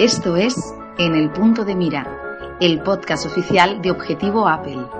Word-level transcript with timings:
Esto 0.00 0.34
es 0.34 0.56
En 0.96 1.14
el 1.14 1.30
punto 1.30 1.62
de 1.62 1.74
mira, 1.74 2.56
el 2.58 2.80
podcast 2.80 3.26
oficial 3.26 3.82
de 3.82 3.90
Objetivo 3.90 4.48
Apple. 4.48 4.99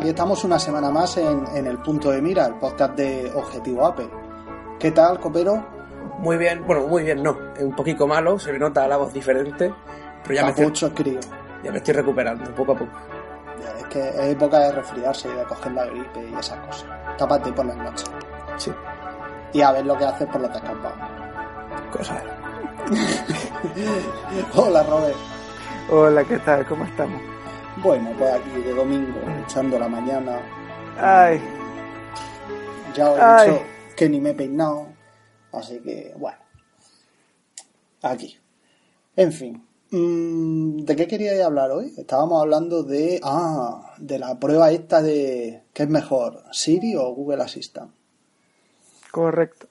Aquí 0.00 0.08
estamos 0.08 0.42
una 0.44 0.58
semana 0.58 0.90
más 0.90 1.16
en, 1.18 1.44
en 1.54 1.66
el 1.66 1.78
punto 1.78 2.10
de 2.10 2.22
mira, 2.22 2.46
el 2.46 2.54
podcast 2.54 2.94
de 2.96 3.30
Objetivo 3.34 3.86
Apple. 3.86 4.08
¿Qué 4.78 4.90
tal, 4.92 5.20
copero? 5.20 5.62
Muy 6.18 6.38
bien, 6.38 6.64
bueno, 6.66 6.86
muy 6.86 7.02
bien, 7.02 7.22
no. 7.22 7.36
Es 7.54 7.62
un 7.62 7.76
poquito 7.76 8.06
malo, 8.06 8.38
se 8.38 8.50
le 8.52 8.58
nota 8.58 8.88
la 8.88 8.96
voz 8.96 9.12
diferente, 9.12 9.74
pero 10.22 10.34
ya 10.34 10.44
me, 10.44 10.50
estoy, 10.50 10.90
crío. 10.92 11.20
ya 11.62 11.70
me 11.70 11.78
estoy 11.78 11.94
recuperando 11.94 12.50
poco 12.54 12.72
a 12.72 12.76
poco. 12.76 12.92
Ya, 13.62 13.78
Es 13.78 13.84
que 13.88 14.08
es 14.08 14.20
época 14.32 14.58
de 14.58 14.72
resfriarse 14.72 15.28
y 15.28 15.32
de 15.32 15.44
coger 15.44 15.72
la 15.72 15.84
gripe 15.84 16.28
y 16.30 16.34
esas 16.34 16.58
cosas. 16.66 16.88
Tápate 17.18 17.52
por 17.52 17.66
las 17.66 17.76
noches. 17.76 18.10
Sí, 18.56 18.72
Y 19.52 19.60
a 19.60 19.72
ver 19.72 19.84
lo 19.84 19.98
que 19.98 20.04
haces 20.06 20.26
por 20.28 20.40
los 20.40 20.50
descampados. 20.50 20.98
cosas. 21.92 22.22
Hola, 24.56 24.82
Robert. 24.82 25.16
Hola, 25.90 26.24
¿qué 26.24 26.38
tal? 26.38 26.66
¿Cómo 26.66 26.84
estamos? 26.84 27.20
Bueno, 27.82 28.10
pues 28.18 28.32
aquí 28.34 28.50
de 28.62 28.74
domingo, 28.74 29.18
echando 29.44 29.78
la 29.78 29.88
mañana. 29.88 30.40
Ay, 30.98 31.40
Ya 32.94 33.10
os 33.10 33.18
he 33.18 33.22
Ay. 33.22 33.50
dicho 33.50 33.62
que 33.96 34.08
ni 34.08 34.20
me 34.20 34.30
he 34.30 34.34
peinado. 34.34 34.88
Así 35.52 35.78
que, 35.80 36.14
bueno. 36.18 36.38
Aquí. 38.02 38.36
En 39.16 39.32
fin. 39.32 39.64
Mm, 39.90 40.84
¿De 40.84 40.94
qué 40.96 41.06
queríais 41.06 41.42
hablar 41.42 41.70
hoy? 41.72 41.92
Estábamos 41.96 42.40
hablando 42.42 42.82
de. 42.82 43.20
Ah, 43.22 43.94
de 43.98 44.18
la 44.18 44.38
prueba 44.38 44.70
esta 44.70 45.02
de. 45.02 45.62
¿Qué 45.72 45.84
es 45.84 45.88
mejor? 45.88 46.44
¿Siri 46.52 46.94
o 46.96 47.12
Google 47.14 47.42
Assistant? 47.42 47.92
correcto. 49.10 49.66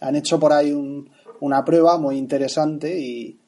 Han 0.00 0.16
hecho 0.16 0.40
por 0.40 0.52
ahí 0.54 0.72
un- 0.72 1.10
una 1.40 1.62
prueba 1.62 1.98
muy 1.98 2.16
interesante 2.16 2.98
y, 2.98 3.38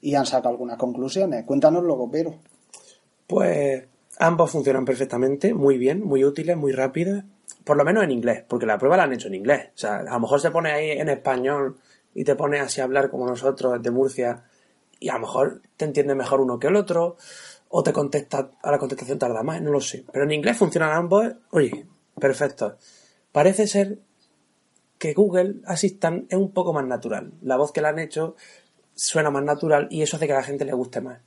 y 0.00 0.14
han 0.16 0.26
sacado 0.26 0.48
algunas 0.50 0.76
conclusiones. 0.76 1.44
Cuéntanoslo, 1.44 1.96
copero. 1.96 2.34
Pues 3.28 3.84
ambos 4.18 4.50
funcionan 4.50 4.86
perfectamente, 4.86 5.52
muy 5.52 5.76
bien, 5.76 6.02
muy 6.02 6.24
útiles, 6.24 6.56
muy 6.56 6.72
rápidos, 6.72 7.24
por 7.62 7.76
lo 7.76 7.84
menos 7.84 8.02
en 8.02 8.10
inglés, 8.10 8.42
porque 8.48 8.64
la 8.64 8.78
prueba 8.78 8.96
la 8.96 9.02
han 9.02 9.12
hecho 9.12 9.28
en 9.28 9.34
inglés. 9.34 9.68
O 9.74 9.78
sea, 9.78 9.98
a 9.98 10.14
lo 10.14 10.20
mejor 10.20 10.40
se 10.40 10.50
pone 10.50 10.72
ahí 10.72 10.92
en 10.92 11.10
español 11.10 11.76
y 12.14 12.24
te 12.24 12.34
pone 12.34 12.58
así 12.58 12.80
a 12.80 12.84
hablar 12.84 13.10
como 13.10 13.26
nosotros 13.26 13.82
de 13.82 13.90
Murcia 13.90 14.44
y 14.98 15.10
a 15.10 15.14
lo 15.14 15.20
mejor 15.20 15.60
te 15.76 15.84
entiende 15.84 16.14
mejor 16.14 16.40
uno 16.40 16.58
que 16.58 16.68
el 16.68 16.76
otro 16.76 17.16
o 17.68 17.82
te 17.82 17.92
contesta, 17.92 18.50
a 18.62 18.70
la 18.70 18.78
contestación 18.78 19.18
tarda 19.18 19.42
más, 19.42 19.60
no 19.60 19.70
lo 19.70 19.82
sé. 19.82 20.06
Pero 20.10 20.24
en 20.24 20.32
inglés 20.32 20.56
funcionan 20.56 20.92
ambos, 20.92 21.26
oye, 21.50 21.86
perfecto. 22.18 22.78
Parece 23.30 23.66
ser 23.66 23.98
que 24.96 25.12
Google 25.12 25.56
Assistant 25.66 26.32
es 26.32 26.38
un 26.38 26.52
poco 26.52 26.72
más 26.72 26.86
natural. 26.86 27.34
La 27.42 27.58
voz 27.58 27.72
que 27.72 27.82
le 27.82 27.88
han 27.88 27.98
hecho 27.98 28.36
suena 28.94 29.30
más 29.30 29.44
natural 29.44 29.86
y 29.90 30.00
eso 30.00 30.16
hace 30.16 30.26
que 30.26 30.32
a 30.32 30.36
la 30.36 30.42
gente 30.42 30.64
le 30.64 30.72
guste 30.72 31.02
más. 31.02 31.20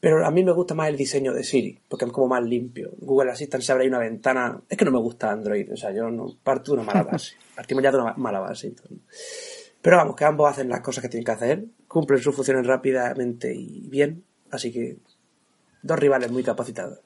Pero 0.00 0.26
a 0.26 0.30
mí 0.30 0.42
me 0.42 0.52
gusta 0.52 0.74
más 0.74 0.88
el 0.88 0.96
diseño 0.96 1.34
de 1.34 1.44
Siri, 1.44 1.78
porque 1.86 2.06
es 2.06 2.12
como 2.12 2.26
más 2.26 2.42
limpio. 2.42 2.90
Google 2.98 3.32
Assistant 3.32 3.62
se 3.62 3.72
abre 3.72 3.84
ahí 3.84 3.88
una 3.88 3.98
ventana. 3.98 4.60
Es 4.68 4.78
que 4.78 4.86
no 4.86 4.90
me 4.90 4.98
gusta 4.98 5.30
Android, 5.30 5.70
o 5.70 5.76
sea, 5.76 5.92
yo 5.92 6.10
no 6.10 6.26
parto 6.42 6.72
de 6.72 6.78
una 6.78 6.86
mala 6.86 7.02
base. 7.12 7.34
Partimos 7.54 7.82
ya 7.82 7.92
de 7.92 7.98
una 7.98 8.14
mala 8.14 8.40
base. 8.40 8.72
Pero 9.82 9.96
vamos, 9.96 10.16
que 10.16 10.24
ambos 10.24 10.50
hacen 10.50 10.68
las 10.68 10.80
cosas 10.80 11.02
que 11.02 11.08
tienen 11.08 11.24
que 11.24 11.32
hacer, 11.32 11.64
cumplen 11.86 12.20
sus 12.20 12.34
funciones 12.34 12.66
rápidamente 12.66 13.54
y 13.54 13.88
bien, 13.88 14.24
así 14.50 14.72
que 14.72 14.98
dos 15.82 15.98
rivales 15.98 16.30
muy 16.30 16.42
capacitados. 16.42 17.00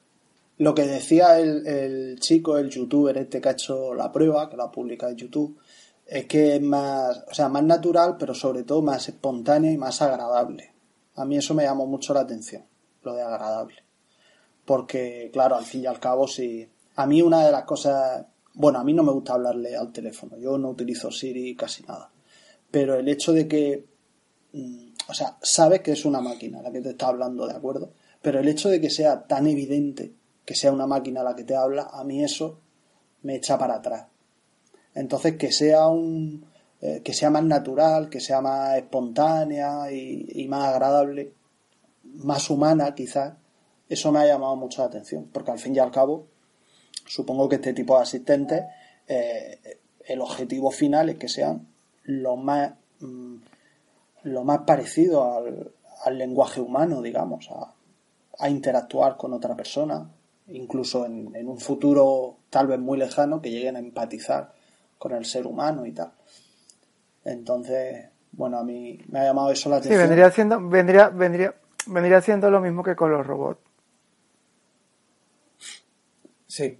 Lo 0.57 0.73
que 0.73 0.83
decía 0.83 1.39
el, 1.39 1.67
el 1.67 2.19
chico, 2.19 2.57
el 2.57 2.69
youtuber 2.69 3.17
este 3.17 3.41
que 3.41 3.49
ha 3.49 3.53
hecho 3.53 3.93
la 3.93 4.11
prueba, 4.11 4.49
que 4.49 4.55
la 4.55 4.71
publica 4.71 5.09
en 5.09 5.17
YouTube, 5.17 5.57
es 6.05 6.25
que 6.25 6.55
es 6.55 6.61
más, 6.61 7.23
o 7.29 7.33
sea, 7.33 7.49
más 7.49 7.63
natural, 7.63 8.15
pero 8.17 8.33
sobre 8.33 8.63
todo 8.63 8.81
más 8.81 9.07
espontánea 9.09 9.71
y 9.71 9.77
más 9.77 10.01
agradable. 10.01 10.71
A 11.15 11.25
mí 11.25 11.37
eso 11.37 11.53
me 11.53 11.63
llamó 11.63 11.87
mucho 11.87 12.13
la 12.13 12.21
atención, 12.21 12.63
lo 13.05 13.13
de 13.13 13.21
agradable. 13.21 13.83
Porque, 14.65 15.29
claro, 15.31 15.55
al 15.55 15.65
fin 15.65 15.83
y 15.83 15.85
al 15.85 15.99
cabo, 15.99 16.27
si. 16.27 16.67
A 16.95 17.05
mí 17.05 17.21
una 17.21 17.45
de 17.45 17.51
las 17.51 17.63
cosas. 17.65 18.25
Bueno, 18.53 18.79
a 18.79 18.83
mí 18.83 18.93
no 18.93 19.03
me 19.03 19.11
gusta 19.11 19.33
hablarle 19.33 19.75
al 19.75 19.91
teléfono. 19.91 20.37
Yo 20.37 20.57
no 20.57 20.69
utilizo 20.69 21.11
Siri 21.11 21.55
casi 21.55 21.83
nada. 21.83 22.09
Pero 22.71 22.95
el 22.95 23.07
hecho 23.07 23.31
de 23.33 23.47
que. 23.47 23.85
mm, 24.53 24.87
O 25.09 25.13
sea, 25.13 25.37
sabes 25.41 25.81
que 25.81 25.91
es 25.91 26.03
una 26.05 26.19
máquina 26.21 26.61
la 26.61 26.71
que 26.71 26.81
te 26.81 26.89
está 26.91 27.07
hablando, 27.07 27.45
¿de 27.47 27.53
acuerdo? 27.53 27.91
Pero 28.21 28.39
el 28.39 28.47
hecho 28.47 28.69
de 28.69 28.81
que 28.81 28.89
sea 28.89 29.27
tan 29.27 29.45
evidente 29.47 30.13
que 30.45 30.55
sea 30.55 30.71
una 30.71 30.87
máquina 30.87 31.23
la 31.23 31.35
que 31.35 31.43
te 31.43 31.55
habla, 31.55 31.89
a 31.91 32.03
mí 32.03 32.23
eso 32.23 32.59
me 33.23 33.35
echa 33.35 33.57
para 33.57 33.75
atrás. 33.75 34.07
Entonces, 34.95 35.37
que 35.37 35.51
sea 35.51 35.87
un. 35.87 36.45
eh, 36.81 37.01
que 37.03 37.13
sea 37.13 37.29
más 37.29 37.43
natural, 37.43 38.09
que 38.09 38.19
sea 38.19 38.41
más 38.41 38.77
espontánea 38.77 39.91
y, 39.91 40.25
y 40.33 40.47
más 40.47 40.69
agradable, 40.73 41.33
más 42.17 42.49
humana 42.49 42.93
quizás, 42.95 43.33
eso 43.89 44.11
me 44.11 44.19
ha 44.19 44.25
llamado 44.25 44.55
mucho 44.55 44.81
la 44.81 44.87
atención, 44.87 45.29
porque 45.31 45.51
al 45.51 45.59
fin 45.59 45.75
y 45.75 45.79
al 45.79 45.91
cabo, 45.91 46.27
supongo 47.05 47.47
que 47.49 47.55
este 47.55 47.73
tipo 47.73 47.95
de 47.97 48.03
asistentes, 48.03 48.63
eh, 49.07 49.79
el 50.07 50.21
objetivo 50.21 50.71
final 50.71 51.09
es 51.09 51.17
que 51.17 51.27
sean 51.27 51.67
lo 52.03 52.35
más, 52.35 52.73
mm, 52.99 53.35
lo 54.23 54.43
más 54.43 54.59
parecido 54.61 55.35
al, 55.37 55.71
al 56.03 56.17
lenguaje 56.17 56.61
humano, 56.61 57.01
digamos, 57.01 57.49
a, 57.51 57.73
a 58.39 58.49
interactuar 58.49 59.17
con 59.17 59.33
otra 59.33 59.55
persona, 59.55 60.09
incluso 60.47 61.05
en, 61.05 61.35
en 61.35 61.47
un 61.47 61.59
futuro 61.59 62.37
tal 62.49 62.67
vez 62.67 62.79
muy 62.79 62.97
lejano, 62.97 63.41
que 63.41 63.51
lleguen 63.51 63.75
a 63.75 63.79
empatizar 63.79 64.53
con 64.97 65.11
el 65.13 65.25
ser 65.25 65.45
humano 65.47 65.85
y 65.85 65.91
tal. 65.91 66.11
Entonces, 67.23 68.07
bueno, 68.31 68.57
a 68.59 68.63
mí 68.63 68.99
me 69.07 69.19
ha 69.19 69.23
llamado 69.25 69.51
eso 69.51 69.69
la 69.69 69.77
Sí, 69.77 69.87
atención. 69.87 70.07
vendría 70.09 70.31
siendo, 70.31 70.69
vendría, 70.69 71.09
vendría, 71.09 71.55
vendría 71.87 72.21
siendo 72.21 72.49
lo 72.51 72.59
mismo 72.61 72.83
que 72.83 72.95
con 72.95 73.11
los 73.11 73.25
robots. 73.25 73.59
Sí, 76.47 76.79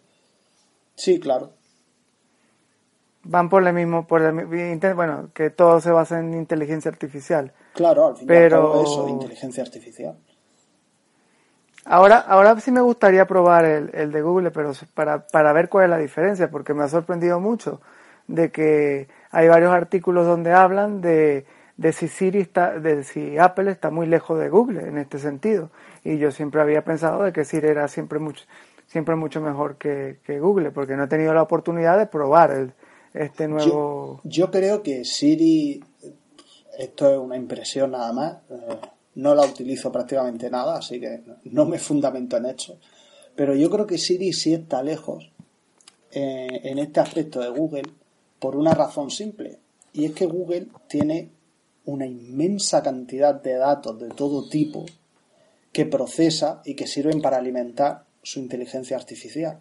Sí, 0.95 1.19
claro. 1.19 1.51
Van 3.23 3.49
por 3.49 3.67
el 3.67 3.73
mismo, 3.73 4.07
por 4.07 4.21
el, 4.21 4.93
bueno, 4.95 5.29
que 5.33 5.49
todo 5.49 5.81
se 5.81 5.91
basa 5.91 6.19
en 6.19 6.33
inteligencia 6.33 6.89
artificial. 6.89 7.51
Claro, 7.73 8.07
al 8.07 8.15
fin 8.15 8.23
y 8.25 8.27
Pero- 8.27 8.71
cabo 8.71 8.83
eso, 8.83 9.09
inteligencia 9.09 9.63
artificial. 9.63 10.15
Ahora, 11.85 12.17
ahora 12.19 12.59
sí 12.59 12.71
me 12.71 12.81
gustaría 12.81 13.25
probar 13.27 13.65
el, 13.65 13.91
el 13.93 14.11
de 14.11 14.21
Google, 14.21 14.51
pero 14.51 14.71
para, 14.93 15.27
para 15.27 15.53
ver 15.53 15.69
cuál 15.69 15.85
es 15.85 15.89
la 15.91 15.97
diferencia, 15.97 16.49
porque 16.49 16.73
me 16.73 16.83
ha 16.83 16.87
sorprendido 16.87 17.39
mucho 17.39 17.81
de 18.27 18.51
que 18.51 19.07
hay 19.31 19.47
varios 19.47 19.71
artículos 19.71 20.25
donde 20.25 20.51
hablan 20.53 21.01
de, 21.01 21.45
de 21.77 21.91
si 21.91 22.07
Siri 22.07 22.39
está, 22.39 22.79
de 22.79 23.03
si 23.03 23.37
Apple 23.37 23.71
está 23.71 23.91
muy 23.91 24.07
lejos 24.07 24.39
de 24.39 24.49
Google 24.49 24.87
en 24.87 24.97
este 24.97 25.19
sentido. 25.19 25.71
Y 26.03 26.17
yo 26.17 26.31
siempre 26.31 26.61
había 26.61 26.83
pensado 26.83 27.23
de 27.23 27.33
que 27.33 27.45
Siri 27.45 27.67
era 27.67 27.87
siempre 27.87 28.19
mucho, 28.19 28.45
siempre 28.87 29.15
mucho 29.15 29.41
mejor 29.41 29.77
que, 29.77 30.19
que 30.25 30.39
Google, 30.39 30.71
porque 30.71 30.95
no 30.95 31.03
he 31.03 31.07
tenido 31.07 31.33
la 31.33 31.41
oportunidad 31.41 31.97
de 31.97 32.07
probar 32.07 32.51
el, 32.51 32.73
este 33.15 33.47
nuevo... 33.47 34.21
Yo, 34.23 34.51
creo 34.51 34.83
que 34.83 35.05
Siri, 35.05 35.81
esto 36.77 37.11
es 37.11 37.17
una 37.17 37.37
impresión 37.37 37.91
nada 37.91 38.11
más, 38.11 38.37
eh, 38.49 38.77
no 39.15 39.33
la 39.33 39.45
utilizo 39.45 39.91
prácticamente 39.91 40.49
nada, 40.49 40.77
así 40.77 40.99
que 40.99 41.21
no 41.45 41.65
me 41.65 41.79
fundamento 41.79 42.37
en 42.37 42.47
hechos, 42.47 42.77
pero 43.35 43.55
yo 43.55 43.69
creo 43.69 43.87
que 43.87 43.97
Siri 43.97 44.33
sí 44.33 44.53
está 44.53 44.83
lejos 44.83 45.31
eh, 46.11 46.61
en 46.63 46.79
este 46.79 46.99
aspecto 46.99 47.39
de 47.39 47.49
Google 47.49 47.89
por 48.39 48.55
una 48.55 48.73
razón 48.73 49.09
simple, 49.09 49.59
y 49.93 50.05
es 50.05 50.11
que 50.11 50.25
Google 50.25 50.67
tiene 50.87 51.31
una 51.85 52.05
inmensa 52.05 52.81
cantidad 52.81 53.35
de 53.35 53.55
datos 53.55 53.99
de 53.99 54.09
todo 54.09 54.47
tipo 54.49 54.85
que 55.71 55.85
procesa 55.85 56.61
y 56.65 56.75
que 56.75 56.87
sirven 56.87 57.21
para 57.21 57.37
alimentar 57.37 58.05
su 58.23 58.39
inteligencia 58.39 58.97
artificial. 58.97 59.59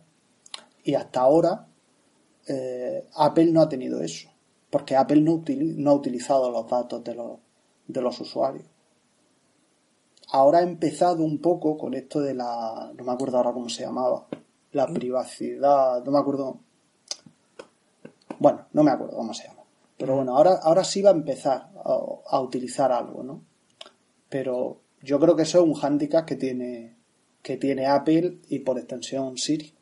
Y 0.83 0.95
hasta 0.95 1.21
ahora 1.21 1.67
eh, 2.47 3.09
Apple 3.17 3.47
no 3.47 3.63
ha 3.63 3.69
tenido 3.69 4.01
eso, 4.01 4.29
porque 4.71 4.97
Apple 4.97 5.21
no, 5.21 5.43
no 5.47 5.91
ha 5.91 5.95
utilizado 5.95 6.51
los 6.51 6.69
datos 6.69 7.03
de 7.03 7.15
los, 7.15 7.39
de 7.87 8.01
los 8.01 8.21
usuarios. 8.21 8.65
Ahora 10.29 10.59
ha 10.59 10.63
empezado 10.63 11.23
un 11.23 11.39
poco 11.39 11.77
con 11.77 11.95
esto 11.95 12.21
de 12.21 12.35
la, 12.35 12.93
no 12.95 13.05
me 13.05 13.13
acuerdo 13.13 13.37
ahora 13.37 13.53
cómo 13.53 13.69
se 13.69 13.83
llamaba, 13.83 14.27
la 14.73 14.87
privacidad, 14.87 16.05
no 16.05 16.11
me 16.11 16.19
acuerdo, 16.19 16.61
bueno, 18.39 18.67
no 18.73 18.83
me 18.83 18.91
acuerdo 18.91 19.17
cómo 19.17 19.33
se 19.35 19.49
llama. 19.49 19.64
Pero 20.05 20.17
bueno, 20.17 20.37
ahora, 20.37 20.61
ahora 20.63 20.85
sí 20.85 21.01
va 21.01 21.09
a 21.09 21.15
empezar 21.15 21.71
a, 21.83 22.39
utilizar 22.43 22.93
algo, 22.93 23.23
¿no? 23.23 23.43
Pero 24.29 24.83
yo 25.01 25.19
creo 25.19 25.35
que 25.35 25.45
eso 25.45 25.61
es 25.61 25.65
un 25.65 25.73
hándicap 25.73 26.27
que 26.27 26.37
tiene, 26.37 26.95
que 27.41 27.57
tiene 27.57 27.87
Apple 27.87 28.37
y 28.51 28.59
por 28.59 28.77
extensión 28.77 29.39
Siri 29.39 29.73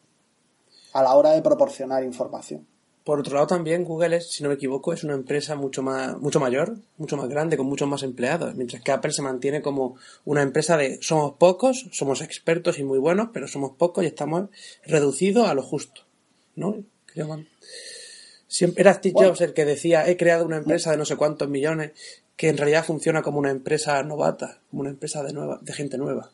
a 0.93 1.03
la 1.03 1.17
hora 1.17 1.33
de 1.33 1.43
proporcionar 1.43 2.05
información. 2.05 2.65
Por 3.03 3.19
otro 3.19 3.35
lado, 3.35 3.49
también 3.49 3.83
Google, 3.83 4.19
es, 4.19 4.31
si 4.31 4.45
no 4.45 4.51
me 4.51 4.55
equivoco, 4.55 4.93
es 4.93 5.03
una 5.03 5.15
empresa 5.15 5.57
mucho 5.57 5.83
más, 5.83 6.17
mucho 6.21 6.39
mayor, 6.39 6.77
mucho 6.99 7.17
más 7.17 7.29
grande, 7.29 7.57
con 7.57 7.67
muchos 7.67 7.89
más 7.89 8.05
empleados, 8.05 8.55
mientras 8.55 8.81
que 8.81 8.93
Apple 8.93 9.11
se 9.11 9.23
mantiene 9.23 9.61
como 9.61 9.97
una 10.25 10.43
empresa 10.43 10.77
de 10.77 11.03
somos 11.03 11.33
pocos, 11.33 11.89
somos 11.91 12.23
expertos 12.23 12.79
y 12.79 12.85
muy 12.85 13.01
buenos, 13.01 13.31
pero 13.33 13.49
somos 13.49 13.73
pocos 13.73 14.05
y 14.05 14.07
estamos 14.07 14.51
reducidos 14.87 15.49
a 15.49 15.55
lo 15.55 15.65
justo, 15.65 16.03
¿no? 16.55 16.77
Siempre 18.53 18.83
era 18.83 18.95
Steve 18.95 19.15
Jobs 19.17 19.41
el 19.41 19.55
que 19.55 19.65
decía 19.65 20.07
he 20.07 20.17
creado 20.17 20.45
una 20.45 20.59
empresa 20.59 20.91
de 20.91 20.97
no 20.99 21.05
sé 21.05 21.17
cuántos 21.17 21.49
millones 21.49 21.93
que 22.37 22.49
en 22.49 22.57
realidad 22.57 22.85
funciona 22.85 23.23
como 23.23 23.39
una 23.39 23.51
empresa 23.51 24.03
novata, 24.03 24.61
como 24.71 24.83
una 24.83 24.91
empresa 24.91 25.23
de 25.23 25.33
nueva, 25.33 25.59
de 25.63 25.73
gente 25.73 25.97
nueva 25.97 26.31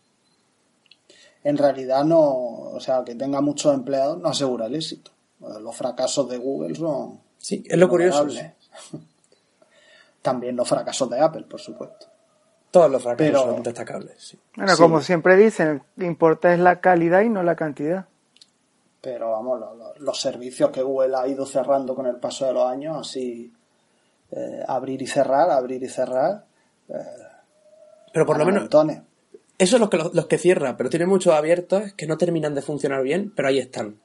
en 1.45 1.57
realidad 1.57 2.05
no, 2.05 2.21
o 2.21 2.81
sea, 2.81 3.03
que 3.05 3.15
tenga 3.15 3.41
muchos 3.41 3.75
empleados 3.75 4.19
no 4.19 4.29
asegura 4.29 4.67
el 4.67 4.75
éxito. 4.75 5.11
Los 5.41 5.77
fracasos 5.77 6.29
de 6.29 6.37
Google 6.37 6.75
son... 6.75 7.21
Sí, 7.39 7.65
es 7.67 7.79
lo 7.79 7.89
curioso. 7.89 8.27
También 10.23 10.57
los 10.57 10.69
fracasos 10.69 11.09
de 11.09 11.21
Apple, 11.21 11.45
por 11.49 11.61
supuesto. 11.61 12.07
Todos 12.71 12.91
los 12.91 13.03
fracasos 13.03 13.41
son 13.41 13.63
destacables. 13.63 14.37
Bueno, 14.57 14.77
como 14.77 15.01
siempre 15.01 15.37
dicen, 15.37 15.83
lo 15.97 16.03
que 16.03 16.07
importa 16.07 16.53
es 16.53 16.61
la 16.61 16.81
calidad 16.81 17.23
y 17.23 17.29
no 17.29 17.43
la 17.43 17.57
cantidad. 17.57 18.07
Pero 19.11 19.31
vamos, 19.31 19.59
los, 20.01 20.21
servicios 20.21 20.71
que 20.71 20.83
Google 20.83 21.17
ha 21.17 21.27
ido 21.27 21.47
cerrando 21.47 21.95
con 21.95 22.07
el 22.07 22.17
paso 22.17 22.45
de 22.45 22.53
los 22.53 22.65
años, 22.67 22.95
así 22.99 23.51
eh, 24.31 24.63
abrir 24.69 25.01
y 25.01 25.07
cerrar, 25.07 25.51
abrir 25.51 25.83
y 25.83 25.89
cerrar. 25.89 26.45
Eh, 26.91 26.95
pero 28.13 28.27
por 28.27 28.37
lo 28.39 28.45
menos, 28.45 28.69
eso 29.57 29.77
es 29.77 29.81
los 29.81 29.89
que, 29.89 29.97
los, 29.97 30.27
que 30.27 30.37
cierra, 30.37 30.77
pero 30.77 30.91
tiene 30.91 31.07
muchos 31.07 31.33
abiertos 31.33 31.95
que 31.95 32.07
no 32.07 32.19
terminan 32.19 32.55
de 32.55 32.61
funcionar 32.61 33.03
bien, 33.03 33.33
pero 33.35 33.49
ahí 33.49 33.59
están. 33.59 33.99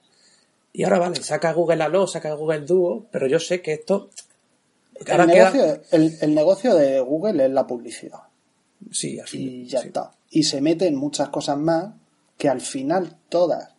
Y 0.72 0.86
ahora 0.86 1.00
vale, 1.00 1.18
saca 1.18 1.52
Google 1.52 1.84
Allo, 1.84 2.08
saca 2.08 2.34
Google 2.34 2.62
Duo, 2.62 3.06
pero 3.12 3.28
yo 3.28 3.40
sé 3.40 3.62
que 3.62 3.74
esto. 3.74 4.10
El 5.06 5.28
negocio, 5.28 5.82
el, 5.92 6.34
negocio, 6.34 6.76
de 6.76 7.02
Google 7.02 7.44
es 7.44 7.52
la 7.52 7.68
publicidad. 7.68 8.22
Sí, 8.90 9.20
así. 9.20 9.64
Y 9.64 9.68
ya 9.68 9.80
está. 9.80 10.12
Y 10.30 10.44
se 10.44 10.62
mete 10.62 10.88
en 10.88 10.96
muchas 10.96 11.28
cosas 11.28 11.58
más 11.58 11.92
que 12.38 12.48
al 12.48 12.62
final 12.62 13.18
todas 13.28 13.73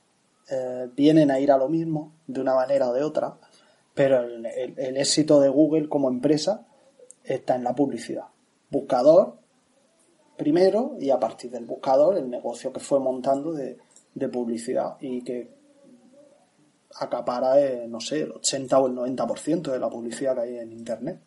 eh, 0.51 0.89
vienen 0.95 1.31
a 1.31 1.41
ir 1.41 1.51
a 1.51 1.57
lo 1.57 1.69
mismo, 1.69 2.13
de 2.27 2.41
una 2.41 2.55
manera 2.55 2.89
o 2.89 2.93
de 2.93 3.03
otra, 3.03 3.39
pero 3.95 4.23
el, 4.23 4.47
éxito 4.97 5.41
de 5.41 5.49
Google 5.49 5.89
como 5.89 6.09
empresa 6.09 6.67
está 7.23 7.55
en 7.55 7.65
la 7.65 7.75
publicidad. 7.75 8.25
Buscador, 8.71 9.39
primero 10.37 10.97
y 10.99 11.11
a 11.11 11.21
partir 11.21 11.51
del 11.51 11.65
buscador 11.65 12.19
el 12.19 12.29
negocio 12.29 12.73
que 12.73 12.81
fue 12.81 12.99
montando 12.99 13.53
de, 13.53 13.79
publicidad 14.33 14.97
y 15.01 15.23
que 15.23 15.51
acapara, 16.97 17.61
eh, 17.61 17.87
no 17.89 18.01
sé, 18.01 18.23
el 18.23 18.33
80 18.33 18.79
o 18.79 18.87
el 18.87 18.95
90% 18.95 19.73
de 19.73 19.79
la 19.79 19.91
publicidad 19.91 20.35
que 20.35 20.41
hay 20.41 20.59
en 20.59 20.73
Internet. 20.73 21.21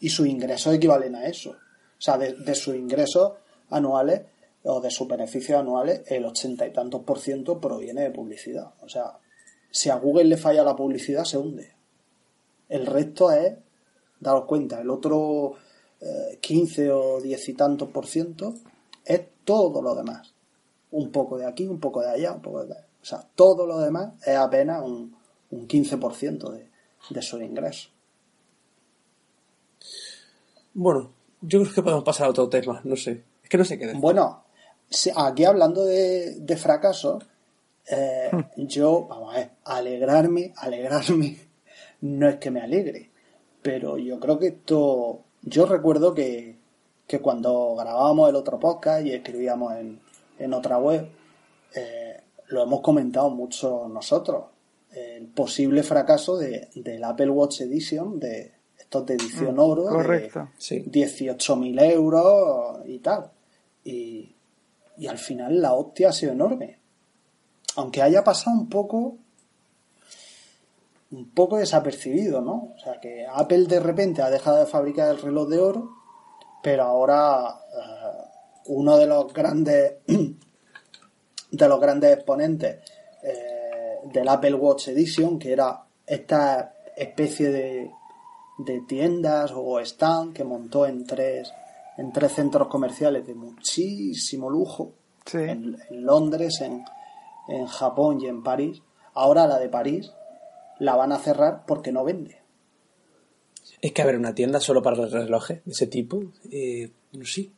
Y 0.00 0.08
sus 0.10 0.26
ingresos 0.26 0.74
equivalen 0.74 1.14
a 1.16 1.26
eso. 1.26 1.50
O 1.50 2.00
sea, 2.00 2.16
de, 2.16 2.54
sus 2.54 2.76
ingresos 2.76 3.32
anuales 3.70 4.22
o 4.64 4.80
de 4.80 4.90
sus 4.90 5.08
beneficios 5.08 5.58
anuales, 5.58 6.02
el 6.06 6.24
80 6.24 6.66
y 6.66 6.72
tantos 6.72 7.02
por 7.02 7.18
ciento 7.18 7.60
proviene 7.60 8.02
de 8.02 8.10
publicidad. 8.10 8.72
O 8.82 8.88
sea, 8.88 9.18
si 9.70 9.90
a 9.90 9.96
Google 9.96 10.24
le 10.24 10.36
falla 10.36 10.64
la 10.64 10.76
publicidad, 10.76 11.24
se 11.24 11.38
hunde. 11.38 11.72
El 12.68 12.86
resto 12.86 13.30
es, 13.30 13.56
daros 14.20 14.44
cuenta, 14.44 14.80
el 14.80 14.90
otro 14.90 15.54
15 16.40 16.84
eh, 16.84 16.90
o 16.90 17.20
10 17.20 17.48
y 17.48 17.54
tantos 17.54 17.88
por 17.88 18.06
ciento, 18.06 18.54
es 19.04 19.22
todo 19.44 19.80
lo 19.82 19.94
demás. 19.94 20.34
Un 20.90 21.10
poco 21.10 21.38
de 21.38 21.46
aquí, 21.46 21.66
un 21.66 21.80
poco 21.80 22.00
de 22.00 22.10
allá, 22.10 22.32
un 22.32 22.42
poco 22.42 22.64
de 22.64 22.74
allá. 22.74 22.86
O 23.00 23.04
sea, 23.04 23.24
todo 23.34 23.66
lo 23.66 23.78
demás 23.78 24.14
es 24.26 24.36
apenas 24.36 24.82
un, 24.82 25.16
un 25.50 25.68
15% 25.68 26.50
de, 26.50 26.68
de 27.10 27.22
su 27.22 27.40
ingreso. 27.40 27.90
Bueno, 30.74 31.10
yo 31.40 31.60
creo 31.62 31.74
que 31.74 31.82
podemos 31.82 32.04
pasar 32.04 32.26
a 32.26 32.30
otro 32.30 32.48
tema, 32.48 32.80
no 32.84 32.96
sé. 32.96 33.22
Es 33.42 33.48
que 33.48 33.58
no 33.58 33.64
sé 33.64 33.78
qué 33.78 33.86
decir. 33.86 34.00
Bueno, 34.00 34.44
aquí 35.16 35.44
hablando 35.44 35.84
de, 35.84 36.36
de 36.40 36.56
fracaso, 36.56 37.20
eh, 37.90 38.30
hmm. 38.32 38.66
yo, 38.66 39.06
vamos 39.08 39.34
a 39.34 39.38
ver, 39.38 39.50
alegrarme, 39.64 40.52
alegrarme, 40.56 41.38
no 42.02 42.28
es 42.28 42.36
que 42.36 42.50
me 42.50 42.60
alegre, 42.60 43.10
pero 43.62 43.98
yo 43.98 44.18
creo 44.20 44.38
que 44.38 44.48
esto 44.48 45.24
yo 45.42 45.66
recuerdo 45.66 46.14
que, 46.14 46.56
cuando 47.22 47.74
grabábamos 47.74 48.28
el 48.28 48.36
otro 48.36 48.58
podcast 48.58 49.06
y 49.06 49.12
escribíamos 49.12 49.74
en, 50.38 50.54
otra 50.54 50.78
web, 50.78 51.08
eh, 51.74 52.20
lo 52.48 52.62
hemos 52.62 52.80
comentado 52.80 53.30
mucho 53.30 53.88
nosotros. 53.88 54.44
El 54.92 55.26
posible 55.26 55.82
fracaso 55.82 56.36
de, 56.36 56.68
del 56.74 57.04
Apple 57.04 57.30
Watch 57.30 57.62
Edition, 57.62 58.18
de 58.18 58.52
estos 58.78 59.06
de 59.06 59.14
edición 59.14 59.56
mm, 59.56 59.60
oro, 59.60 59.84
correcto. 59.84 60.48
de 60.58 60.84
18.000 60.84 61.92
euros 61.92 62.80
y 62.86 62.98
tal. 62.98 63.30
Y, 63.84 64.34
y 64.98 65.06
al 65.06 65.18
final 65.18 65.62
la 65.62 65.74
hostia 65.74 66.08
ha 66.08 66.12
sido 66.12 66.32
enorme. 66.32 66.80
Aunque 67.76 68.02
haya 68.02 68.24
pasado 68.24 68.56
un 68.56 68.68
poco 68.68 69.16
un 71.10 71.30
poco 71.30 71.56
desapercibido, 71.56 72.42
¿no? 72.42 72.74
O 72.76 72.78
sea, 72.82 73.00
que 73.00 73.26
Apple 73.26 73.64
de 73.64 73.80
repente 73.80 74.20
ha 74.20 74.28
dejado 74.28 74.58
de 74.58 74.66
fabricar 74.66 75.08
el 75.08 75.22
reloj 75.22 75.48
de 75.48 75.58
oro, 75.58 75.90
pero 76.62 76.82
ahora 76.82 77.48
eh, 77.48 78.28
uno 78.66 78.98
de 78.98 79.06
los 79.06 79.32
grandes 79.32 79.94
de 81.50 81.68
los 81.68 81.80
grandes 81.80 82.12
exponentes 82.12 82.80
eh, 83.22 84.00
del 84.12 84.28
Apple 84.28 84.54
Watch 84.54 84.88
Edition, 84.88 85.38
que 85.38 85.52
era 85.52 85.82
esta 86.06 86.74
especie 86.94 87.50
de, 87.50 87.90
de 88.58 88.80
tiendas 88.86 89.52
o 89.54 89.80
stand 89.80 90.34
que 90.34 90.44
montó 90.44 90.86
en 90.86 91.06
tres 91.06 91.50
en 91.98 92.12
tres 92.12 92.32
centros 92.32 92.68
comerciales 92.68 93.26
de 93.26 93.34
muchísimo 93.34 94.48
lujo 94.48 94.94
en, 95.32 95.76
en, 95.90 96.04
Londres, 96.04 96.60
en, 96.62 96.84
en 97.48 97.66
Japón 97.66 98.20
y 98.20 98.28
en 98.28 98.42
París. 98.42 98.80
Ahora 99.14 99.46
la 99.46 99.58
de 99.58 99.68
París 99.68 100.12
la 100.78 100.96
van 100.96 101.12
a 101.12 101.18
cerrar 101.18 101.64
porque 101.66 101.92
no 101.92 102.04
vende. 102.04 102.38
Es 103.80 103.92
que, 103.92 104.02
haber 104.02 104.16
una 104.16 104.34
tienda 104.34 104.60
solo 104.60 104.82
para 104.82 104.96
los 104.96 105.12
relojes 105.12 105.64
de 105.64 105.72
ese 105.72 105.86
tipo, 105.86 106.22
eh, 106.50 106.90
sí. 107.24 107.52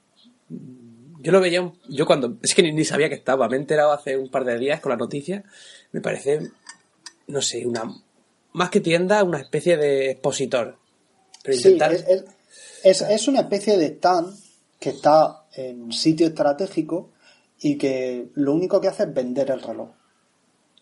Yo 0.48 1.32
lo 1.32 1.40
veía, 1.40 1.70
yo 1.88 2.06
cuando, 2.06 2.38
es 2.42 2.54
que 2.54 2.62
ni, 2.62 2.84
sabía 2.84 3.08
que 3.08 3.14
estaba, 3.14 3.48
me 3.48 3.56
he 3.56 3.60
enterado 3.60 3.92
hace 3.92 4.16
un 4.16 4.30
par 4.30 4.44
de 4.44 4.58
días 4.58 4.80
con 4.80 4.90
la 4.90 4.96
noticia, 4.96 5.44
me 5.92 6.00
parece, 6.00 6.50
no 7.26 7.42
sé, 7.42 7.66
una, 7.66 7.94
más 8.52 8.70
que 8.70 8.80
tienda, 8.80 9.22
una 9.22 9.38
especie 9.38 9.76
de 9.76 10.12
expositor. 10.12 10.78
sí, 11.44 11.78
es, 11.78 12.04
es, 12.08 12.24
una 13.28 13.40
especie 13.40 13.76
de 13.76 13.86
stand 13.86 14.34
que 14.78 14.90
está 14.90 15.44
en 15.54 15.92
sitio 15.92 16.26
estratégico 16.26 17.10
y 17.60 17.76
que 17.76 18.30
lo 18.34 18.54
único 18.54 18.80
que 18.80 18.88
hace 18.88 19.04
es 19.04 19.14
vender 19.14 19.50
el 19.50 19.60
reloj. 19.60 19.90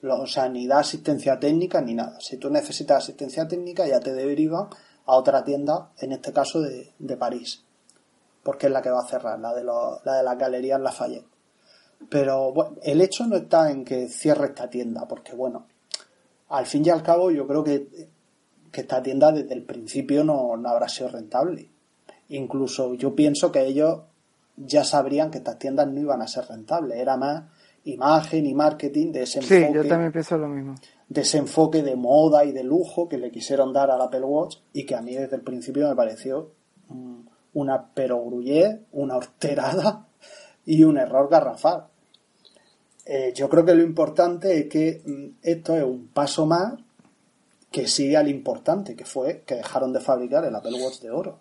O 0.02 0.26
sea, 0.26 0.48
ni 0.48 0.66
da 0.66 0.78
asistencia 0.78 1.40
técnica 1.40 1.80
ni 1.80 1.94
nada. 1.94 2.20
Si 2.20 2.36
tú 2.36 2.50
necesitas 2.50 3.02
asistencia 3.02 3.48
técnica, 3.48 3.86
ya 3.86 3.98
te 3.98 4.14
derivan 4.14 4.68
a 5.06 5.16
otra 5.16 5.42
tienda, 5.42 5.90
en 5.98 6.12
este 6.12 6.32
caso 6.32 6.60
de, 6.60 6.92
de 6.98 7.16
París, 7.16 7.64
porque 8.42 8.66
es 8.66 8.72
la 8.72 8.82
que 8.82 8.90
va 8.90 9.00
a 9.00 9.08
cerrar, 9.08 9.40
la 9.40 9.54
de, 9.54 9.64
la 9.64 10.14
de 10.16 10.22
las 10.22 10.38
galerías 10.38 10.80
Lafayette. 10.80 11.26
Pero 12.08 12.52
bueno, 12.52 12.76
el 12.82 13.00
hecho 13.00 13.26
no 13.26 13.36
está 13.36 13.70
en 13.70 13.84
que 13.84 14.08
cierre 14.08 14.46
esta 14.46 14.70
tienda, 14.70 15.08
porque 15.08 15.34
bueno, 15.34 15.66
al 16.48 16.66
fin 16.66 16.84
y 16.86 16.90
al 16.90 17.02
cabo 17.02 17.30
yo 17.30 17.46
creo 17.46 17.64
que 17.64 18.08
que 18.70 18.82
esta 18.82 19.02
tienda 19.02 19.32
desde 19.32 19.54
el 19.54 19.62
principio 19.62 20.24
no, 20.24 20.56
no 20.56 20.68
habrá 20.68 20.88
sido 20.88 21.08
rentable. 21.08 21.70
Incluso 22.28 22.94
yo 22.94 23.14
pienso 23.14 23.50
que 23.50 23.64
ellos 23.64 24.00
ya 24.56 24.84
sabrían 24.84 25.30
que 25.30 25.38
estas 25.38 25.58
tiendas 25.58 25.88
no 25.88 26.00
iban 26.00 26.20
a 26.22 26.28
ser 26.28 26.46
rentables. 26.46 26.98
Era 26.98 27.16
más 27.16 27.44
imagen 27.84 28.46
y 28.46 28.54
marketing 28.54 29.12
de 29.12 29.22
ese 29.22 29.40
Sí, 29.42 29.64
yo 29.72 29.86
también 29.86 30.12
pienso 30.12 30.36
lo 30.36 30.48
mismo. 30.48 30.74
de 31.08 31.20
ese 31.22 31.38
enfoque 31.38 31.82
de 31.82 31.96
moda 31.96 32.44
y 32.44 32.52
de 32.52 32.64
lujo 32.64 33.08
que 33.08 33.16
le 33.16 33.30
quisieron 33.30 33.72
dar 33.72 33.90
al 33.90 34.02
Apple 34.02 34.24
Watch 34.24 34.56
y 34.72 34.84
que 34.84 34.94
a 34.94 35.00
mí 35.00 35.14
desde 35.14 35.36
el 35.36 35.42
principio 35.42 35.88
me 35.88 35.96
pareció 35.96 36.50
mm, 36.88 37.20
una 37.54 37.86
perogrullé, 37.86 38.82
una 38.92 39.16
horterada 39.16 40.06
y 40.66 40.84
un 40.84 40.98
error 40.98 41.30
garrafal. 41.30 41.86
Eh, 43.06 43.32
yo 43.34 43.48
creo 43.48 43.64
que 43.64 43.74
lo 43.74 43.82
importante 43.82 44.58
es 44.58 44.66
que 44.66 45.02
mm, 45.06 45.38
esto 45.42 45.74
es 45.74 45.84
un 45.84 46.08
paso 46.08 46.44
más 46.44 46.74
que 47.70 47.86
sigue 47.86 48.16
al 48.16 48.28
importante, 48.28 48.96
que 48.96 49.04
fue 49.04 49.42
que 49.46 49.56
dejaron 49.56 49.92
de 49.92 50.00
fabricar 50.00 50.44
el 50.44 50.54
Apple 50.54 50.82
Watch 50.82 51.00
de 51.00 51.10
oro. 51.10 51.40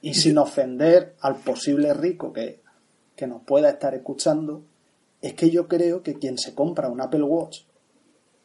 Y 0.00 0.14
sin 0.14 0.38
ofender 0.38 1.16
al 1.20 1.36
posible 1.36 1.92
rico 1.92 2.32
que, 2.32 2.62
que 3.16 3.26
nos 3.26 3.42
pueda 3.42 3.68
estar 3.68 3.94
escuchando, 3.94 4.64
es 5.20 5.34
que 5.34 5.50
yo 5.50 5.68
creo 5.68 6.02
que 6.02 6.14
quien 6.14 6.38
se 6.38 6.54
compra 6.54 6.88
un 6.88 7.00
Apple 7.00 7.22
Watch 7.22 7.64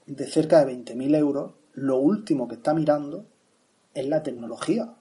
de 0.06 0.28
cerca 0.28 0.64
de 0.64 0.74
20.000 0.74 1.16
euros, 1.16 1.54
lo 1.74 1.98
último 1.98 2.48
que 2.48 2.56
está 2.56 2.74
mirando 2.74 3.26
es 3.94 4.06
la 4.08 4.24
tecnología. 4.24 4.94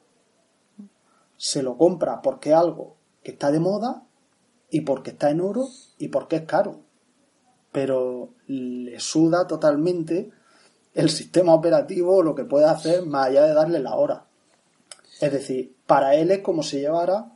Se 1.36 1.62
lo 1.62 1.76
compra 1.76 2.22
porque 2.22 2.50
es 2.50 2.56
algo 2.56 2.96
que 3.22 3.32
está 3.32 3.50
de 3.50 3.60
moda 3.60 4.06
y 4.70 4.82
porque 4.82 5.10
está 5.10 5.30
en 5.30 5.40
oro 5.40 5.68
y 5.98 6.08
porque 6.08 6.36
es 6.36 6.42
caro. 6.42 6.80
Pero 7.72 8.30
le 8.46 9.00
suda 9.00 9.46
totalmente 9.46 10.30
el 10.94 11.10
sistema 11.10 11.54
operativo 11.54 12.22
lo 12.22 12.34
que 12.34 12.44
puede 12.44 12.66
hacer 12.66 13.04
más 13.04 13.26
allá 13.28 13.44
de 13.46 13.54
darle 13.54 13.80
la 13.80 13.94
hora. 13.96 14.24
Es 15.20 15.32
decir, 15.32 15.74
para 15.86 16.14
él 16.14 16.30
es 16.30 16.40
como 16.40 16.62
si 16.62 16.78
llevara 16.80 17.26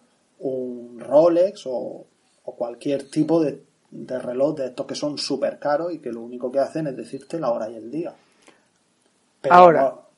un 0.40 0.98
Rolex 1.00 1.66
o, 1.66 2.06
o 2.44 2.54
cualquier 2.56 3.08
tipo 3.10 3.42
de, 3.42 3.62
de 3.90 4.18
reloj 4.18 4.56
de 4.56 4.66
estos 4.66 4.86
que 4.86 4.94
son 4.94 5.18
súper 5.18 5.58
caros 5.58 5.92
y 5.92 5.98
que 5.98 6.12
lo 6.12 6.20
único 6.22 6.50
que 6.52 6.60
hacen 6.60 6.86
es 6.86 6.96
decirte 6.96 7.38
la 7.40 7.50
hora 7.50 7.68
y 7.68 7.76
el 7.76 7.90
día. 7.90 8.14
Pero 9.40 9.54
Ahora. 9.54 9.80
no- 9.82 10.08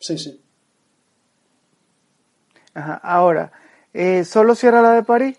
Sí, 0.00 0.18
sí. 0.18 0.40
Ajá. 2.74 2.94
Ahora, 3.02 3.52
eh, 3.92 4.24
¿solo 4.24 4.54
cierra 4.54 4.82
la 4.82 4.94
de 4.94 5.02
París? 5.02 5.38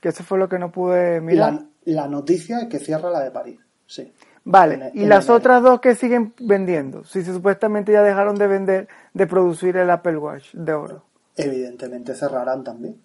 Que 0.00 0.08
eso 0.08 0.24
fue 0.24 0.38
lo 0.38 0.48
que 0.48 0.58
no 0.58 0.72
pude 0.72 1.20
mirar. 1.20 1.52
La, 1.52 1.66
la 2.02 2.08
noticia 2.08 2.60
es 2.60 2.68
que 2.68 2.78
cierra 2.78 3.10
la 3.10 3.20
de 3.20 3.30
París. 3.30 3.60
Sí. 3.86 4.12
Vale, 4.48 4.74
En- 4.74 4.90
y 4.98 5.02
en 5.02 5.08
las 5.08 5.24
enero. 5.24 5.34
otras 5.38 5.62
dos 5.62 5.80
que 5.80 5.96
siguen 5.96 6.32
vendiendo, 6.38 7.02
si 7.04 7.22
se 7.24 7.32
supuestamente 7.34 7.90
ya 7.92 8.02
dejaron 8.02 8.36
de 8.36 8.46
vender, 8.46 8.88
de 9.12 9.26
producir 9.26 9.76
el 9.76 9.90
Apple 9.90 10.16
Watch 10.18 10.52
de 10.54 10.72
oro. 10.72 11.04
Evidentemente 11.36 12.14
cerrarán 12.14 12.62
también. 12.62 13.00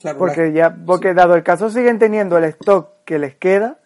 Claro, 0.00 0.18
Porque 0.18 0.52
ya, 0.52 0.76
porque 0.84 1.14
dado 1.14 1.34
el 1.36 1.42
caso 1.44 1.70
siguen 1.70 1.98
teniendo 1.98 2.38
el 2.38 2.44
stock 2.44 2.88
que 3.04 3.18
les 3.20 3.36
queda 3.36 3.78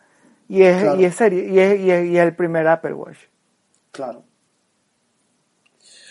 y 0.49 0.63
es, 0.63 0.83
Claro. 0.83 1.01
y 1.01 1.05
es 1.05 1.15
serie, 1.15 1.49
y 1.49 1.59
es, 1.59 1.81
y 1.81 1.91
es, 1.91 2.05
y 2.07 2.19
es 2.19 2.25
el 2.25 2.35
primer 2.37 2.67
Apple 2.69 2.95
Watch. 2.95 3.19
Claro. 3.93 4.25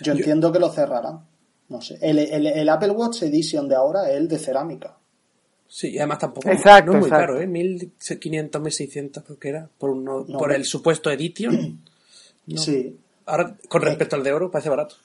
Yo 0.01 0.13
entiendo 0.13 0.51
que 0.51 0.59
lo 0.59 0.69
cerrarán. 0.69 1.25
No 1.69 1.81
sé. 1.81 1.97
El, 2.01 2.19
el- 2.19 2.47
el 2.47 2.69
Apple 2.69 2.91
Watch 2.91 3.21
Edition 3.23 3.67
de 3.67 3.75
ahora 3.75 4.09
es 4.09 4.17
el 4.17 4.27
de 4.27 4.37
cerámica. 4.39 4.95
Sí, 5.73 5.91
y 5.91 5.99
además 5.99 6.19
tampoco 6.19 6.49
Exacto, 6.49 6.91
no 6.91 6.97
es 6.97 6.99
muy 7.03 7.07
exacto. 7.07 7.33
caro, 7.33 7.41
¿eh? 7.41 7.47
1500, 7.47 8.61
1600 8.61 9.23
creo 9.23 9.39
que 9.39 9.47
era, 9.49 9.69
por, 9.77 9.91
uno, 9.91 10.25
No, 10.27 10.37
por 10.37 10.49
no. 10.49 10.55
el 10.55 10.65
supuesto 10.65 11.09
edition. 11.09 11.79
No. 12.47 12.57
Sí. 12.59 12.99
Ahora, 13.27 13.55
con 13.69 13.83
respecto 13.83 14.15
al 14.15 14.23
de 14.23 14.33
oro, 14.33 14.49
parece 14.49 14.69
barato. 14.69 14.95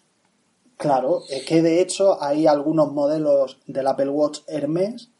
Claro, 0.78 1.20
es 1.28 1.44
que 1.44 1.60
de 1.62 1.82
hecho 1.82 2.20
hay 2.20 2.46
algunos 2.46 2.90
modelos 2.92 3.58
del 3.66 3.86
Apple 3.86 4.08
Watch 4.08 4.40
Hermes 4.48 5.10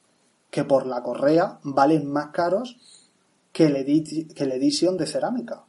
que 0.50 0.64
por 0.64 0.86
la 0.86 1.02
correa 1.02 1.58
valen 1.62 2.10
más 2.10 2.28
caros 2.30 2.78
que 3.52 3.66
el, 3.66 3.76
edi- 3.76 4.32
que 4.32 4.44
el 4.44 4.52
Edition 4.52 4.96
de 4.96 5.06
cerámica. 5.06 5.62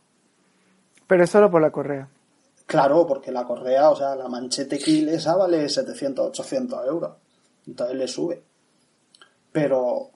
Pero 1.06 1.24
es 1.26 1.30
solo 1.30 1.52
por 1.52 1.62
la 1.62 1.70
correa. 1.72 2.08
Claro, 2.66 3.06
porque 3.06 3.32
la 3.34 3.44
correa, 3.44 3.90
o 3.90 3.96
sea, 3.98 4.16
la 4.16 4.30
manchete 4.30 4.78
kill 4.80 5.10
esa 5.10 5.36
vale 5.36 5.68
700, 5.70 6.28
800 6.30 6.88
euros. 6.88 7.12
Entonces 7.68 7.96
le 7.98 8.08
sube. 8.08 8.42
Pero, 9.52 10.10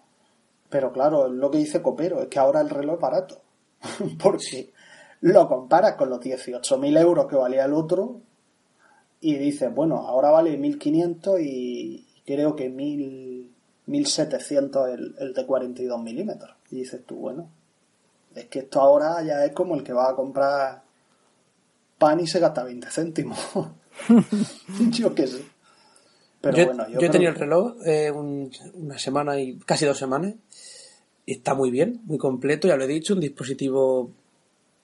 pero 0.69 0.91
claro, 0.91 1.27
es 1.27 1.33
lo 1.33 1.49
que 1.51 1.59
dice 1.59 1.81
Copero, 1.81 2.21
es 2.21 2.27
que 2.27 2.39
ahora 2.39 2.61
el 2.61 2.69
reloj 2.69 2.95
es 2.95 3.01
barato. 3.01 3.41
porque 4.21 4.71
lo 5.21 5.47
comparas 5.47 5.95
con 5.95 6.09
los 6.09 6.19
18.000 6.19 6.99
euros 6.99 7.27
que 7.27 7.35
valía 7.35 7.65
el 7.65 7.73
otro 7.73 8.21
y 9.19 9.35
dices, 9.35 9.73
bueno, 9.73 9.97
ahora 9.97 10.31
vale 10.31 10.59
1.500 10.59 11.39
y 11.43 12.07
creo 12.25 12.55
que 12.55 12.71
1.000, 12.71 13.49
1.700 13.87 14.93
el, 14.93 15.15
el 15.19 15.33
de 15.33 15.45
42 15.45 16.01
milímetros. 16.01 16.55
Y 16.71 16.77
dices 16.77 17.05
tú, 17.05 17.15
bueno, 17.15 17.49
es 18.35 18.45
que 18.45 18.59
esto 18.59 18.81
ahora 18.81 19.21
ya 19.23 19.45
es 19.45 19.51
como 19.51 19.75
el 19.75 19.83
que 19.83 19.93
va 19.93 20.09
a 20.09 20.15
comprar 20.15 20.83
pan 21.97 22.19
y 22.19 22.27
se 22.27 22.39
gasta 22.39 22.63
20 22.63 22.87
céntimos. 22.89 23.37
yo 24.89 25.13
qué 25.13 25.27
sé. 25.27 25.43
Pero 26.41 26.57
yo 26.57 26.65
bueno, 26.65 26.87
yo, 26.89 26.99
yo 26.99 27.07
he 27.07 27.09
tenido 27.09 27.31
el 27.31 27.37
reloj 27.37 27.75
eh, 27.85 28.11
un- 28.11 28.51
una 28.73 28.97
semana 28.99 29.39
y 29.39 29.57
casi 29.59 29.85
dos 29.85 29.97
semanas. 29.97 30.33
Y 31.25 31.33
está 31.33 31.53
muy 31.53 31.69
bien, 31.71 32.01
muy 32.05 32.17
completo, 32.17 32.67
ya 32.67 32.75
lo 32.75 32.83
he 32.83 32.87
dicho, 32.87 33.13
un 33.13 33.19
dispositivo 33.19 34.11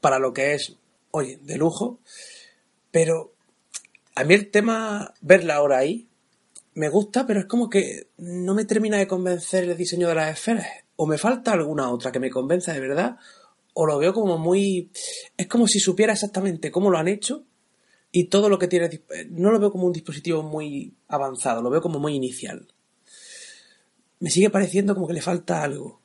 para 0.02 0.20
lo 0.20 0.34
que 0.34 0.54
es, 0.54 0.76
oye, 1.12 1.40
de 1.42 1.58
lujo. 1.58 2.00
Pero 2.92 3.34
a 4.16 4.24
mí 4.24 4.34
el 4.36 4.50
tema, 4.52 5.14
ver 5.22 5.44
la 5.44 5.62
hora 5.62 5.80
ahí, 5.80 6.08
me 6.76 6.90
gusta, 6.90 7.26
pero 7.26 7.40
es 7.40 7.46
como 7.48 7.70
que 7.70 8.08
no 8.18 8.54
me 8.54 8.66
termina 8.66 8.98
de 8.98 9.08
convencer 9.08 9.64
el 9.64 9.76
diseño 9.76 10.08
de 10.08 10.16
las 10.16 10.32
esferas. 10.38 10.68
O 10.96 11.08
me 11.08 11.18
falta 11.18 11.52
alguna 11.54 11.90
otra 11.92 12.12
que 12.12 12.20
me 12.20 12.30
convenza 12.30 12.72
de 12.74 12.80
verdad, 12.80 13.18
o 13.74 13.86
lo 13.88 13.98
veo 13.98 14.14
como 14.14 14.38
muy... 14.38 14.92
Es 15.36 15.48
como 15.48 15.68
si 15.68 15.80
supiera 15.80 16.14
exactamente 16.14 16.72
cómo 16.72 16.90
lo 16.92 16.98
han 17.00 17.08
hecho 17.08 17.44
y 18.12 18.26
todo 18.26 18.50
lo 18.50 18.58
que 18.60 18.68
tiene... 18.68 18.90
No 19.30 19.52
lo 19.52 19.60
veo 19.60 19.72
como 19.72 19.86
un 19.86 19.94
dispositivo 19.94 20.44
muy 20.44 20.96
avanzado, 21.08 21.62
lo 21.62 21.70
veo 21.70 21.82
como 21.82 22.00
muy 22.00 22.16
inicial. 22.16 22.68
Me 24.20 24.30
sigue 24.30 24.50
pareciendo 24.50 24.96
como 24.96 25.08
que 25.08 25.14
le 25.14 25.22
falta 25.22 25.62
algo. 25.64 26.00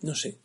No 0.00 0.14
sé. 0.14 0.38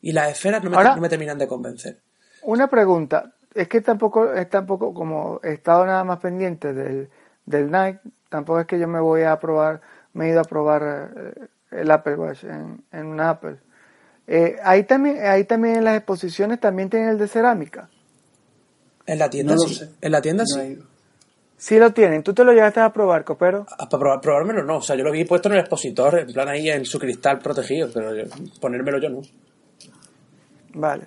Y 0.00 0.12
las 0.12 0.30
esferas 0.30 0.62
no 0.62 0.70
me, 0.70 0.76
Ahora- 0.76 0.94
no 0.94 1.00
me 1.02 1.08
terminan 1.08 1.38
de 1.38 1.48
convencer. 1.48 2.00
Una 2.42 2.68
pregunta, 2.68 3.34
es 3.54 3.68
que 3.68 3.80
tampoco, 3.80 4.32
es 4.32 4.48
tampoco 4.50 4.92
como 4.94 5.40
he 5.42 5.52
estado 5.54 5.86
nada 5.86 6.02
más 6.04 6.18
pendiente 6.18 6.72
del, 6.72 7.08
del 7.46 7.70
Nike, 7.70 8.00
tampoco 8.28 8.60
es 8.60 8.66
que 8.66 8.78
yo 8.78 8.88
me 8.88 9.00
voy 9.00 9.22
a 9.22 9.38
probar, 9.38 9.80
me 10.12 10.26
he 10.26 10.30
ido 10.30 10.40
a 10.40 10.44
probar 10.44 11.12
eh, 11.16 11.46
el 11.70 11.90
Apple 11.90 12.16
Watch 12.16 12.44
en, 12.44 12.82
en 12.90 13.06
una 13.06 13.30
Apple. 13.30 13.58
Eh, 14.26 14.56
ahí 14.64 14.84
también, 14.84 15.18
ahí 15.24 15.44
también 15.44 15.76
en 15.76 15.84
las 15.84 15.96
exposiciones 15.96 16.58
también 16.60 16.90
tienen 16.90 17.10
el 17.10 17.18
de 17.18 17.28
cerámica. 17.28 17.88
En 19.06 19.18
la 19.18 19.28
tienda 19.30 19.54
No 19.54 19.60
sí. 19.62 19.74
sé. 19.74 19.90
En 20.00 20.12
la 20.12 20.22
tienda 20.22 20.44
No 20.44 20.62
sí. 20.62 20.78
Sí 21.56 21.78
lo 21.78 21.92
tienen, 21.92 22.24
tú 22.24 22.34
te 22.34 22.42
lo 22.42 22.52
llegaste 22.52 22.80
a 22.80 22.92
probar, 22.92 23.22
copero. 23.24 23.66
Ah, 23.78 23.88
Para 23.88 24.02
probar- 24.02 24.20
probármelo 24.20 24.64
no, 24.64 24.78
o 24.78 24.82
sea, 24.82 24.96
yo 24.96 25.04
lo 25.04 25.12
vi 25.12 25.24
puesto 25.24 25.48
en 25.48 25.54
el 25.54 25.60
expositor, 25.60 26.18
en 26.18 26.32
plan 26.32 26.48
ahí 26.48 26.68
en 26.68 26.84
su 26.84 26.98
cristal 26.98 27.38
protegido, 27.38 27.88
pero 27.94 28.14
yo- 28.16 28.24
ponérmelo 28.60 28.98
yo 29.00 29.10
no. 29.10 29.22
Vale. 30.74 31.04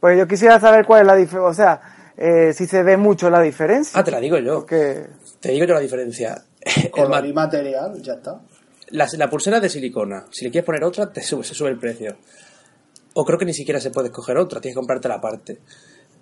Pues 0.00 0.18
yo 0.18 0.26
quisiera 0.26 0.58
saber 0.58 0.84
cuál 0.84 1.02
es 1.02 1.06
la 1.06 1.14
diferencia, 1.14 1.48
o 1.48 1.54
sea, 1.54 1.80
eh, 2.16 2.52
si 2.52 2.66
se 2.66 2.82
ve 2.82 2.96
mucho 2.96 3.30
la 3.30 3.40
diferencia. 3.40 3.98
Ah, 4.00 4.02
te 4.04 4.10
la 4.10 4.18
digo 4.20 4.36
yo. 4.38 4.60
Porque 4.60 5.06
Te 5.40 5.52
digo 5.52 5.64
yo 5.64 5.74
la 5.74 5.80
diferencia. 5.80 6.42
Color 6.90 7.24
y 7.26 7.32
material, 7.32 8.02
ya 8.02 8.14
está. 8.14 8.40
la, 8.88 9.06
la 9.16 9.30
pulsera 9.30 9.56
es 9.58 9.62
de 9.62 9.68
silicona. 9.68 10.26
Si 10.32 10.44
le 10.44 10.50
quieres 10.50 10.66
poner 10.66 10.82
otra, 10.84 11.12
te 11.12 11.22
sube, 11.22 11.44
se 11.44 11.54
sube 11.54 11.70
el 11.70 11.78
precio. 11.78 12.16
O 13.14 13.24
creo 13.24 13.38
que 13.38 13.44
ni 13.44 13.54
siquiera 13.54 13.80
se 13.80 13.90
puede 13.90 14.08
escoger 14.08 14.36
otra, 14.38 14.60
tienes 14.60 14.74
que 14.74 14.80
comprarte 14.80 15.08
la 15.08 15.20
parte. 15.20 15.58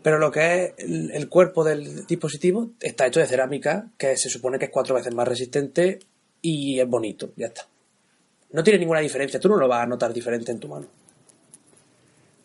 Pero 0.03 0.19
lo 0.19 0.31
que 0.31 0.65
es 0.65 0.75
el, 0.79 1.11
el 1.11 1.29
cuerpo 1.29 1.63
del 1.63 2.07
dispositivo 2.07 2.71
está 2.81 3.07
hecho 3.07 3.21
de 3.21 3.27
cerámica, 3.27 3.89
que 3.99 4.17
se 4.17 4.31
supone 4.31 4.59
que 4.59 4.67
es 4.67 4.71
cuatro 4.71 4.95
veces 4.95 5.15
más 5.15 5.29
resistente 5.29 5.99
y 6.41 6.81
es 6.81 6.89
bonito, 6.89 7.31
ya 7.37 7.49
está. 7.49 7.63
No 8.53 8.63
tiene 8.65 8.79
ninguna 8.79 9.01
diferencia, 9.01 9.39
tú 9.39 9.49
no 9.49 9.57
lo 9.57 9.69
vas 9.69 9.83
a 9.83 9.87
notar 9.87 10.13
diferente 10.13 10.51
en 10.53 10.59
tu 10.59 10.69
mano. 10.69 10.87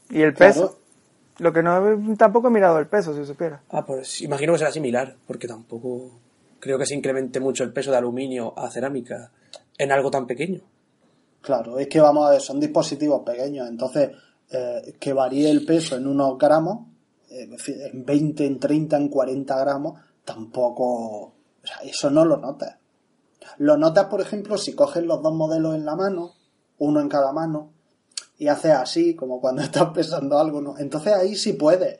y 0.09 0.21
el 0.21 0.33
Claro. 0.33 0.53
peso, 0.53 0.79
lo 1.39 1.51
que 1.51 1.63
no 1.63 1.91
he- 1.93 2.15
tampoco 2.15 2.47
he 2.47 2.51
mirado 2.51 2.77
el 2.79 2.87
peso, 2.87 3.15
si 3.15 3.25
supiera. 3.25 3.61
Ah, 3.71 3.85
pues 3.85 4.21
imagino 4.21 4.53
que 4.53 4.59
será 4.59 4.71
similar, 4.71 5.15
porque 5.25 5.47
tampoco 5.47 6.11
creo 6.59 6.77
que 6.77 6.85
se 6.85 6.93
incremente 6.95 7.39
mucho 7.39 7.63
el 7.63 7.73
peso 7.73 7.89
de 7.91 7.97
aluminio 7.97 8.53
a 8.57 8.69
cerámica 8.69 9.31
en 9.77 9.91
algo 9.91 10.11
tan 10.11 10.27
pequeño. 10.27 10.61
Claro, 11.41 11.79
es 11.79 11.87
que 11.87 11.99
vamos 11.99 12.27
a 12.27 12.31
ver, 12.31 12.41
son 12.41 12.59
dispositivos 12.59 13.23
pequeños, 13.25 13.67
entonces 13.67 14.11
eh, 14.51 14.95
que 14.99 15.13
varíe 15.13 15.49
el 15.49 15.65
peso 15.65 15.95
en 15.95 16.07
unos 16.07 16.37
gramos, 16.37 16.87
en 17.43 18.05
20, 18.05 18.45
en 18.45 18.59
30, 18.59 18.97
en 18.97 19.09
40 19.09 19.59
gramos, 19.59 19.99
tampoco, 20.23 21.33
eso 21.83 22.09
no 22.09 22.25
lo 22.25 22.37
notas. 22.37 22.77
Lo 23.57 23.77
notas, 23.77 24.05
por 24.05 24.21
ejemplo, 24.21 24.57
si 24.57 24.73
coges 24.73 25.03
los 25.03 25.21
dos 25.21 25.33
modelos 25.33 25.75
en 25.75 25.85
la 25.85 25.95
mano, 25.95 26.33
uno 26.79 26.99
en 26.99 27.09
cada 27.09 27.31
mano, 27.31 27.71
y 28.37 28.47
haces 28.47 28.71
así, 28.71 29.15
como 29.15 29.39
cuando 29.39 29.61
estás 29.63 29.89
pesando 29.91 30.37
algo, 30.37 30.61
¿no? 30.61 30.77
Entonces 30.77 31.13
ahí 31.13 31.35
sí 31.35 31.53
puedes 31.53 31.99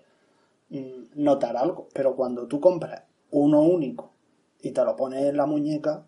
mm, 0.70 1.24
notar 1.24 1.58
algo, 1.58 1.88
pero 1.94 2.16
cuando 2.16 2.48
tú 2.48 2.60
compras 2.60 3.04
uno 3.32 3.62
único 3.62 4.14
y 4.62 4.72
te 4.72 4.84
lo 4.84 4.96
pones 4.96 5.26
en 5.26 5.38
la 5.38 5.46
muñeca, 5.46 6.06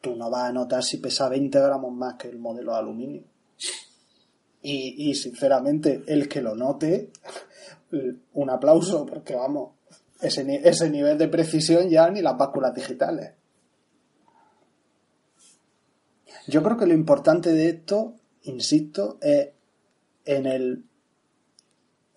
tú 0.00 0.16
no 0.16 0.30
vas 0.30 0.44
a 0.44 0.52
notar 0.52 0.82
si 0.82 0.98
pesa 0.98 1.28
20 1.28 1.60
gramos 1.60 1.92
más 1.92 2.14
que 2.14 2.28
el 2.28 2.38
modelo 2.38 2.72
de 2.72 2.78
aluminio. 2.78 3.24
Y, 4.62 5.10
y 5.10 5.14
sinceramente, 5.14 6.04
el 6.06 6.28
que 6.28 6.40
lo 6.40 6.54
note, 6.54 7.10
un 8.32 8.50
aplauso, 8.50 9.06
porque 9.06 9.34
vamos, 9.34 9.70
ese, 10.20 10.60
ese 10.68 10.90
nivel 10.90 11.18
de 11.18 11.28
precisión 11.28 11.88
ya 11.88 12.08
ni 12.10 12.22
las 12.22 12.36
básculas 12.36 12.74
digitales. 12.74 13.32
Yo 16.46 16.62
creo 16.62 16.76
que 16.76 16.86
lo 16.86 16.94
importante 16.94 17.52
de 17.52 17.68
esto, 17.68 18.14
insisto, 18.42 19.18
es 19.20 19.50
en 20.24 20.46
el, 20.46 20.84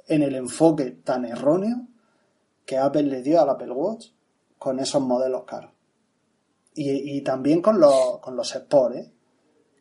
en 0.08 0.24
el 0.24 0.36
enfoque 0.36 0.92
tan 0.92 1.26
erróneo 1.26 1.88
que 2.66 2.78
Apple 2.78 3.04
le 3.04 3.22
dio 3.22 3.42
al 3.42 3.50
Apple 3.50 3.72
Watch 3.72 4.08
con 4.58 4.80
esos 4.80 5.02
modelos 5.02 5.44
caros. 5.44 5.72
Y, 6.74 7.18
y 7.18 7.22
también 7.22 7.62
con 7.62 7.80
los, 7.80 8.20
con 8.20 8.36
los 8.36 8.54
Sport, 8.56 8.96
¿eh? 8.96 9.12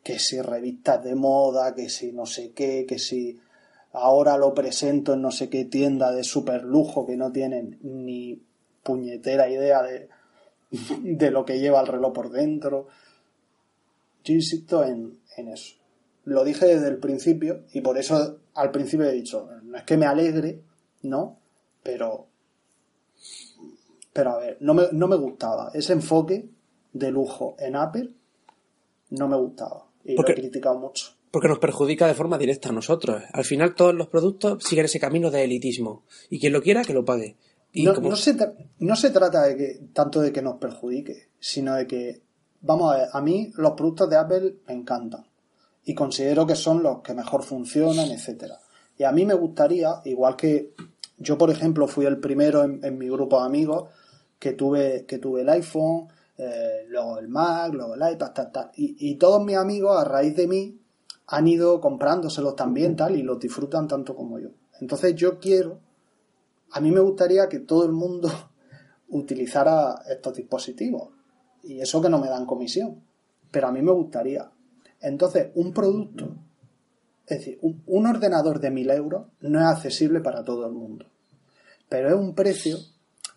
que 0.03 0.19
si 0.19 0.39
revistas 0.39 1.03
de 1.03 1.15
moda, 1.15 1.73
que 1.73 1.89
si 1.89 2.11
no 2.11 2.27
sé 2.27 2.51
qué, 2.51 2.85
que 2.87 2.99
si 2.99 3.39
ahora 3.95 4.37
lo 4.37 4.53
presento 4.53 5.13
en 5.13 5.21
no 5.21 5.31
sé 5.31 5.49
qué 5.49 5.65
tienda 5.65 6.11
de 6.11 6.23
super 6.23 6.63
lujo 6.63 7.05
que 7.05 7.17
no 7.17 7.31
tienen 7.31 7.79
ni 7.81 8.41
puñetera 8.83 9.49
idea 9.49 9.81
de, 9.83 10.09
de 11.01 11.31
lo 11.31 11.45
que 11.45 11.59
lleva 11.59 11.81
el 11.81 11.87
reloj 11.87 12.13
por 12.13 12.29
dentro. 12.29 12.87
Yo 14.23 14.33
insisto 14.33 14.83
en, 14.83 15.19
en 15.37 15.47
eso. 15.49 15.75
Lo 16.23 16.43
dije 16.43 16.65
desde 16.65 16.87
el 16.87 16.97
principio 16.97 17.63
y 17.73 17.81
por 17.81 17.97
eso 17.97 18.39
al 18.55 18.71
principio 18.71 19.05
he 19.05 19.11
dicho, 19.11 19.47
no 19.63 19.77
es 19.77 19.83
que 19.83 19.97
me 19.97 20.05
alegre, 20.07 20.61
¿no? 21.03 21.37
Pero, 21.83 22.25
pero 24.13 24.31
a 24.31 24.37
ver, 24.39 24.57
no 24.61 24.73
me, 24.73 24.83
no 24.91 25.07
me 25.07 25.17
gustaba. 25.17 25.69
Ese 25.73 25.93
enfoque 25.93 26.49
de 26.93 27.11
lujo 27.11 27.55
en 27.59 27.75
Apple 27.75 28.11
no 29.11 29.27
me 29.27 29.37
gustaba. 29.37 29.85
Y 30.03 30.15
Porque- 30.15 30.31
lo 30.33 30.37
he 30.37 30.41
criticado 30.41 30.79
mucho. 30.79 31.14
Porque 31.35 31.49
nos 31.49 31.59
perjudica 31.59 32.07
de 32.07 32.13
forma 32.13 32.37
directa 32.37 32.69
a 32.69 32.71
nosotros. 32.71 33.21
Al 33.33 33.43
final 33.43 33.75
todos 33.75 33.93
los 33.93 34.07
productos 34.07 34.63
siguen 34.63 34.85
ese 34.85 35.01
camino 35.01 35.29
de 35.29 35.43
elitismo. 35.43 36.05
Y 36.29 36.39
quien 36.39 36.53
lo 36.53 36.61
quiera, 36.61 36.81
que 36.85 36.93
lo 36.93 37.03
pague. 37.03 37.35
Y 37.73 37.83
no, 37.83 37.93
como- 37.93 38.07
no 38.11 38.15
se 38.15 38.37
tra- 38.37 38.55
no 38.79 38.95
se 38.95 39.09
trata 39.09 39.43
de 39.43 39.57
que 39.57 39.79
tanto 39.91 40.21
de 40.21 40.31
que 40.31 40.41
nos 40.41 40.55
perjudique, 40.59 41.27
sino 41.41 41.75
de 41.75 41.87
que, 41.87 42.21
vamos 42.61 42.93
a 42.93 42.97
ver, 42.99 43.07
a 43.11 43.19
mí 43.19 43.51
los 43.57 43.73
productos 43.73 44.09
de 44.09 44.15
Apple 44.15 44.55
me 44.65 44.75
encantan 44.75 45.25
y 45.83 45.93
considero 45.93 46.47
que 46.47 46.55
son 46.55 46.81
los 46.81 47.01
que 47.01 47.13
mejor 47.13 47.43
funcionan, 47.43 48.11
etcétera. 48.11 48.57
Y 48.97 49.03
a 49.03 49.11
mí 49.11 49.25
me 49.25 49.33
gustaría, 49.33 49.89
igual 50.05 50.37
que 50.37 50.71
yo, 51.17 51.37
por 51.37 51.49
ejemplo, 51.49 51.85
fui 51.89 52.05
el 52.05 52.17
primero 52.21 52.63
en, 52.63 52.79
en 52.81 52.97
mi 52.97 53.09
grupo 53.09 53.41
de 53.41 53.45
amigos 53.47 53.89
que 54.39 54.53
tuve, 54.53 55.03
que 55.05 55.17
tuve 55.17 55.41
el 55.41 55.49
iPhone, 55.49 56.07
eh, 56.37 56.85
luego 56.87 57.19
el 57.19 57.27
Mac, 57.27 57.73
luego 57.73 57.95
el 57.95 58.13
iPad, 58.13 58.31
tal, 58.31 58.51
tal. 58.53 58.71
Y, 58.77 58.95
y 59.11 59.15
todos 59.15 59.43
mis 59.43 59.57
amigos, 59.57 59.99
a 59.99 60.05
raíz 60.05 60.33
de 60.37 60.47
mí, 60.47 60.79
han 61.27 61.47
ido 61.47 61.81
comprándoselos 61.81 62.55
también, 62.55 62.95
tal, 62.95 63.15
y 63.15 63.23
los 63.23 63.39
disfrutan 63.39 63.87
tanto 63.87 64.15
como 64.15 64.39
yo. 64.39 64.49
Entonces 64.79 65.15
yo 65.15 65.39
quiero 65.39 65.79
a 66.75 66.81
mí 66.81 66.91
me 66.91 66.99
gustaría 66.99 67.47
que 67.47 67.59
todo 67.59 67.85
el 67.85 67.93
mundo 67.93 68.29
utilizara 69.09 70.01
estos 70.09 70.35
dispositivos. 70.35 71.09
Y 71.63 71.79
eso 71.79 72.01
que 72.01 72.09
no 72.09 72.19
me 72.19 72.27
dan 72.27 72.45
comisión. 72.45 73.01
Pero 73.49 73.67
a 73.67 73.71
mí 73.71 73.81
me 73.81 73.91
gustaría. 73.91 74.51
Entonces, 74.99 75.51
un 75.55 75.73
producto, 75.73 76.35
es 77.25 77.39
decir, 77.39 77.59
un, 77.61 77.81
un 77.85 78.07
ordenador 78.07 78.59
de 78.59 78.71
1000 78.71 78.91
euros 78.91 79.27
no 79.39 79.59
es 79.59 79.65
accesible 79.65 80.19
para 80.19 80.43
todo 80.43 80.65
el 80.65 80.73
mundo. 80.73 81.05
Pero 81.87 82.09
es 82.09 82.15
un 82.15 82.35
precio 82.35 82.77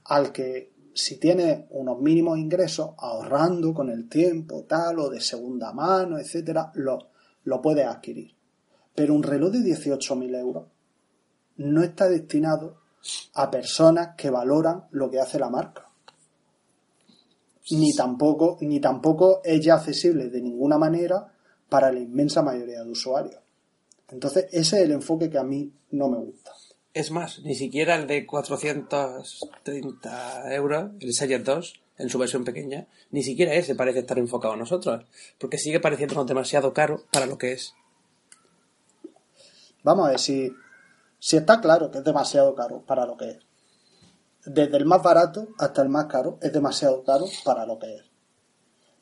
al 0.05 0.33
que 0.33 0.73
si 0.95 1.21
tienes 1.21 1.67
unos 1.71 2.01
mínimos 2.01 2.39
ingresos, 2.39 2.91
ahorrando 2.99 3.73
con 3.73 3.89
el 3.89 4.09
tiempo, 4.09 4.65
tal, 4.65 4.99
o 4.99 5.11
de 5.11 5.21
segunda 5.21 5.73
mano, 5.73 6.19
etcétera, 6.19 6.73
lo, 6.75 7.11
lo 7.45 7.63
puedes 7.63 7.87
adquirir. 7.87 8.35
Pero 8.95 9.15
un 9.15 9.23
reloj 9.23 9.53
de 9.53 9.61
18.000 9.61 10.39
euros 10.39 10.67
no 11.57 11.83
está 11.83 12.09
destinado 12.09 12.81
a 13.35 13.51
personas 13.51 14.15
que 14.17 14.31
valoran 14.31 14.87
lo 14.91 15.11
que 15.11 15.21
hace 15.21 15.39
la 15.39 15.51
marca. 15.51 15.87
Ni 17.71 17.95
tampoco, 17.95 18.57
ni 18.63 18.81
tampoco 18.81 19.43
es 19.45 19.63
ya 19.65 19.75
accesible 19.75 20.31
de 20.31 20.41
ninguna 20.41 20.79
manera 20.79 21.33
para 21.69 21.93
la 21.93 22.01
inmensa 22.01 22.43
mayoría 22.43 22.83
de 22.83 22.91
usuarios. 22.91 23.43
Entonces, 24.11 24.47
ese 24.53 24.79
es 24.79 24.85
el 24.85 24.93
enfoque 24.93 25.29
que 25.29 25.37
a 25.39 25.45
mí 25.45 25.71
no 25.91 26.09
me 26.09 26.17
gusta. 26.19 26.53
Es 26.95 27.11
más, 27.11 27.41
ni 27.41 27.55
siquiera 27.55 27.97
el 27.97 28.07
de 28.07 28.25
430 28.25 30.55
euros, 30.55 30.93
el 31.01 31.13
Series 31.13 31.45
2, 31.45 31.83
en 31.99 32.09
su 32.09 32.19
versión 32.19 32.45
pequeña, 32.45 32.87
ni 33.11 33.23
siquiera 33.23 33.55
ese 33.55 33.75
parece 33.75 34.01
estar 34.01 34.19
enfocado 34.19 34.55
a 34.55 34.57
nosotros. 34.57 35.05
Porque 35.39 35.59
sigue 35.59 35.81
pareciéndonos 35.81 36.27
demasiado 36.27 36.73
caro 36.73 37.05
para 37.13 37.27
lo 37.27 37.37
que 37.39 37.53
es. 37.53 37.75
Vamos 39.83 40.07
a 40.07 40.11
ver 40.11 40.19
si, 40.19 40.53
si 41.19 41.37
está 41.37 41.61
claro 41.61 41.91
que 41.91 41.99
es 41.99 42.05
demasiado 42.05 42.55
caro 42.55 42.83
para 42.87 43.07
lo 43.07 43.17
que 43.17 43.31
es. 43.31 43.39
Desde 44.45 44.77
el 44.77 44.87
más 44.87 45.03
barato 45.03 45.49
hasta 45.59 45.83
el 45.83 45.89
más 45.89 46.07
caro 46.07 46.39
es 46.41 46.53
demasiado 46.53 47.05
caro 47.05 47.27
para 47.45 47.67
lo 47.67 47.79
que 47.79 47.97
es. 47.97 48.03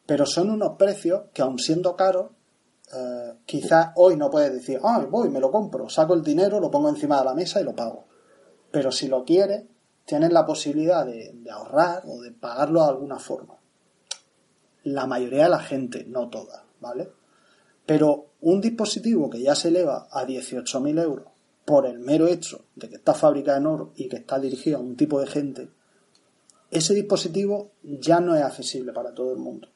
Pero 0.07 0.25
son 0.25 0.51
unos 0.51 0.77
precios 0.77 1.25
que 1.33 1.43
aun 1.43 1.59
siendo 1.59 1.97
caros, 1.97 2.31
eh, 2.95 3.35
quizás 3.45 3.89
hoy 3.97 4.17
no 4.17 4.31
puedes 4.31 4.53
decir, 4.53 4.81
ah, 4.83 5.05
voy, 5.11 5.29
me 5.29 5.41
lo 5.41 5.51
compro, 5.51 5.89
saco 5.89 6.15
el 6.15 6.23
dinero, 6.23 6.61
lo 6.61 6.71
pongo 6.71 6.89
encima 6.89 7.19
de 7.19 7.25
la 7.25 7.35
mesa 7.35 7.61
y 7.61 7.65
lo 7.65 7.75
pago. 7.75 8.07
Pero 8.71 8.93
si 8.93 9.09
lo 9.09 9.25
quieres, 9.25 9.65
tienes 10.07 10.33
la 10.33 10.47
posibilidad 10.47 11.05
de, 11.05 11.35
ahorrar 11.51 12.05
o 12.07 12.23
de 12.23 12.31
pagarlo 12.31 12.83
de 12.83 12.89
alguna 12.89 13.19
forma. 13.19 13.57
La 14.85 15.07
mayoría 15.07 15.45
de 15.45 15.51
la 15.51 15.59
gente, 15.59 16.05
no 16.05 16.31
toda, 16.31 16.65
¿vale? 16.81 17.11
Pero 17.85 18.29
un 18.41 18.61
dispositivo 18.61 19.29
que 19.29 19.43
ya 19.43 19.55
se 19.55 19.69
eleva 19.69 20.09
a 20.11 20.25
18.000 20.25 21.03
euros 21.03 21.27
por 21.65 21.87
el 21.87 21.99
mero 21.99 22.29
hecho 22.29 22.65
de 22.77 22.89
que 22.89 22.97
está 22.97 23.13
fabricado 23.13 23.59
en 23.59 23.67
oro 23.67 23.93
y 23.97 24.09
que 24.09 24.17
está 24.17 24.39
dirigido 24.39 24.79
a 24.79 24.81
un 24.81 24.97
tipo 24.97 25.21
de 25.21 25.27
gente, 25.27 25.69
ese 26.71 26.95
dispositivo 26.95 27.73
ya 27.83 28.21
no 28.21 28.37
es 28.37 28.43
accesible 28.43 28.93
para 28.93 29.13
todo 29.13 29.33
el 29.33 29.39
mundo 29.39 29.69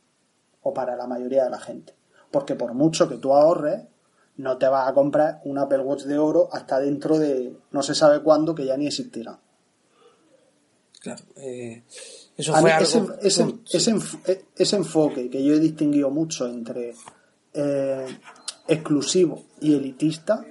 o 0.62 0.72
para 0.72 0.96
la 0.96 1.08
mayoría 1.08 1.44
de 1.44 1.50
la 1.50 1.58
gente. 1.58 1.94
Porque 2.30 2.54
por 2.54 2.74
mucho 2.74 3.08
que 3.08 3.16
tú 3.16 3.34
ahorres, 3.34 3.82
no 4.36 4.58
te 4.58 4.68
vas 4.68 4.88
a 4.88 4.94
comprar 4.94 5.40
un 5.44 5.58
Apple 5.58 5.80
Watch 5.80 6.04
de 6.04 6.18
oro 6.18 6.48
hasta 6.52 6.78
dentro 6.78 7.18
de 7.18 7.56
no 7.72 7.82
se 7.82 7.96
sabe 7.96 8.20
cuándo 8.20 8.54
que 8.54 8.66
ya 8.66 8.76
ni 8.76 8.86
existirá. 8.86 9.40
Claro. 11.00 11.24
eh, 11.36 11.82
eso 12.36 12.52
fue 12.54 12.70
algo. 12.72 12.84
ese, 12.84 13.42
ese- 13.42 13.54
ese 13.72 13.94
enf- 13.94 14.20
e- 14.26 14.44
ese 14.56 14.76
enfoque 14.76 15.30
que 15.30 15.42
yo 15.42 15.54
he 15.54 15.58
distinguido 15.58 16.10
mucho 16.10 16.46
entre 16.46 16.94
eh, 17.54 18.06
exclusivo 18.68 19.44
y 19.60 19.74
elitista, 19.74 20.44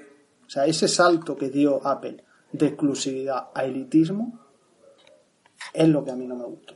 o 0.46 0.50
sea, 0.50 0.66
ese 0.66 0.88
salto 0.88 1.38
que 1.38 1.50
dio 1.50 1.86
Apple 1.88 2.24
de 2.52 2.66
exclusividad 2.68 3.50
a 3.54 3.64
elitismo, 3.64 4.40
es 5.74 5.88
lo 5.88 6.04
que 6.04 6.12
a 6.12 6.16
mí 6.16 6.26
no 6.26 6.36
me 6.36 6.46
gustó. 6.46 6.74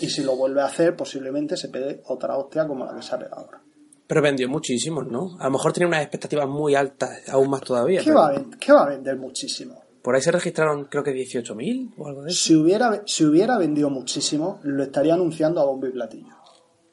Y 0.00 0.08
si 0.10 0.22
lo 0.22 0.36
vuelve 0.36 0.60
a 0.60 0.66
hacer, 0.66 0.94
posiblemente 0.94 1.56
se 1.56 1.68
pegue 1.68 2.02
otra 2.06 2.36
hostia 2.36 2.66
como 2.66 2.84
la 2.84 2.94
que 2.94 3.02
sale 3.02 3.26
ahora. 3.32 3.60
Pero 4.06 4.22
vendió 4.22 4.48
muchísimos, 4.48 5.06
¿no? 5.06 5.36
A 5.40 5.44
lo 5.44 5.52
mejor 5.52 5.72
tenía 5.72 5.88
unas 5.88 6.02
expectativas 6.02 6.48
muy 6.48 6.74
altas, 6.74 7.28
aún 7.28 7.48
más 7.50 7.62
todavía. 7.62 8.00
¿Qué 8.00 8.06
pero 8.06 8.18
va, 8.18 8.28
a 8.28 8.32
ven- 8.32 8.50
qué 8.58 8.72
va 8.72 8.82
a 8.82 8.88
vender 8.88 9.16
muchísimo? 9.16 9.82
Por 10.02 10.14
ahí 10.14 10.22
se 10.22 10.32
registraron, 10.32 10.84
creo 10.86 11.04
que 11.04 11.12
18.000 11.12 11.94
o 11.98 12.06
algo 12.08 12.22
de 12.22 12.30
eso. 12.30 12.40
Si 12.40 12.54
hubiera, 12.54 13.02
si 13.06 13.24
hubiera 13.24 13.58
vendido 13.58 13.90
muchísimo, 13.90 14.60
lo 14.62 14.82
estaría 14.82 15.14
anunciando 15.14 15.60
a 15.60 15.64
bombo 15.64 15.86
y 15.86 15.92
platillo. 15.92 16.34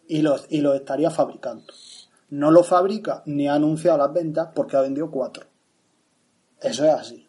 Y 0.07 0.21
lo, 0.21 0.35
y 0.49 0.61
lo 0.61 0.73
estaría 0.73 1.09
fabricando. 1.09 1.73
No 2.29 2.51
lo 2.51 2.63
fabrica 2.63 3.23
ni 3.25 3.47
ha 3.47 3.53
anunciado 3.53 3.97
las 3.97 4.13
ventas 4.13 4.49
porque 4.53 4.75
ha 4.75 4.81
vendido 4.81 5.09
cuatro. 5.09 5.45
Eso 6.61 6.85
es 6.85 6.91
así. 6.91 7.27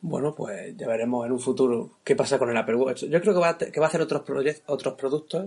Bueno, 0.00 0.34
pues 0.34 0.76
ya 0.76 0.86
veremos 0.86 1.24
en 1.24 1.32
un 1.32 1.40
futuro 1.40 1.98
qué 2.04 2.14
pasa 2.14 2.38
con 2.38 2.50
el 2.50 2.56
Apple 2.56 2.76
Watch. 2.76 3.04
Yo 3.04 3.20
creo 3.20 3.34
que 3.34 3.40
va 3.40 3.50
a, 3.50 3.58
que 3.58 3.80
va 3.80 3.86
a 3.86 3.88
hacer 3.88 4.02
otros, 4.02 4.22
otros 4.66 4.94
productos 4.94 5.46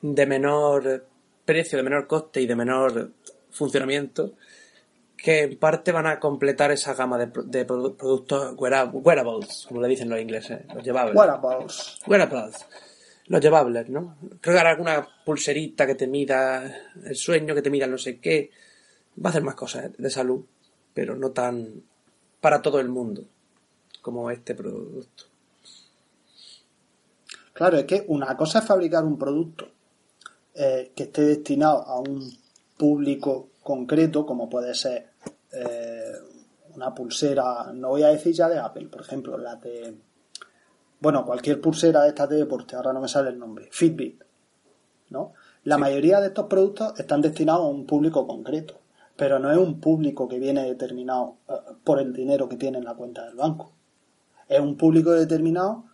de 0.00 0.26
menor 0.26 1.06
precio, 1.44 1.76
de 1.76 1.82
menor 1.82 2.06
coste 2.06 2.40
y 2.40 2.46
de 2.46 2.56
menor 2.56 3.10
funcionamiento 3.50 4.34
que 5.22 5.40
en 5.42 5.58
parte 5.58 5.92
van 5.92 6.06
a 6.06 6.18
completar 6.18 6.70
esa 6.70 6.94
gama 6.94 7.18
de, 7.18 7.26
de 7.44 7.66
produ- 7.66 7.96
productos 7.96 8.54
weara- 8.56 8.90
wearables, 8.90 9.66
como 9.68 9.80
le 9.80 9.88
dicen 9.88 10.08
los 10.08 10.20
ingleses, 10.20 10.62
los 10.74 10.82
llevables. 10.82 11.14
Wearables. 11.16 11.98
Wearables. 12.06 12.66
Los 13.26 13.40
llevables, 13.40 13.88
¿no? 13.88 14.16
Creo 14.40 14.54
que 14.54 14.60
hará 14.60 14.70
alguna 14.70 15.06
pulserita 15.24 15.86
que 15.86 15.94
te 15.94 16.06
mida 16.06 16.74
el 17.04 17.14
sueño, 17.16 17.54
que 17.54 17.62
te 17.62 17.70
mida 17.70 17.86
no 17.86 17.98
sé 17.98 18.18
qué. 18.18 18.50
Va 19.22 19.28
a 19.28 19.30
hacer 19.30 19.42
más 19.42 19.54
cosas 19.54 19.90
de 19.96 20.10
salud, 20.10 20.44
pero 20.94 21.14
no 21.16 21.30
tan 21.30 21.82
para 22.40 22.62
todo 22.62 22.80
el 22.80 22.88
mundo 22.88 23.24
como 24.02 24.30
este 24.30 24.54
producto. 24.54 25.24
Claro, 27.52 27.76
es 27.78 27.84
que 27.84 28.04
una 28.08 28.36
cosa 28.36 28.60
es 28.60 28.64
fabricar 28.64 29.04
un 29.04 29.18
producto 29.18 29.68
eh, 30.54 30.92
que 30.96 31.04
esté 31.04 31.22
destinado 31.22 31.82
a 31.86 32.00
un 32.00 32.32
público 32.78 33.50
concreto, 33.62 34.24
como 34.24 34.48
puede 34.48 34.74
ser 34.74 35.09
eh, 35.52 36.12
una 36.74 36.94
pulsera, 36.94 37.72
no 37.74 37.88
voy 37.88 38.02
a 38.02 38.08
decir 38.08 38.32
ya 38.34 38.48
de 38.48 38.58
Apple, 38.58 38.88
por 38.88 39.00
ejemplo, 39.02 39.36
la 39.36 39.56
de, 39.56 39.96
bueno, 41.00 41.24
cualquier 41.24 41.60
pulsera 41.60 42.02
de 42.02 42.08
estas 42.10 42.28
de 42.28 42.36
deporte, 42.36 42.76
ahora 42.76 42.92
no 42.92 43.00
me 43.00 43.08
sale 43.08 43.30
el 43.30 43.38
nombre, 43.38 43.68
Fitbit, 43.70 44.22
¿no? 45.10 45.32
La 45.64 45.76
mayoría 45.76 46.20
de 46.20 46.28
estos 46.28 46.46
productos 46.46 46.98
están 46.98 47.20
destinados 47.20 47.62
a 47.62 47.68
un 47.68 47.86
público 47.86 48.26
concreto, 48.26 48.80
pero 49.16 49.38
no 49.38 49.50
es 49.50 49.58
un 49.58 49.80
público 49.80 50.26
que 50.26 50.38
viene 50.38 50.64
determinado 50.64 51.36
eh, 51.48 51.52
por 51.84 52.00
el 52.00 52.12
dinero 52.12 52.48
que 52.48 52.56
tiene 52.56 52.78
en 52.78 52.84
la 52.84 52.94
cuenta 52.94 53.26
del 53.26 53.36
banco. 53.36 53.72
Es 54.48 54.60
un 54.60 54.76
público 54.76 55.10
determinado 55.10 55.84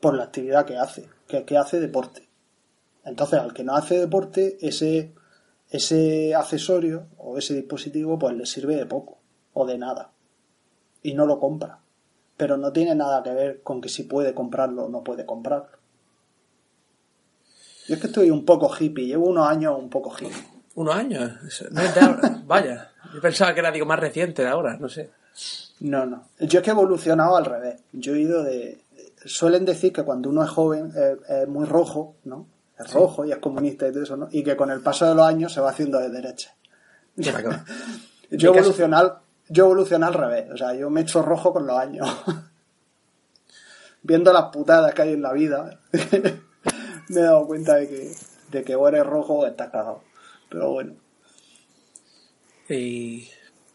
por 0.00 0.16
la 0.16 0.24
actividad 0.24 0.66
que 0.66 0.76
hace, 0.76 1.08
que 1.28 1.38
es 1.38 1.44
que 1.44 1.56
hace 1.56 1.78
deporte. 1.78 2.28
Entonces, 3.04 3.38
al 3.38 3.54
que 3.54 3.64
no 3.64 3.76
hace 3.76 3.98
deporte, 3.98 4.58
ese, 4.66 5.14
ese 5.74 6.36
accesorio 6.36 7.08
o 7.18 7.36
ese 7.36 7.52
dispositivo 7.52 8.16
pues 8.16 8.36
le 8.36 8.46
sirve 8.46 8.76
de 8.76 8.86
poco 8.86 9.18
o 9.52 9.66
de 9.66 9.76
nada. 9.76 10.12
Y 11.02 11.14
no 11.14 11.26
lo 11.26 11.40
compra. 11.40 11.80
Pero 12.36 12.56
no 12.56 12.72
tiene 12.72 12.94
nada 12.94 13.24
que 13.24 13.30
ver 13.30 13.62
con 13.62 13.80
que 13.80 13.88
si 13.88 14.04
puede 14.04 14.34
comprarlo 14.34 14.84
o 14.84 14.88
no 14.88 15.02
puede 15.02 15.26
comprarlo. 15.26 15.76
Yo 17.88 17.96
es 17.96 18.00
que 18.00 18.06
estoy 18.06 18.30
un 18.30 18.44
poco 18.44 18.70
hippie, 18.72 19.06
llevo 19.06 19.26
unos 19.26 19.48
años 19.48 19.76
un 19.76 19.90
poco 19.90 20.12
hippie. 20.12 20.44
¿Unos 20.76 20.94
años? 20.94 21.32
No 21.72 21.80
es 21.80 21.94
de 21.94 22.00
ahora. 22.00 22.42
Vaya, 22.46 22.92
yo 23.12 23.20
pensaba 23.20 23.52
que 23.52 23.60
era 23.60 23.72
digo 23.72 23.84
más 23.84 23.98
reciente 23.98 24.42
de 24.42 24.48
ahora, 24.48 24.76
no 24.78 24.88
sé. 24.88 25.10
No, 25.80 26.06
no. 26.06 26.28
Yo 26.38 26.60
es 26.60 26.64
que 26.64 26.70
he 26.70 26.72
evolucionado 26.72 27.36
al 27.36 27.46
revés. 27.46 27.82
Yo 27.92 28.14
he 28.14 28.20
ido 28.20 28.44
de... 28.44 28.80
Suelen 29.24 29.64
decir 29.64 29.92
que 29.92 30.04
cuando 30.04 30.30
uno 30.30 30.44
es 30.44 30.50
joven 30.50 30.92
eh, 30.96 31.16
es 31.42 31.48
muy 31.48 31.66
rojo, 31.66 32.14
¿no? 32.24 32.46
Es 32.78 32.92
rojo 32.92 33.24
y 33.24 33.32
es 33.32 33.38
comunista 33.38 33.86
y 33.88 33.92
todo 33.92 34.02
eso, 34.02 34.16
¿no? 34.16 34.28
Y 34.30 34.42
que 34.42 34.56
con 34.56 34.70
el 34.70 34.80
paso 34.80 35.06
de 35.08 35.14
los 35.14 35.24
años 35.26 35.52
se 35.52 35.60
va 35.60 35.70
haciendo 35.70 35.98
de 35.98 36.10
derecha. 36.10 36.54
Yo 37.16 37.32
Mi 38.50 38.56
caso- 38.56 38.58
evolucioné, 38.58 38.96
al, 38.96 39.18
yo 39.48 39.64
evolucioné 39.66 40.06
al 40.06 40.14
revés. 40.14 40.50
O 40.52 40.56
sea, 40.56 40.74
yo 40.74 40.90
me 40.90 41.00
he 41.00 41.02
hecho 41.04 41.22
rojo 41.22 41.52
con 41.52 41.66
los 41.66 41.78
años. 41.78 42.08
Viendo 44.02 44.32
las 44.32 44.44
putadas 44.46 44.92
que 44.94 45.02
hay 45.02 45.12
en 45.12 45.22
la 45.22 45.32
vida, 45.32 45.78
me 47.08 47.20
he 47.20 47.22
dado 47.22 47.46
cuenta 47.46 47.76
de 47.76 47.88
que, 47.88 48.12
de 48.50 48.64
que 48.64 48.74
o 48.74 48.88
eres 48.88 49.06
rojo 49.06 49.34
o 49.34 49.46
estás 49.46 49.70
cagado. 49.70 50.02
Pero 50.50 50.70
bueno. 50.72 50.94
Y 52.68 53.28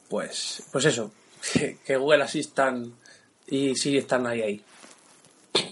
pues, 0.09 0.63
pues 0.71 0.85
eso, 0.85 1.11
que, 1.53 1.97
Google 1.97 2.23
Assistant 2.23 2.93
y 3.47 3.75
Siri 3.75 3.99
están 3.99 4.27
ahí 4.27 4.41
ahí. 4.41 4.63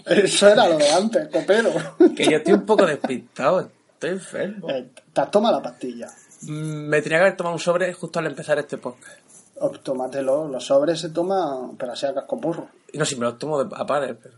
Eso 0.06 0.48
era 0.48 0.68
lo 0.68 0.76
de 0.78 0.90
antes, 0.90 1.28
copero. 1.28 1.70
Que 2.16 2.24
yo 2.24 2.36
estoy 2.38 2.54
un 2.54 2.66
poco 2.66 2.86
despistado, 2.86 3.68
estoy 3.94 4.10
enfermo. 4.10 4.68
Eh, 4.70 4.88
te 5.12 5.20
has 5.20 5.30
tomado 5.30 5.56
la 5.56 5.62
pastilla. 5.62 6.08
Mm, 6.42 6.88
Me 6.88 7.02
tenía 7.02 7.18
que 7.18 7.24
haber 7.24 7.36
tomado 7.36 7.54
un 7.54 7.60
sobre 7.60 7.92
justo 7.92 8.18
al 8.18 8.26
empezar 8.26 8.58
este 8.58 8.78
podcast. 8.78 9.18
Tómatelo. 9.82 10.48
Los 10.48 10.66
sobres 10.66 11.00
se 11.00 11.08
toman, 11.10 11.76
pero 11.76 11.92
así 11.92 12.06
a 12.06 12.14
cascoporro. 12.14 12.68
Y 12.92 12.98
no, 12.98 13.04
si 13.04 13.16
me 13.16 13.24
lo 13.26 13.34
tomo 13.34 13.62
de- 13.64 13.74
a 13.76 13.84
pares, 13.84 14.16
pero... 14.22 14.36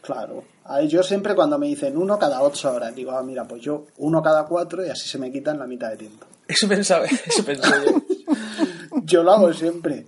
Claro. 0.00 0.44
Ahí 0.64 0.88
yo 0.88 1.02
siempre 1.02 1.34
cuando 1.34 1.58
me 1.58 1.66
dicen 1.66 1.96
uno 1.98 2.18
cada 2.18 2.40
ocho 2.42 2.72
horas, 2.72 2.94
digo, 2.94 3.10
ah, 3.12 3.22
mira, 3.22 3.44
pues 3.44 3.60
yo 3.62 3.86
uno 3.98 4.22
cada 4.22 4.44
cuatro 4.46 4.84
y 4.84 4.88
así 4.88 5.06
se 5.08 5.18
me 5.18 5.30
quitan 5.30 5.58
la 5.58 5.66
mitad 5.66 5.90
de 5.90 5.96
tiempo. 5.98 6.26
Eso 6.46 6.66
pensaba, 6.66 7.04
eso 7.04 7.44
pensé 7.44 7.68
yo. 7.86 8.02
Yo 9.04 9.22
lo 9.22 9.32
hago 9.32 9.52
siempre. 9.52 10.06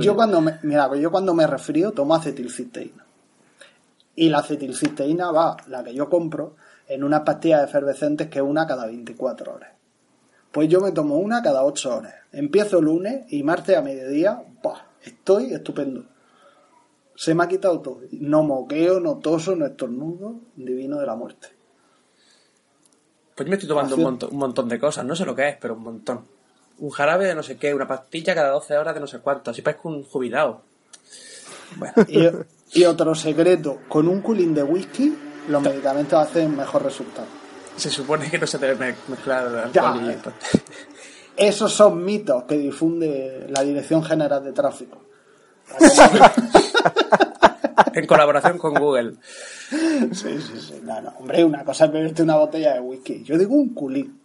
Yo 0.00 0.14
cuando 0.14 0.40
me, 0.40 0.58
mira, 0.62 0.88
yo 0.96 1.10
cuando 1.10 1.32
me 1.34 1.46
resfrío 1.46 1.90
tomo 1.92 2.14
acetilcisteína. 2.14 3.04
Y 4.16 4.30
la 4.30 4.38
acetilcisteína 4.38 5.30
va, 5.30 5.56
la 5.68 5.84
que 5.84 5.94
yo 5.94 6.10
compro, 6.10 6.56
en 6.88 7.04
unas 7.04 7.20
pastillas 7.20 7.62
efervescentes 7.62 8.28
que 8.28 8.38
es 8.38 8.44
una 8.44 8.66
cada 8.66 8.86
24 8.86 9.54
horas. 9.54 9.72
Pues 10.50 10.68
yo 10.68 10.80
me 10.80 10.90
tomo 10.90 11.18
una 11.18 11.42
cada 11.42 11.64
8 11.64 11.96
horas. 11.96 12.14
Empiezo 12.32 12.78
el 12.78 12.86
lunes 12.86 13.30
y 13.30 13.42
martes 13.42 13.76
a 13.76 13.82
mediodía, 13.82 14.42
¡buah! 14.62 14.80
estoy 15.02 15.52
estupendo. 15.52 16.04
Se 17.14 17.34
me 17.34 17.44
ha 17.44 17.48
quitado 17.48 17.80
todo. 17.80 18.00
No 18.12 18.42
moqueo, 18.42 19.00
no 19.00 19.18
toso, 19.18 19.56
no 19.56 19.66
estornudo. 19.66 20.40
Divino 20.56 20.98
de 20.98 21.06
la 21.06 21.14
muerte. 21.14 21.48
Pues 23.34 23.46
yo 23.46 23.50
me 23.50 23.56
estoy 23.56 23.68
tomando 23.68 23.96
un 23.96 24.02
montón, 24.02 24.30
un 24.32 24.38
montón 24.38 24.68
de 24.68 24.78
cosas, 24.78 25.04
no 25.04 25.14
sé 25.14 25.26
lo 25.26 25.34
que 25.34 25.48
es, 25.48 25.56
pero 25.60 25.74
un 25.74 25.82
montón. 25.82 26.24
Un 26.78 26.90
jarabe 26.90 27.26
de 27.26 27.34
no 27.34 27.42
sé 27.42 27.58
qué, 27.58 27.74
una 27.74 27.86
pastilla 27.86 28.34
cada 28.34 28.50
12 28.50 28.78
horas 28.78 28.94
de 28.94 29.00
no 29.00 29.06
sé 29.06 29.18
cuánto, 29.20 29.50
así 29.50 29.62
parezco 29.62 29.90
un 29.90 30.04
jubilado. 30.04 30.62
Bueno, 31.76 31.94
Y, 32.08 32.30
y 32.72 32.84
otro 32.84 33.14
secreto, 33.14 33.80
con 33.88 34.08
un 34.08 34.20
culín 34.20 34.54
de 34.54 34.62
whisky, 34.62 35.16
los 35.48 35.62
medicamentos 35.62 36.18
hacen 36.20 36.56
mejor 36.56 36.82
resultado. 36.84 37.26
se 37.76 37.90
supone 37.90 38.30
que 38.30 38.38
no 38.38 38.46
se 38.46 38.58
debe 38.58 38.74
me- 38.74 38.96
mezclar 39.08 39.46
alcohol 39.46 39.70
Ya, 39.72 40.12
y. 40.12 40.18
Esos 41.48 41.72
son 41.72 42.02
mitos 42.04 42.44
que 42.44 42.56
difunde 42.56 43.46
la 43.50 43.62
Dirección 43.62 44.02
General 44.02 44.42
de 44.42 44.52
Tráfico. 44.52 45.02
En 47.92 48.06
colaboración 48.06 48.58
con 48.58 48.74
Google. 48.74 49.14
Sí, 49.70 50.38
sí, 50.40 50.60
sí. 50.60 50.80
No, 50.82 51.00
no. 51.00 51.10
Hombre, 51.18 51.44
una 51.44 51.64
cosa 51.64 51.86
es 51.86 51.92
beberte 51.92 52.22
una 52.22 52.36
botella 52.36 52.74
de 52.74 52.80
whisky. 52.80 53.22
Yo 53.24 53.36
digo 53.38 53.54
un 53.54 53.70
culín. 53.74 54.20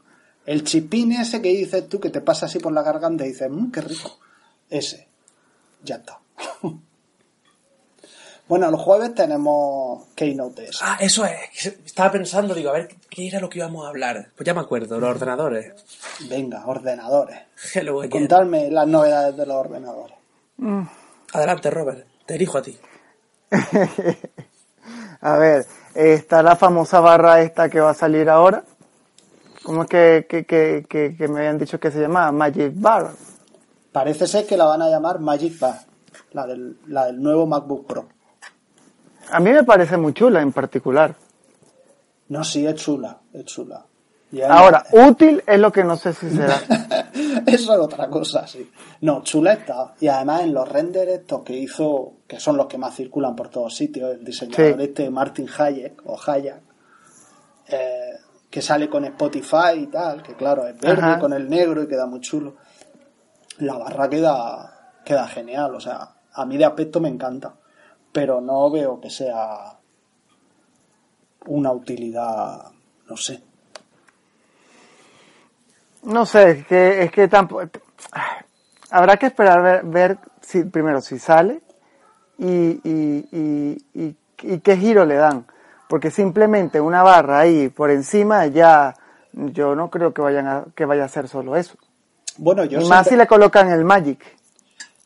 El 0.45 0.63
chipín 0.63 1.11
ese 1.13 1.41
que 1.41 1.49
dices 1.49 1.87
tú, 1.87 1.99
que 1.99 2.09
te 2.09 2.21
pasa 2.21 2.45
así 2.47 2.59
por 2.59 2.73
la 2.73 2.81
garganta 2.83 3.25
y 3.25 3.29
dices, 3.29 3.49
mmm, 3.49 3.71
qué 3.71 3.81
rico. 3.81 4.19
Ese. 4.69 5.07
Ya 5.83 5.95
está. 5.95 6.19
Bueno, 8.51 8.67
el 8.67 8.75
jueves 8.75 9.15
tenemos 9.15 10.07
Keynote 10.13 10.65
ese. 10.65 10.79
Ah, 10.81 10.97
eso 10.99 11.23
es. 11.23 11.67
Estaba 11.85 12.11
pensando, 12.11 12.53
digo, 12.53 12.69
a 12.71 12.73
ver, 12.73 12.89
¿qué 13.09 13.25
era 13.25 13.39
lo 13.39 13.47
que 13.47 13.59
íbamos 13.59 13.85
a 13.85 13.87
hablar? 13.87 14.27
Pues 14.35 14.45
ya 14.45 14.53
me 14.53 14.59
acuerdo, 14.59 14.99
los 14.99 15.09
ordenadores. 15.09 15.73
Venga, 16.29 16.65
ordenadores. 16.65 17.39
Hello 17.73 17.99
again. 17.99 18.11
Contarme 18.11 18.69
las 18.69 18.85
novedades 18.85 19.37
de 19.37 19.45
los 19.45 19.55
ordenadores. 19.55 20.17
Adelante, 21.31 21.69
Robert. 21.69 22.05
Te 22.25 22.33
dirijo 22.33 22.57
a 22.57 22.61
ti. 22.61 22.77
A 25.21 25.37
ver, 25.37 25.65
está 25.95 26.43
la 26.43 26.57
famosa 26.57 26.99
barra 26.99 27.39
esta 27.41 27.69
que 27.69 27.79
va 27.79 27.91
a 27.91 27.93
salir 27.93 28.29
ahora. 28.29 28.65
¿Cómo 29.63 29.83
es 29.83 29.89
que, 29.89 30.25
que, 30.27 30.45
que, 30.45 30.85
que, 30.89 31.15
que 31.15 31.27
me 31.29 31.39
habían 31.39 31.57
dicho 31.57 31.79
que 31.79 31.89
se 31.89 32.01
llamaba? 32.01 32.33
Magic 32.33 32.73
Bar. 32.75 33.11
Parece 33.93 34.27
ser 34.27 34.45
que 34.45 34.57
la 34.57 34.65
van 34.65 34.81
a 34.81 34.89
llamar 34.89 35.21
Magic 35.21 35.57
Bar, 35.57 35.85
la 36.33 36.45
del, 36.45 36.79
la 36.87 37.05
del 37.05 37.23
nuevo 37.23 37.47
MacBook 37.47 37.87
Pro. 37.87 38.07
A 39.31 39.39
mí 39.39 39.51
me 39.51 39.63
parece 39.63 39.97
muy 39.97 40.13
chula 40.13 40.41
en 40.41 40.51
particular. 40.51 41.15
No, 42.29 42.43
sí, 42.43 42.65
es 42.65 42.75
chula, 42.75 43.17
es 43.33 43.45
chula. 43.45 43.85
Ahora, 44.49 44.85
útil 44.93 45.43
es 45.45 45.59
lo 45.59 45.71
que 45.71 45.83
no 45.83 45.97
sé 45.97 46.13
si 46.13 46.29
será. 46.29 46.55
Eso 47.45 47.73
es 47.73 47.79
otra 47.79 48.07
cosa, 48.09 48.47
sí. 48.47 48.69
No, 49.01 49.21
chula 49.23 49.53
está. 49.53 49.93
Y 49.99 50.07
además 50.07 50.41
en 50.43 50.53
los 50.53 50.67
renders 50.69 51.11
estos 51.11 51.41
que 51.43 51.53
hizo, 51.53 52.13
que 52.27 52.39
son 52.39 52.55
los 52.55 52.67
que 52.67 52.77
más 52.77 52.95
circulan 52.95 53.35
por 53.35 53.49
todos 53.49 53.75
sitios, 53.75 54.11
el 54.11 54.23
diseñador 54.23 54.77
Sí. 54.77 54.83
este 54.83 55.09
Martin 55.09 55.47
Hayek, 55.57 56.01
o 56.05 56.17
Hayek, 56.25 56.61
eh, 57.67 58.11
que 58.49 58.61
sale 58.61 58.89
con 58.89 59.03
Spotify 59.05 59.73
y 59.77 59.87
tal, 59.87 60.21
que 60.23 60.35
claro, 60.35 60.65
es 60.67 60.79
verde 60.79 61.01
Ajá. 61.01 61.19
con 61.19 61.33
el 61.33 61.49
negro 61.49 61.83
y 61.83 61.87
queda 61.87 62.05
muy 62.05 62.21
chulo. 62.21 62.55
La 63.59 63.77
barra 63.77 64.09
queda, 64.09 64.93
queda 65.03 65.27
genial, 65.27 65.75
o 65.75 65.79
sea, 65.81 66.09
a 66.33 66.45
mí 66.45 66.57
de 66.57 66.65
aspecto 66.65 66.99
me 67.01 67.09
encanta, 67.09 67.53
pero 68.11 68.41
no 68.41 68.69
veo 68.69 68.99
que 68.99 69.09
sea 69.09 69.77
una 71.47 71.71
utilidad, 71.71 72.65
no 73.09 73.17
sé. 73.17 73.41
No 76.03 76.25
sé, 76.25 76.51
es 76.51 76.67
que, 76.67 77.03
es 77.03 77.11
que 77.11 77.27
tampoco... 77.27 77.63
Habrá 78.89 79.17
que 79.17 79.27
esperar 79.27 79.61
ver, 79.61 79.83
ver 79.85 80.17
si, 80.41 80.63
primero 80.63 80.99
si 80.99 81.17
sale 81.17 81.61
y, 82.37 82.47
y, 82.83 83.27
y, 83.31 84.15
y, 84.43 84.57
qué 84.59 84.77
giro 84.77 85.05
le 85.05 85.15
dan. 85.15 85.45
Porque 85.87 86.11
simplemente 86.11 86.81
una 86.81 87.03
barra 87.03 87.39
ahí 87.39 87.69
por 87.69 87.89
encima 87.91 88.47
ya 88.47 88.93
yo 89.33 89.75
no 89.75 89.89
creo 89.89 90.13
que 90.13 90.21
vayan 90.21 90.47
a, 90.47 90.65
que 90.75 90.85
vaya 90.85 91.05
a 91.05 91.09
ser 91.09 91.27
solo 91.29 91.55
eso. 91.55 91.75
Bueno, 92.37 92.65
yo 92.65 92.81
y 92.81 92.85
más 92.89 93.07
si 93.07 93.15
le 93.15 93.27
colocan 93.27 93.69
el 93.71 93.85
Magic. 93.85 94.19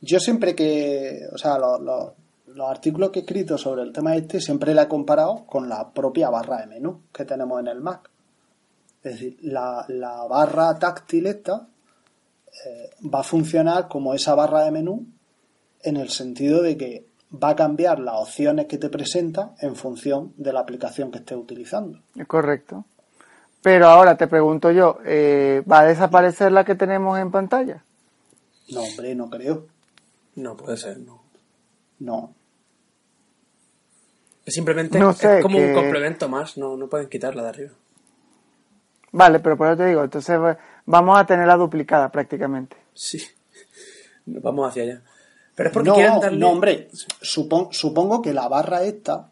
Yo 0.02 0.20
siempre 0.20 0.56
que, 0.56 1.20
o 1.34 1.38
sea, 1.38 1.58
los, 1.58 1.82
los- 1.82 2.12
los 2.56 2.70
artículos 2.70 3.12
que 3.12 3.20
he 3.20 3.22
escrito 3.24 3.58
sobre 3.58 3.84
el 3.84 3.91
tema 3.91 4.15
este 4.15 4.39
siempre 4.39 4.74
la 4.74 4.84
he 4.84 4.88
comparado 4.88 5.46
con 5.46 5.68
la 5.68 5.91
propia 5.91 6.30
barra 6.30 6.58
de 6.58 6.68
menú 6.68 7.02
que 7.13 7.26
tenemos 7.26 7.60
en 7.60 7.68
el 7.68 7.82
Mac. 7.82 8.10
Es 9.04 9.13
decir, 9.13 9.38
la, 9.41 9.86
la 9.89 10.24
barra 10.26 10.80
táctil 10.80 11.28
esta 11.28 11.68
eh, 12.65 12.89
va 13.13 13.20
a 13.20 13.24
funcionar 13.24 13.88
como 13.88 14.13
esa 14.13 14.36
barra 14.36 14.63
de 14.63 14.72
menú 14.72 15.06
en 15.84 15.98
el 15.98 16.10
sentido 16.10 16.62
de 16.62 16.78
que 16.78 17.08
va 17.32 17.50
a 17.50 17.56
cambiar 17.56 18.00
las 18.00 18.15
opciones 18.15 18.68
que 18.68 18.78
te 18.78 18.89
presenta 18.89 19.54
en 19.60 19.76
función 19.76 20.34
de 20.38 20.54
la 20.54 20.62
aplicación 20.62 21.12
que 21.12 21.20
estés 21.20 21.38
utilizando. 21.38 22.00
Correcto. 22.26 22.86
Pero 23.62 23.88
ahora 23.88 24.15
te 24.15 24.28
pregunto 24.28 24.72
yo, 24.72 25.00
eh, 25.06 25.62
¿va 25.70 25.80
a 25.80 25.86
desaparecer 25.86 26.52
la 26.52 26.63
que 26.63 26.76
tenemos 26.76 27.20
en 27.20 27.32
pantalla? 27.32 27.84
No, 28.70 28.82
hombre, 28.82 29.13
no 29.13 29.30
creo. 29.30 29.68
No 30.36 30.56
puede 30.56 30.78
ser, 30.78 31.00
no. 31.00 31.24
No. 32.00 32.35
Simplemente 34.45 34.99
No 34.99 35.13
sé, 35.13 35.38
es 35.38 35.41
como 35.41 35.58
que- 35.58 35.65
un 35.67 35.73
complemento 35.73 36.29
más, 36.29 36.58
no, 36.58 36.77
no 36.77 36.88
pueden 36.88 37.10
quitarla 37.10 37.43
de 37.43 37.49
arriba. 37.49 37.71
Vale, 39.12 39.39
pero 39.39 39.58
por 39.58 39.67
eso 39.67 39.77
te 39.77 39.86
digo, 39.88 40.03
entonces 40.03 40.38
va- 40.39 40.58
vamos 40.86 41.17
a 41.17 41.25
tenerla 41.25 41.55
duplicada 41.55 42.12
prácticamente. 42.12 42.77
Sí. 42.93 43.21
Vamos 44.27 44.67
hacia 44.69 44.84
allá. 44.84 45.01
Pero 45.55 45.69
es 45.69 45.73
porque 45.73 45.89
no, 45.89 45.95
quieren 45.95 46.19
darle... 46.19 46.38
no, 46.39 46.49
hombre, 46.49 46.89
supon- 47.21 47.71
supongo 47.71 48.21
que 48.21 48.34
la 48.34 48.47
barra 48.47 48.84
esta 48.84 49.29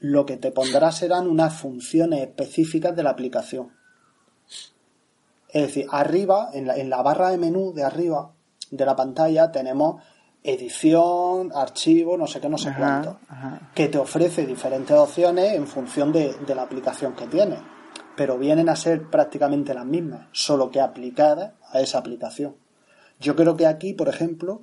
lo 0.00 0.24
que 0.24 0.36
te 0.36 0.50
pondrá 0.52 0.92
serán 0.92 1.26
unas 1.26 1.54
funciones 1.60 2.20
específicas 2.22 2.94
de 2.94 3.02
la 3.02 3.10
aplicación. 3.10 3.72
Es 5.48 5.62
decir, 5.62 5.86
arriba, 5.90 6.50
en 6.52 6.66
la, 6.68 6.76
en 6.76 6.88
la 6.88 7.02
barra 7.02 7.30
de 7.30 7.38
menú 7.38 7.72
de 7.74 7.82
arriba 7.84 8.30
de 8.70 8.84
la 8.86 8.94
pantalla 8.96 9.50
tenemos 9.50 10.02
edición, 10.52 11.50
archivo, 11.54 12.16
no 12.16 12.26
sé 12.26 12.40
qué, 12.40 12.48
no 12.48 12.58
sé 12.58 12.70
Ajá, 12.70 12.78
cuánto, 12.78 13.18
ajá. 13.28 13.70
que 13.74 13.88
te 13.88 13.98
ofrece 13.98 14.46
diferentes 14.46 14.96
opciones 14.96 15.54
en 15.54 15.66
función 15.66 16.12
de, 16.12 16.32
de 16.34 16.54
la 16.54 16.62
aplicación 16.62 17.14
que 17.14 17.26
tienes, 17.26 17.60
pero 18.16 18.38
vienen 18.38 18.68
a 18.68 18.76
ser 18.76 19.08
prácticamente 19.10 19.74
las 19.74 19.84
mismas, 19.84 20.26
solo 20.32 20.70
que 20.70 20.80
aplicadas 20.80 21.52
a 21.70 21.80
esa 21.80 21.98
aplicación. 21.98 22.56
Yo 23.20 23.36
creo 23.36 23.56
que 23.56 23.66
aquí, 23.66 23.92
por 23.92 24.08
ejemplo, 24.08 24.62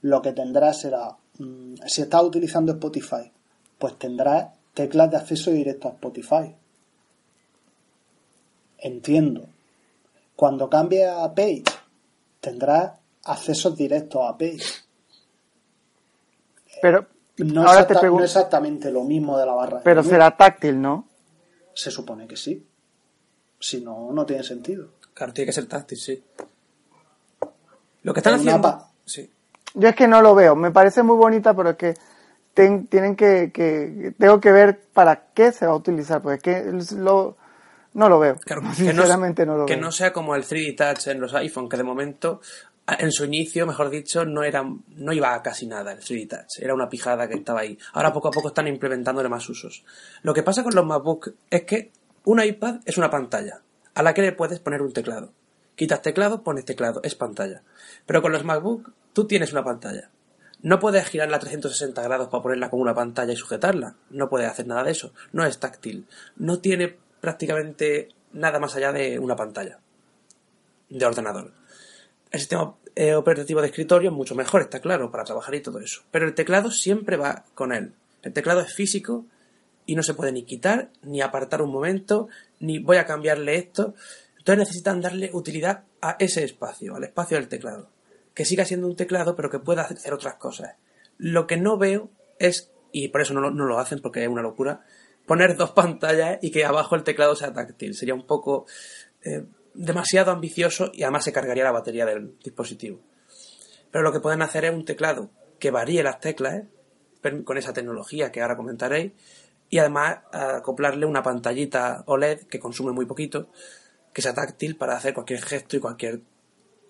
lo 0.00 0.22
que 0.22 0.32
tendrás 0.32 0.80
será, 0.80 1.16
mm, 1.38 1.74
si 1.86 2.02
estás 2.02 2.22
utilizando 2.22 2.72
Spotify, 2.72 3.30
pues 3.78 3.98
tendrás 3.98 4.48
teclas 4.74 5.10
de 5.10 5.16
acceso 5.16 5.50
directo 5.50 5.88
a 5.88 5.92
Spotify. 5.92 6.54
Entiendo. 8.78 9.48
Cuando 10.34 10.68
cambies 10.68 11.08
a 11.08 11.34
Page, 11.34 11.64
tendrás 12.40 12.92
accesos 13.24 13.76
directos 13.76 14.22
a 14.22 14.36
Page. 14.36 14.85
Pero 16.82 17.06
No, 17.38 17.60
ahora 17.62 17.72
exacta- 17.72 17.88
te 17.88 17.94
no 17.94 18.00
pregunto, 18.00 18.24
exactamente 18.24 18.90
lo 18.90 19.04
mismo 19.04 19.38
de 19.38 19.46
la 19.46 19.52
barra. 19.52 19.80
pero 19.84 20.02
será 20.02 20.36
táctil, 20.36 20.80
¿no? 20.80 21.06
Se 21.74 21.90
supone 21.90 22.26
que 22.26 22.36
sí. 22.36 22.66
Si 23.60 23.80
no, 23.82 24.10
no 24.12 24.24
tiene 24.26 24.42
sentido. 24.42 24.88
Claro, 25.14 25.32
tiene 25.32 25.46
que 25.46 25.52
ser 25.52 25.66
táctil, 25.66 25.98
sí. 25.98 26.22
Lo 28.02 28.12
que 28.14 28.20
están 28.20 28.34
haciendo... 28.34 28.86
Sí. 29.04 29.30
Yo 29.74 29.88
es 29.88 29.94
que 29.96 30.08
no 30.08 30.22
lo 30.22 30.34
veo. 30.34 30.56
Me 30.56 30.70
parece 30.70 31.02
muy 31.02 31.16
bonita, 31.16 31.54
pero 31.54 31.70
es 31.70 31.76
que 31.76 31.94
ten- 32.54 32.86
tienen 32.86 33.16
que, 33.16 33.50
que 33.52 34.14
tengo 34.18 34.40
que 34.40 34.52
ver 34.52 34.80
para 34.92 35.26
qué 35.34 35.52
se 35.52 35.66
va 35.66 35.72
a 35.72 35.76
utilizar, 35.76 36.22
porque 36.22 36.52
es 36.52 36.88
que 36.90 36.96
lo, 36.96 37.36
no 37.94 38.08
lo 38.08 38.18
veo. 38.18 38.36
Claro, 38.36 38.62
que 38.62 38.66
no, 38.68 38.74
Sinceramente 38.74 39.44
no, 39.44 39.56
lo 39.56 39.66
que 39.66 39.74
veo. 39.74 39.82
no 39.82 39.92
sea 39.92 40.12
como 40.12 40.34
el 40.34 40.44
3D 40.44 40.76
Touch 40.76 41.08
en 41.08 41.20
los 41.20 41.34
iPhone, 41.34 41.68
que 41.68 41.76
de 41.76 41.82
momento, 41.82 42.40
en 42.86 43.10
su 43.10 43.24
inicio, 43.24 43.66
mejor 43.66 43.90
dicho, 43.90 44.24
no 44.24 44.44
era, 44.44 44.62
no 44.62 45.12
iba 45.12 45.34
a 45.34 45.42
casi 45.42 45.66
nada 45.66 45.92
el 45.92 45.98
3D 45.98 46.28
Touch. 46.28 46.60
Era 46.60 46.74
una 46.74 46.88
pijada 46.88 47.28
que 47.28 47.34
estaba 47.34 47.60
ahí. 47.60 47.78
Ahora 47.92 48.12
poco 48.12 48.28
a 48.28 48.30
poco 48.30 48.48
están 48.48 48.68
implementándole 48.68 49.28
más 49.28 49.48
usos. 49.48 49.84
Lo 50.22 50.32
que 50.32 50.42
pasa 50.42 50.62
con 50.62 50.74
los 50.74 50.86
MacBook 50.86 51.34
es 51.50 51.64
que 51.64 51.90
un 52.24 52.40
iPad 52.40 52.80
es 52.84 52.96
una 52.96 53.10
pantalla 53.10 53.60
a 53.94 54.02
la 54.02 54.14
que 54.14 54.22
le 54.22 54.32
puedes 54.32 54.60
poner 54.60 54.82
un 54.82 54.92
teclado. 54.92 55.32
Quitas 55.74 56.00
teclado, 56.00 56.42
pones 56.42 56.64
teclado, 56.64 57.00
es 57.02 57.14
pantalla. 57.14 57.62
Pero 58.06 58.22
con 58.22 58.32
los 58.32 58.44
MacBook, 58.44 58.92
tú 59.12 59.26
tienes 59.26 59.52
una 59.52 59.64
pantalla. 59.64 60.10
No 60.62 60.78
puedes 60.78 61.06
girarla 61.06 61.36
a 61.36 61.40
360 61.40 62.02
grados 62.02 62.28
para 62.28 62.42
ponerla 62.42 62.70
como 62.70 62.82
una 62.82 62.94
pantalla 62.94 63.32
y 63.32 63.36
sujetarla. 63.36 63.96
No 64.10 64.28
puedes 64.28 64.48
hacer 64.48 64.66
nada 64.66 64.84
de 64.84 64.92
eso. 64.92 65.12
No 65.32 65.44
es 65.44 65.58
táctil. 65.58 66.06
No 66.36 66.60
tiene 66.60 66.96
prácticamente 67.20 68.08
nada 68.32 68.58
más 68.58 68.74
allá 68.76 68.92
de 68.92 69.18
una 69.18 69.36
pantalla 69.36 69.80
de 70.88 71.04
ordenador. 71.04 71.52
El 72.30 72.40
sistema 72.40 72.76
eh, 72.94 73.14
operativo 73.14 73.60
de 73.60 73.68
escritorio 73.68 74.10
es 74.10 74.16
mucho 74.16 74.34
mejor, 74.34 74.62
está 74.62 74.80
claro, 74.80 75.10
para 75.10 75.24
trabajar 75.24 75.54
y 75.54 75.60
todo 75.60 75.78
eso. 75.78 76.02
Pero 76.10 76.26
el 76.26 76.34
teclado 76.34 76.70
siempre 76.70 77.16
va 77.16 77.44
con 77.54 77.72
él. 77.72 77.92
El 78.22 78.32
teclado 78.32 78.60
es 78.60 78.72
físico 78.72 79.26
y 79.84 79.94
no 79.94 80.02
se 80.02 80.14
puede 80.14 80.32
ni 80.32 80.42
quitar, 80.44 80.90
ni 81.02 81.20
apartar 81.20 81.62
un 81.62 81.70
momento, 81.70 82.28
ni 82.58 82.78
voy 82.78 82.96
a 82.96 83.06
cambiarle 83.06 83.56
esto. 83.56 83.94
Entonces 84.38 84.58
necesitan 84.58 85.00
darle 85.00 85.30
utilidad 85.32 85.84
a 86.00 86.16
ese 86.18 86.44
espacio, 86.44 86.96
al 86.96 87.04
espacio 87.04 87.36
del 87.36 87.48
teclado. 87.48 87.90
Que 88.34 88.44
siga 88.44 88.64
siendo 88.64 88.86
un 88.86 88.96
teclado, 88.96 89.36
pero 89.36 89.50
que 89.50 89.58
pueda 89.58 89.82
hacer 89.82 90.12
otras 90.12 90.34
cosas. 90.34 90.74
Lo 91.18 91.46
que 91.46 91.56
no 91.56 91.78
veo 91.78 92.10
es, 92.38 92.70
y 92.92 93.08
por 93.08 93.20
eso 93.20 93.34
no 93.34 93.50
no 93.50 93.64
lo 93.64 93.78
hacen, 93.78 94.00
porque 94.00 94.22
es 94.22 94.28
una 94.28 94.42
locura, 94.42 94.84
poner 95.26 95.56
dos 95.56 95.72
pantallas 95.72 96.38
y 96.40 96.50
que 96.50 96.64
abajo 96.64 96.94
el 96.94 97.02
teclado 97.02 97.34
sea 97.36 97.52
táctil. 97.52 97.94
Sería 97.94 98.14
un 98.14 98.26
poco 98.26 98.66
eh, 99.22 99.44
demasiado 99.76 100.32
ambicioso 100.32 100.90
y 100.92 101.02
además 101.02 101.24
se 101.24 101.32
cargaría 101.32 101.64
la 101.64 101.72
batería 101.72 102.06
del 102.06 102.38
dispositivo. 102.38 103.00
Pero 103.90 104.02
lo 104.02 104.12
que 104.12 104.20
pueden 104.20 104.42
hacer 104.42 104.64
es 104.64 104.74
un 104.74 104.84
teclado 104.84 105.30
que 105.58 105.70
varíe 105.70 106.02
las 106.02 106.20
teclas 106.20 106.54
¿eh? 106.54 107.42
con 107.44 107.58
esa 107.58 107.72
tecnología 107.72 108.30
que 108.30 108.42
ahora 108.42 108.56
comentaréis 108.56 109.12
y 109.68 109.78
además 109.78 110.18
acoplarle 110.32 111.06
una 111.06 111.22
pantallita 111.22 112.04
OLED 112.06 112.42
que 112.42 112.60
consume 112.60 112.92
muy 112.92 113.06
poquito, 113.06 113.48
que 114.12 114.22
sea 114.22 114.34
táctil 114.34 114.76
para 114.76 114.96
hacer 114.96 115.12
cualquier 115.12 115.42
gesto 115.42 115.76
y 115.76 115.80
cualquier 115.80 116.20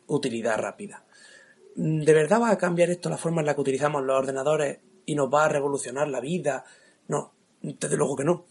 utilidad 0.06 0.58
rápida. 0.58 1.04
Mm, 1.76 2.02
¿De 2.02 2.12
verdad 2.12 2.40
va 2.40 2.50
a 2.50 2.58
cambiar 2.58 2.90
esto 2.90 3.08
la 3.08 3.16
forma 3.16 3.40
en 3.40 3.46
la 3.46 3.54
que 3.54 3.60
utilizamos 3.60 4.04
los 4.04 4.16
ordenadores 4.16 4.78
y 5.06 5.14
nos 5.14 5.32
va 5.32 5.46
a 5.46 5.48
revolucionar 5.48 6.08
la 6.08 6.20
vida? 6.20 6.64
No, 7.08 7.32
desde 7.62 7.96
luego 7.96 8.16
que 8.16 8.24
no. 8.24 8.44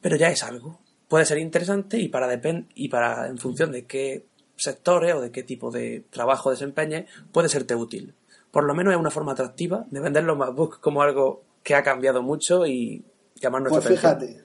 Pero 0.00 0.16
ya 0.16 0.28
es 0.28 0.42
algo. 0.42 0.80
Puede 1.08 1.24
ser 1.26 1.38
interesante 1.38 1.98
y 1.98 2.08
para 2.08 2.40
y 2.74 2.88
para 2.88 3.28
en 3.28 3.38
función 3.38 3.72
de 3.72 3.84
qué 3.84 4.26
sectores 4.56 5.14
o 5.14 5.20
de 5.20 5.30
qué 5.30 5.42
tipo 5.42 5.70
de 5.70 6.04
trabajo 6.10 6.50
desempeñes 6.50 7.06
puede 7.32 7.48
serte 7.48 7.74
útil. 7.74 8.14
Por 8.50 8.64
lo 8.64 8.74
menos 8.74 8.94
es 8.94 9.00
una 9.00 9.10
forma 9.10 9.32
atractiva 9.32 9.84
de 9.90 10.00
vender 10.00 10.24
los 10.24 10.38
MacBooks 10.38 10.78
como 10.78 11.02
algo 11.02 11.42
que 11.62 11.74
ha 11.74 11.82
cambiado 11.82 12.22
mucho 12.22 12.66
y 12.66 13.04
llamar 13.40 13.62
nuestra 13.62 13.82
Pues 13.82 14.04
atención. 14.04 14.38
fíjate, 14.42 14.44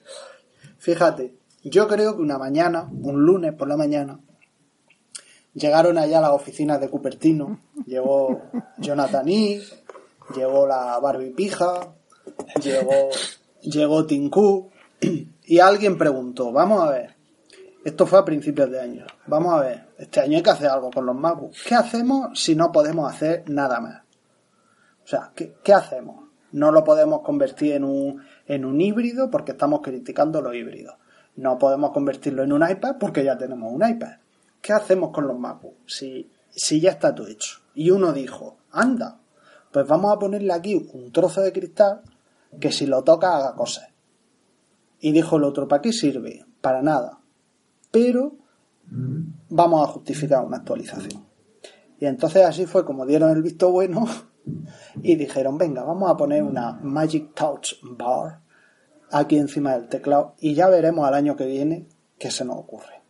fíjate, 0.78 1.34
yo 1.62 1.86
creo 1.86 2.16
que 2.16 2.22
una 2.22 2.38
mañana, 2.38 2.88
un 2.90 3.24
lunes 3.24 3.54
por 3.54 3.68
la 3.68 3.76
mañana, 3.76 4.18
llegaron 5.54 5.98
allá 5.98 6.18
a 6.18 6.22
las 6.22 6.30
oficinas 6.30 6.80
de 6.80 6.88
Cupertino, 6.88 7.60
llegó 7.86 8.42
Jonathan 8.78 9.28
Ive, 9.28 9.64
llegó 10.34 10.66
la 10.66 10.98
Barbie 10.98 11.30
Pija, 11.30 11.94
llegó, 12.62 13.10
llegó 13.62 14.06
Cook, 14.30 14.69
y 15.44 15.58
alguien 15.58 15.98
preguntó, 15.98 16.52
vamos 16.52 16.82
a 16.82 16.90
ver, 16.90 17.14
esto 17.84 18.06
fue 18.06 18.18
a 18.18 18.24
principios 18.24 18.70
de 18.70 18.80
año, 18.80 19.06
vamos 19.26 19.54
a 19.54 19.60
ver, 19.60 19.86
este 19.98 20.20
año 20.20 20.36
hay 20.36 20.42
que 20.42 20.50
hacer 20.50 20.68
algo 20.68 20.90
con 20.90 21.06
los 21.06 21.16
MacBooks, 21.16 21.64
¿qué 21.64 21.74
hacemos 21.74 22.38
si 22.40 22.54
no 22.54 22.70
podemos 22.72 23.12
hacer 23.12 23.44
nada 23.48 23.80
más? 23.80 24.02
O 25.04 25.08
sea, 25.10 25.32
¿qué, 25.34 25.74
hacemos? 25.74 26.28
No 26.52 26.70
lo 26.70 26.84
podemos 26.84 27.22
convertir 27.22 27.72
en 27.72 27.82
un, 27.82 28.22
en 28.46 28.64
un 28.64 28.80
híbrido 28.80 29.28
porque 29.28 29.52
estamos 29.52 29.80
criticando 29.80 30.40
los 30.40 30.54
híbridos. 30.54 30.94
No 31.34 31.58
podemos 31.58 31.90
convertirlo 31.90 32.44
en 32.44 32.52
un 32.52 32.68
iPad 32.68 32.94
porque 33.00 33.24
ya 33.24 33.36
tenemos 33.36 33.72
un 33.72 33.84
iPad. 33.84 34.18
¿Qué 34.62 34.72
hacemos 34.72 35.10
con 35.10 35.26
los 35.26 35.36
MacBook? 35.36 35.74
Si, 35.86 36.30
si 36.48 36.80
ya 36.80 36.90
está 36.90 37.12
todo 37.12 37.26
hecho. 37.26 37.58
Y 37.74 37.90
uno 37.90 38.12
dijo, 38.12 38.58
anda, 38.70 39.18
pues 39.72 39.84
vamos 39.88 40.14
a 40.14 40.18
ponerle 40.20 40.52
aquí 40.52 40.74
un 40.92 41.10
trozo 41.10 41.40
de 41.40 41.52
cristal 41.52 42.02
que 42.60 42.70
si 42.70 42.86
lo 42.86 43.02
toca 43.02 43.36
haga 43.36 43.56
cosas. 43.56 43.88
Y 45.00 45.12
dijo 45.12 45.36
el 45.36 45.44
otro, 45.44 45.66
¿para 45.66 45.82
qué 45.82 45.92
sirve? 45.92 46.44
Para 46.60 46.82
nada. 46.82 47.20
Pero 47.90 48.34
vamos 49.48 49.88
a 49.88 49.92
justificar 49.92 50.44
una 50.44 50.58
actualización. 50.58 51.24
Y 51.98 52.06
entonces 52.06 52.44
así 52.44 52.66
fue 52.66 52.84
como 52.84 53.06
dieron 53.06 53.30
el 53.30 53.42
visto 53.42 53.70
bueno 53.70 54.06
y 55.02 55.16
dijeron, 55.16 55.58
venga, 55.58 55.82
vamos 55.84 56.10
a 56.10 56.16
poner 56.16 56.42
una 56.42 56.72
Magic 56.82 57.34
Touch 57.34 57.74
Bar 57.82 58.40
aquí 59.10 59.36
encima 59.36 59.72
del 59.72 59.88
teclado 59.88 60.34
y 60.38 60.54
ya 60.54 60.68
veremos 60.68 61.06
al 61.06 61.14
año 61.14 61.36
que 61.36 61.46
viene 61.46 61.86
qué 62.18 62.30
se 62.30 62.44
nos 62.44 62.56
ocurre. 62.56 63.00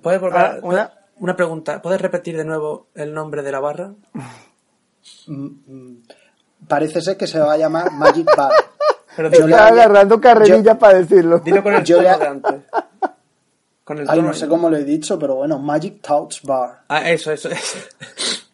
¿Puedes 0.00 0.20
volver 0.20 0.38
Ah, 0.38 0.92
una 1.18 1.36
pregunta. 1.36 1.82
¿Puedes 1.82 2.00
repetir 2.00 2.36
de 2.36 2.44
nuevo 2.44 2.88
el 2.94 3.12
nombre 3.12 3.42
de 3.42 3.52
la 3.52 3.60
barra? 3.60 3.94
Mm, 5.26 5.46
mm, 5.66 6.02
Parece 6.68 7.00
ser 7.00 7.16
que 7.16 7.26
se 7.26 7.38
va 7.40 7.52
a 7.52 7.56
llamar 7.58 7.92
Magic 7.92 8.26
Bar. 8.36 8.52
Pero 9.16 9.30
Yo 9.30 9.46
le- 9.46 9.52
Está 9.52 9.66
agarrando 9.68 10.20
carrerilla 10.20 10.72
yo- 10.72 10.78
para 10.78 10.98
decirlo. 10.98 11.38
dilo 11.40 11.62
con 11.62 11.74
el 11.74 11.84
Yo 11.84 11.96
tono 11.98 12.08
le- 12.10 12.18
de 12.18 12.26
antes. 12.26 12.54
Con 13.84 13.98
el 13.98 14.08
Ay, 14.08 14.16
tono- 14.16 14.28
no 14.28 14.34
sé 14.34 14.48
cómo 14.48 14.70
lo 14.70 14.76
he 14.76 14.84
dicho, 14.84 15.18
pero 15.18 15.34
bueno, 15.36 15.58
Magic 15.58 16.00
Touch 16.00 16.42
Bar. 16.44 16.82
Ah, 16.88 17.10
eso, 17.10 17.30
eso, 17.32 17.48
eso. 17.50 17.78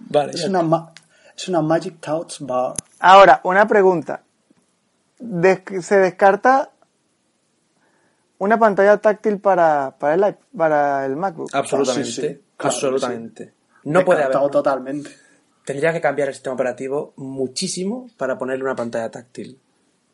vale, 0.00 0.32
Es 0.32 0.42
ya 0.42 0.48
una, 0.48 0.62
ma- 0.62 0.92
es 1.36 1.48
una 1.48 1.62
Magic 1.62 2.00
Touch 2.00 2.40
Bar. 2.40 2.74
Ahora, 3.00 3.40
una 3.44 3.66
pregunta. 3.66 4.22
Des- 5.18 5.62
¿Se 5.86 5.96
descarta 5.98 6.70
una 8.38 8.58
pantalla 8.58 8.98
táctil 8.98 9.38
para, 9.38 9.94
para, 9.98 10.14
el, 10.28 10.36
para 10.56 11.06
el 11.06 11.16
MacBook? 11.16 11.50
Absolutamente. 11.54 12.10
Sí, 12.10 12.20
sí, 12.20 12.26
claro, 12.56 12.74
absolutamente. 12.74 13.54
No 13.84 14.04
puede 14.04 14.24
haber. 14.24 14.38
totalmente. 14.50 15.10
Tendría 15.66 15.92
que 15.92 16.00
cambiar 16.00 16.28
el 16.28 16.34
sistema 16.34 16.54
operativo 16.54 17.12
muchísimo 17.16 18.08
para 18.16 18.38
ponerle 18.38 18.62
una 18.62 18.76
pantalla 18.76 19.10
táctil. 19.10 19.58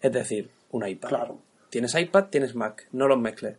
Es 0.01 0.11
decir, 0.11 0.51
un 0.71 0.89
iPad. 0.89 1.11
Claro. 1.11 1.39
Tienes 1.69 1.95
iPad, 1.95 2.25
tienes 2.31 2.55
Mac. 2.55 2.89
No 2.93 3.07
los 3.07 3.19
mezcles. 3.19 3.59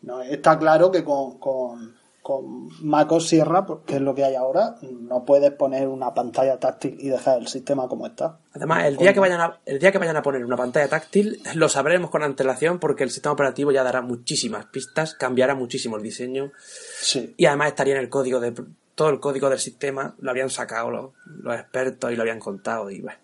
No, 0.00 0.22
está 0.22 0.58
claro 0.58 0.90
que 0.90 1.04
con, 1.04 1.38
con, 1.38 1.94
con 2.22 2.68
MacOS 2.80 3.28
Sierra, 3.28 3.66
pues, 3.66 3.80
que 3.84 3.96
es 3.96 4.00
lo 4.00 4.14
que 4.14 4.24
hay 4.24 4.36
ahora, 4.36 4.76
no 4.82 5.26
puedes 5.26 5.52
poner 5.52 5.86
una 5.86 6.14
pantalla 6.14 6.58
táctil 6.58 6.96
y 6.98 7.10
dejar 7.10 7.40
el 7.40 7.46
sistema 7.46 7.88
como 7.88 8.06
está. 8.06 8.38
Además, 8.54 8.86
el 8.86 8.96
día, 8.96 9.12
que 9.12 9.20
vayan 9.20 9.40
a, 9.42 9.60
el 9.66 9.78
día 9.78 9.92
que 9.92 9.98
vayan 9.98 10.16
a 10.16 10.22
poner 10.22 10.46
una 10.46 10.56
pantalla 10.56 10.88
táctil, 10.88 11.42
lo 11.54 11.68
sabremos 11.68 12.10
con 12.10 12.22
antelación 12.22 12.78
porque 12.78 13.04
el 13.04 13.10
sistema 13.10 13.34
operativo 13.34 13.70
ya 13.70 13.84
dará 13.84 14.00
muchísimas 14.00 14.64
pistas, 14.64 15.14
cambiará 15.14 15.54
muchísimo 15.54 15.98
el 15.98 16.02
diseño. 16.02 16.52
Sí. 17.00 17.34
Y 17.36 17.44
además 17.44 17.68
estaría 17.68 17.96
en 17.96 18.00
el 18.00 18.08
código 18.08 18.40
de 18.40 18.54
todo 18.96 19.10
el 19.10 19.20
código 19.20 19.48
del 19.48 19.60
sistema, 19.60 20.16
lo 20.18 20.30
habrían 20.30 20.50
sacado 20.50 20.90
los, 20.90 21.12
los 21.26 21.54
expertos 21.54 22.10
y 22.10 22.16
lo 22.16 22.22
habían 22.22 22.40
contado 22.40 22.90
y 22.90 23.00
bueno, 23.02 23.20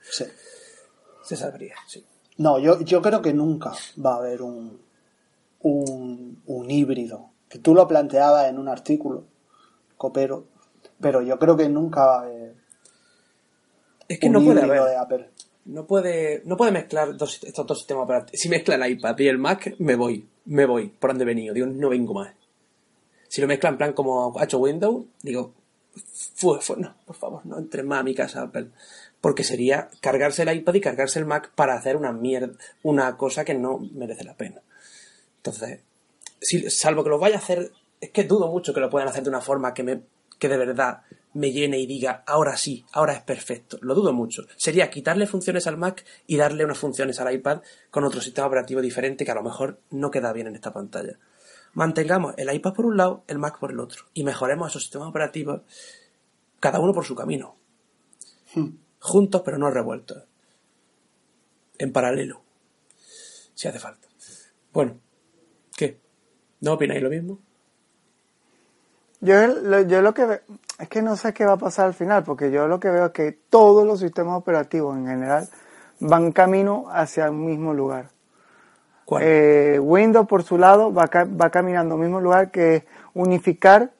sí. 0.00 0.24
se 1.22 1.36
sabría, 1.36 1.76
sí. 1.86 2.04
No, 2.38 2.58
yo, 2.58 2.80
yo 2.80 3.00
creo 3.02 3.22
que 3.22 3.32
nunca 3.32 3.72
va 4.04 4.14
a 4.14 4.16
haber 4.16 4.42
un, 4.42 4.80
un, 5.60 6.42
un 6.46 6.70
híbrido. 6.70 7.30
Que 7.48 7.58
tú 7.58 7.74
lo 7.74 7.86
planteabas 7.86 8.48
en 8.48 8.58
un 8.58 8.68
artículo, 8.68 9.26
copero, 9.98 10.46
pero 11.00 11.20
yo 11.20 11.38
creo 11.38 11.56
que 11.56 11.68
nunca 11.68 12.06
va 12.06 12.16
a 12.20 12.22
haber 12.22 12.54
Es 14.08 14.18
que 14.18 14.26
un 14.28 14.32
no 14.32 14.38
puede 14.42 14.60
híbrido 14.62 14.82
haber. 14.82 14.90
de 14.92 14.96
Apple. 14.96 15.30
No 15.66 15.86
puede, 15.86 16.42
no 16.46 16.56
puede 16.56 16.72
mezclar 16.72 17.16
dos- 17.16 17.44
estos 17.44 17.66
dos 17.66 17.78
sistemas 17.78 18.04
operativos. 18.04 18.40
Si 18.40 18.48
mezcla 18.48 18.74
el 18.74 18.90
iPad 18.92 19.16
y 19.18 19.28
el 19.28 19.38
Mac, 19.38 19.74
me 19.78 19.94
voy, 19.94 20.26
me 20.46 20.64
voy, 20.66 20.88
por 20.88 21.10
donde 21.10 21.24
he 21.24 21.26
venido. 21.26 21.52
Digo, 21.54 21.66
no 21.66 21.90
vengo 21.90 22.14
más. 22.14 22.34
Si 23.32 23.40
lo 23.40 23.46
mezcla 23.46 23.70
en 23.70 23.78
plan 23.78 23.92
como 23.94 24.38
ha 24.38 24.44
hecho 24.44 24.58
Windows, 24.58 25.06
digo, 25.22 25.54
fu- 26.34 26.60
fu- 26.60 26.76
no, 26.76 26.94
por 27.06 27.16
favor, 27.16 27.46
no 27.46 27.56
entres 27.58 27.82
más 27.82 28.00
a 28.00 28.02
mi 28.02 28.14
casa, 28.14 28.42
Apple. 28.42 28.66
Porque 29.22 29.42
sería 29.42 29.88
cargarse 30.02 30.42
el 30.42 30.54
iPad 30.54 30.74
y 30.74 30.80
cargarse 30.82 31.18
el 31.18 31.24
Mac 31.24 31.50
para 31.54 31.72
hacer 31.74 31.96
una 31.96 32.12
mierda, 32.12 32.52
una 32.82 33.16
cosa 33.16 33.42
que 33.46 33.54
no 33.54 33.78
merece 33.94 34.24
la 34.24 34.34
pena. 34.36 34.60
Entonces, 35.38 35.80
si, 36.42 36.68
salvo 36.68 37.02
que 37.04 37.08
lo 37.08 37.18
vaya 37.18 37.36
a 37.36 37.38
hacer, 37.38 37.72
es 38.02 38.10
que 38.10 38.24
dudo 38.24 38.48
mucho 38.48 38.74
que 38.74 38.80
lo 38.80 38.90
puedan 38.90 39.08
hacer 39.08 39.22
de 39.22 39.30
una 39.30 39.40
forma 39.40 39.72
que 39.72 39.82
me, 39.82 40.02
que 40.38 40.50
de 40.50 40.58
verdad 40.58 41.00
me 41.32 41.52
llene 41.52 41.78
y 41.78 41.86
diga, 41.86 42.24
ahora 42.26 42.58
sí, 42.58 42.84
ahora 42.92 43.14
es 43.14 43.22
perfecto. 43.22 43.78
Lo 43.80 43.94
dudo 43.94 44.12
mucho. 44.12 44.42
Sería 44.58 44.90
quitarle 44.90 45.26
funciones 45.26 45.66
al 45.66 45.78
Mac 45.78 46.04
y 46.26 46.36
darle 46.36 46.66
unas 46.66 46.76
funciones 46.76 47.18
al 47.18 47.32
iPad 47.32 47.62
con 47.90 48.04
otro 48.04 48.20
sistema 48.20 48.46
operativo 48.46 48.82
diferente 48.82 49.24
que 49.24 49.30
a 49.30 49.36
lo 49.36 49.42
mejor 49.42 49.78
no 49.90 50.10
queda 50.10 50.34
bien 50.34 50.48
en 50.48 50.54
esta 50.56 50.74
pantalla. 50.74 51.16
Mantengamos 51.74 52.34
el 52.36 52.52
iPad 52.54 52.74
por 52.74 52.86
un 52.86 52.96
lado, 52.96 53.24
el 53.28 53.38
Mac 53.38 53.58
por 53.58 53.70
el 53.70 53.80
otro, 53.80 54.04
y 54.14 54.24
mejoremos 54.24 54.70
esos 54.70 54.82
sistemas 54.82 55.08
operativos, 55.08 55.62
cada 56.60 56.80
uno 56.80 56.92
por 56.92 57.04
su 57.04 57.14
camino. 57.14 57.56
Juntos 59.00 59.42
pero 59.44 59.58
no 59.58 59.70
revueltos. 59.70 60.24
En 61.78 61.92
paralelo. 61.92 62.42
Si 63.54 63.68
hace 63.68 63.78
falta. 63.78 64.06
Bueno, 64.72 64.98
¿qué? 65.76 65.98
¿No 66.60 66.74
opináis 66.74 67.02
lo 67.02 67.10
mismo? 67.10 67.38
Yo 69.20 69.46
lo, 69.46 69.80
yo 69.82 70.02
lo 70.02 70.12
que 70.14 70.24
ve- 70.24 70.42
es 70.78 70.88
que 70.88 71.00
no 71.00 71.16
sé 71.16 71.32
qué 71.32 71.44
va 71.44 71.52
a 71.52 71.56
pasar 71.58 71.86
al 71.86 71.94
final, 71.94 72.24
porque 72.24 72.50
yo 72.50 72.66
lo 72.68 72.78
que 72.80 72.90
veo 72.90 73.06
es 73.06 73.12
que 73.12 73.32
todos 73.32 73.86
los 73.86 74.00
sistemas 74.00 74.36
operativos 74.36 74.96
en 74.96 75.06
general 75.06 75.48
van 76.00 76.32
camino 76.32 76.86
hacia 76.90 77.30
un 77.30 77.46
mismo 77.46 77.72
lugar. 77.72 78.10
¿Cuál? 79.04 79.22
Eh, 79.24 79.78
Windows 79.80 80.26
por 80.26 80.42
su 80.42 80.58
lado 80.58 80.92
va, 80.92 81.08
va 81.12 81.50
caminando 81.50 81.94
al 81.94 82.00
mismo 82.00 82.20
lugar 82.20 82.50
que 82.50 82.76
es 82.76 82.84
unificar 83.14 83.92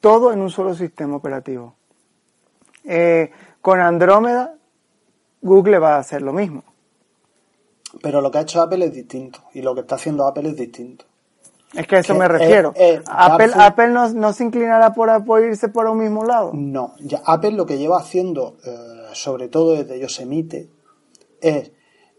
todo 0.00 0.32
en 0.32 0.40
un 0.40 0.50
solo 0.50 0.74
sistema 0.74 1.16
operativo. 1.16 1.74
Eh, 2.84 3.30
con 3.60 3.80
Andrómeda, 3.80 4.54
Google 5.40 5.78
va 5.78 5.96
a 5.96 5.98
hacer 5.98 6.22
lo 6.22 6.32
mismo. 6.32 6.64
Pero 8.02 8.20
lo 8.20 8.30
que 8.30 8.38
ha 8.38 8.40
hecho 8.42 8.60
Apple 8.60 8.84
es 8.86 8.92
distinto 8.92 9.44
y 9.54 9.62
lo 9.62 9.74
que 9.74 9.82
está 9.82 9.96
haciendo 9.96 10.26
Apple 10.26 10.48
es 10.50 10.56
distinto. 10.56 11.04
Es 11.74 11.86
que 11.86 11.96
a 11.96 11.98
eso 12.00 12.14
Que, 12.14 12.18
me 12.18 12.24
eh, 12.26 12.28
refiero. 12.28 12.74
Apple, 13.06 13.88
no, 13.88 14.08
no 14.10 14.32
se 14.32 14.44
inclinará 14.44 14.92
por, 14.92 15.24
por 15.24 15.42
irse 15.42 15.68
por 15.68 15.86
un 15.86 15.98
mismo 15.98 16.24
lado. 16.24 16.50
No, 16.54 16.94
ya 17.00 17.22
Apple 17.24 17.52
lo 17.52 17.64
que 17.64 17.78
lleva 17.78 17.98
haciendo, 17.98 18.56
eh, 18.64 19.10
sobre 19.12 19.48
todo 19.48 19.74
desde 19.74 19.98
Yosemite, 19.98 20.68
es 21.40 21.70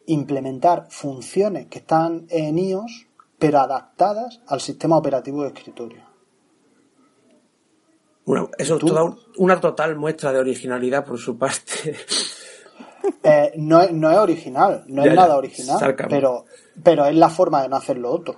implementar 0.07 0.87
funciones 0.89 1.67
que 1.67 1.79
están 1.79 2.25
en 2.29 2.57
iOS, 2.59 3.07
pero 3.39 3.59
adaptadas 3.59 4.41
al 4.47 4.61
sistema 4.61 4.97
operativo 4.97 5.41
de 5.43 5.49
escritorio. 5.49 6.03
Una- 8.25 8.47
eso 8.57 8.75
es 8.75 8.79
toda 8.81 9.03
un- 9.03 9.19
una 9.37 9.59
total 9.59 9.95
muestra 9.97 10.31
de 10.31 10.39
originalidad 10.39 11.05
por 11.05 11.17
su 11.19 11.37
parte. 11.37 11.95
Eh, 13.21 13.51
no, 13.57 13.81
es, 13.81 13.91
no 13.91 14.09
es 14.11 14.17
original, 14.17 14.85
no 14.87 15.03
Ya, 15.03 15.11
es 15.11 15.15
nada 15.17 15.35
original, 15.35 15.77
pero, 16.09 16.45
pero 16.83 17.05
es 17.05 17.15
la 17.15 17.29
forma 17.29 17.61
de 17.61 17.67
no 17.69 17.75
hacerlo 17.75 18.09
otro. 18.11 18.35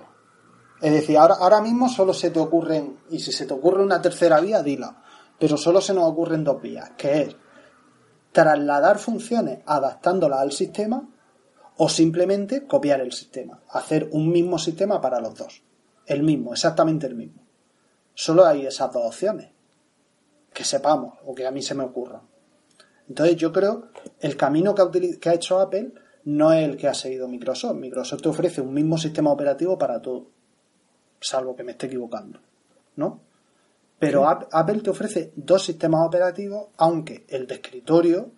Es 0.80 0.92
decir, 0.92 1.16
ahora, 1.18 1.36
ahora 1.38 1.60
mismo 1.60 1.88
solo 1.88 2.12
se 2.12 2.30
te 2.30 2.40
ocurren, 2.40 2.96
y 3.10 3.20
si 3.20 3.30
se 3.32 3.46
te 3.46 3.54
ocurre 3.54 3.82
una 3.84 4.02
tercera 4.02 4.40
vía, 4.40 4.62
dila, 4.64 5.02
pero 5.38 5.56
solo 5.56 5.80
se 5.80 5.94
nos 5.94 6.04
ocurren 6.04 6.42
dos 6.42 6.60
vías, 6.60 6.90
que 6.96 7.22
es 7.22 7.36
trasladar 8.32 8.98
funciones 8.98 9.60
adaptándolas 9.66 10.40
al 10.40 10.50
sistema 10.52 11.08
o 11.76 11.88
simplemente 11.88 12.66
copiar 12.66 13.00
el 13.00 13.12
sistema, 13.12 13.60
hacer 13.70 14.08
un 14.12 14.30
mismo 14.30 14.58
sistema 14.58 15.00
para 15.00 15.20
los 15.20 15.34
dos, 15.34 15.62
el 16.06 16.22
mismo, 16.22 16.52
exactamente 16.52 17.06
el 17.06 17.14
mismo. 17.14 17.42
Solo 18.14 18.46
hay 18.46 18.66
esas 18.66 18.92
dos 18.92 19.04
opciones, 19.06 19.50
que 20.54 20.64
sepamos 20.64 21.14
o 21.26 21.34
que 21.34 21.46
a 21.46 21.50
mí 21.50 21.60
se 21.60 21.74
me 21.74 21.84
ocurran. 21.84 22.22
Entonces 23.08 23.36
yo 23.36 23.52
creo 23.52 23.88
el 24.20 24.36
camino 24.36 24.74
que 24.74 24.82
ha, 24.82 24.86
utili- 24.86 25.18
que 25.18 25.28
ha 25.28 25.34
hecho 25.34 25.60
Apple 25.60 25.92
no 26.24 26.52
es 26.52 26.64
el 26.66 26.76
que 26.76 26.88
ha 26.88 26.94
seguido 26.94 27.28
Microsoft. 27.28 27.76
Microsoft 27.76 28.22
te 28.22 28.28
ofrece 28.30 28.60
un 28.62 28.72
mismo 28.72 28.96
sistema 28.98 29.30
operativo 29.30 29.76
para 29.78 30.00
todo, 30.00 30.28
salvo 31.20 31.54
que 31.54 31.62
me 31.62 31.72
esté 31.72 31.86
equivocando, 31.86 32.40
¿no? 32.96 33.20
Pero 33.98 34.28
Ap- 34.28 34.48
Apple 34.50 34.80
te 34.80 34.90
ofrece 34.90 35.32
dos 35.36 35.62
sistemas 35.64 36.06
operativos, 36.06 36.68
aunque 36.78 37.24
el 37.28 37.46
de 37.46 37.54
escritorio 37.56 38.30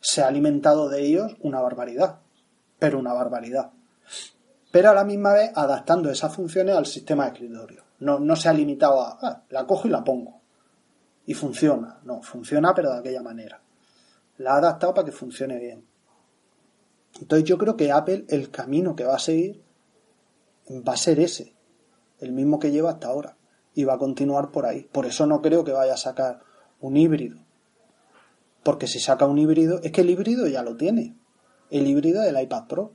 se 0.00 0.22
ha 0.22 0.28
alimentado 0.28 0.88
de 0.88 1.02
ellos 1.04 1.32
una 1.40 1.60
barbaridad, 1.60 2.20
pero 2.82 2.98
una 2.98 3.12
barbaridad. 3.12 3.70
Pero 4.72 4.90
a 4.90 4.94
la 4.94 5.04
misma 5.04 5.34
vez 5.34 5.52
adaptando 5.54 6.10
esas 6.10 6.34
funciones 6.34 6.74
al 6.74 6.84
sistema 6.84 7.26
de 7.26 7.30
escritorio. 7.30 7.84
No, 8.00 8.34
se 8.34 8.48
ha 8.48 8.52
limitado 8.52 9.00
a, 9.00 9.18
"Ah, 9.22 9.44
la 9.50 9.64
cojo 9.68 9.86
y 9.86 9.92
la 9.92 10.02
pongo. 10.02 10.40
Y 11.24 11.34
funciona. 11.34 12.00
No, 12.02 12.22
funciona 12.22 12.74
pero 12.74 12.90
de 12.92 12.98
aquella 12.98 13.22
manera. 13.22 13.62
La 14.38 14.54
ha 14.54 14.56
adaptado 14.56 14.94
para 14.94 15.04
que 15.04 15.12
funcione 15.12 15.60
bien. 15.60 15.86
Entonces 17.20 17.44
yo 17.48 17.56
creo 17.56 17.76
que 17.76 17.92
Apple, 17.92 18.24
el 18.28 18.50
camino 18.50 18.96
que 18.96 19.04
va 19.04 19.14
a 19.14 19.20
seguir, 19.20 19.62
va 20.68 20.94
a 20.94 20.96
ser 20.96 21.20
ese. 21.20 21.54
El 22.18 22.32
mismo 22.32 22.58
que 22.58 22.72
lleva 22.72 22.90
hasta 22.90 23.06
ahora. 23.06 23.36
Y 23.74 23.84
va 23.84 23.94
a 23.94 23.98
continuar 23.98 24.50
por 24.50 24.66
ahí. 24.66 24.88
Por 24.90 25.06
eso 25.06 25.24
no 25.28 25.40
creo 25.40 25.62
que 25.62 25.70
vaya 25.70 25.94
a 25.94 25.96
sacar 26.08 26.40
un 26.80 26.96
híbrido. 26.96 27.38
Porque 28.64 28.88
si 28.88 28.98
saca 28.98 29.26
un 29.26 29.38
híbrido, 29.38 29.78
es 29.84 29.92
que 29.92 30.00
el 30.00 30.10
híbrido 30.10 30.48
ya 30.48 30.64
lo 30.64 30.76
tiene. 30.76 31.21
El 31.72 31.86
híbrido 31.88 32.22
del 32.22 32.40
iPad 32.40 32.66
Pro. 32.68 32.92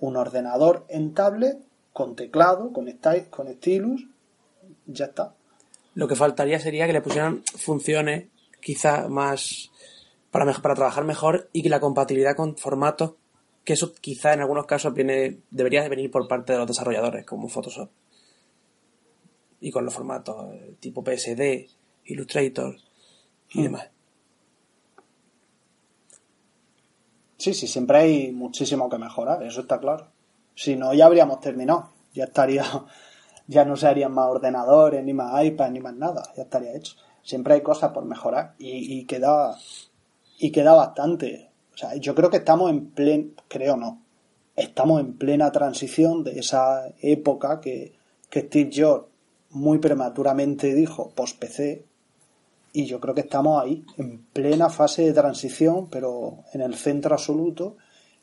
Un 0.00 0.16
ordenador 0.16 0.84
en 0.88 1.14
tablet, 1.14 1.58
con 1.92 2.16
teclado, 2.16 2.72
con, 2.72 2.86
con 3.30 3.48
stylus, 3.54 4.04
ya 4.86 5.06
está. 5.06 5.34
Lo 5.94 6.08
que 6.08 6.16
faltaría 6.16 6.58
sería 6.58 6.86
que 6.86 6.92
le 6.92 7.02
pusieran 7.02 7.42
funciones 7.56 8.26
quizá 8.60 9.08
más 9.08 9.70
para, 10.30 10.44
mej- 10.44 10.60
para 10.60 10.74
trabajar 10.74 11.04
mejor 11.04 11.48
y 11.52 11.62
que 11.62 11.68
la 11.68 11.78
compatibilidad 11.80 12.34
con 12.34 12.56
formatos, 12.56 13.12
que 13.64 13.74
eso 13.74 13.92
quizá 13.94 14.32
en 14.32 14.40
algunos 14.40 14.66
casos 14.66 14.92
viene, 14.92 15.38
debería 15.50 15.82
de 15.82 15.88
venir 15.88 16.10
por 16.10 16.26
parte 16.26 16.52
de 16.52 16.58
los 16.58 16.66
desarrolladores, 16.66 17.24
como 17.24 17.48
Photoshop. 17.48 17.90
Y 19.60 19.70
con 19.70 19.84
los 19.84 19.94
formatos 19.94 20.52
eh, 20.54 20.74
tipo 20.80 21.04
PSD, 21.04 21.68
Illustrator 22.06 22.76
y 23.50 23.60
Hmm. 23.60 23.62
demás. 23.64 23.88
Sí, 27.42 27.54
sí, 27.54 27.66
siempre 27.66 27.98
hay 27.98 28.30
muchísimo 28.30 28.88
que 28.88 28.98
mejorar, 28.98 29.42
eso 29.42 29.62
está 29.62 29.80
claro. 29.80 30.06
Si 30.54 30.76
no, 30.76 30.94
ya 30.94 31.06
habríamos 31.06 31.40
terminado. 31.40 31.88
Ya 32.14 32.26
estaría, 32.26 32.62
ya 33.48 33.64
no 33.64 33.74
se 33.74 33.88
harían 33.88 34.12
más 34.12 34.28
ordenadores, 34.28 35.04
ni 35.04 35.12
más 35.12 35.44
iPad, 35.44 35.72
ni 35.72 35.80
más 35.80 35.96
nada. 35.96 36.22
Ya 36.36 36.44
estaría 36.44 36.72
hecho. 36.72 36.94
Siempre 37.24 37.54
hay 37.54 37.60
cosas 37.60 37.90
por 37.90 38.04
mejorar 38.04 38.54
y, 38.60 39.04
queda, 39.06 39.56
y 40.38 40.52
queda 40.52 40.74
bastante. 40.74 41.50
O 41.74 41.76
sea, 41.76 41.96
yo 41.96 42.14
creo 42.14 42.30
que 42.30 42.36
estamos 42.36 42.70
en 42.70 42.90
pleno, 42.90 43.30
creo 43.48 43.76
no, 43.76 44.00
estamos 44.54 45.00
en 45.00 45.14
plena 45.14 45.50
transición 45.50 46.22
de 46.22 46.38
esa 46.38 46.92
época 47.00 47.60
que, 47.60 47.92
que 48.30 48.42
Steve 48.42 48.70
Jobs 48.72 49.06
muy 49.50 49.78
prematuramente 49.78 50.74
dijo 50.74 51.10
post-PC, 51.10 51.86
y 52.72 52.86
yo 52.86 53.00
creo 53.00 53.14
que 53.14 53.20
estamos 53.22 53.62
ahí, 53.62 53.84
en 53.98 54.24
plena 54.32 54.70
fase 54.70 55.02
de 55.02 55.12
transición, 55.12 55.88
pero 55.90 56.44
en 56.52 56.62
el 56.62 56.74
centro 56.74 57.14
absoluto, 57.14 57.76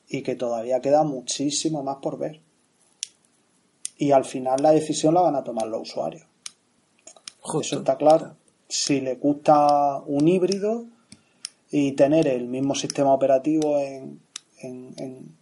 y 0.08 0.24
que 0.24 0.36
todavía 0.36 0.82
queda 0.82 1.04
muchísimo 1.04 1.84
más 1.84 1.98
por 1.98 2.18
ver. 2.18 2.42
Y 3.98 4.12
al 4.12 4.26
final 4.26 4.62
la 4.62 4.72
decisión 4.72 5.14
la 5.14 5.22
van 5.22 5.36
a 5.36 5.44
tomar 5.44 5.68
los 5.68 5.82
usuarios. 5.84 6.26
Justo. 7.42 7.60
Eso 7.60 7.80
está 7.80 7.98
claro. 7.98 8.36
Si 8.68 9.02
le 9.02 9.16
gusta 9.16 10.02
un 10.06 10.28
híbrido 10.28 10.86
y 11.70 11.92
tener 11.92 12.28
el 12.28 12.48
mismo 12.48 12.74
sistema 12.76 13.14
operativo 13.14 13.78
en, 13.78 14.20
en, 14.62 14.94
en, 14.98 15.38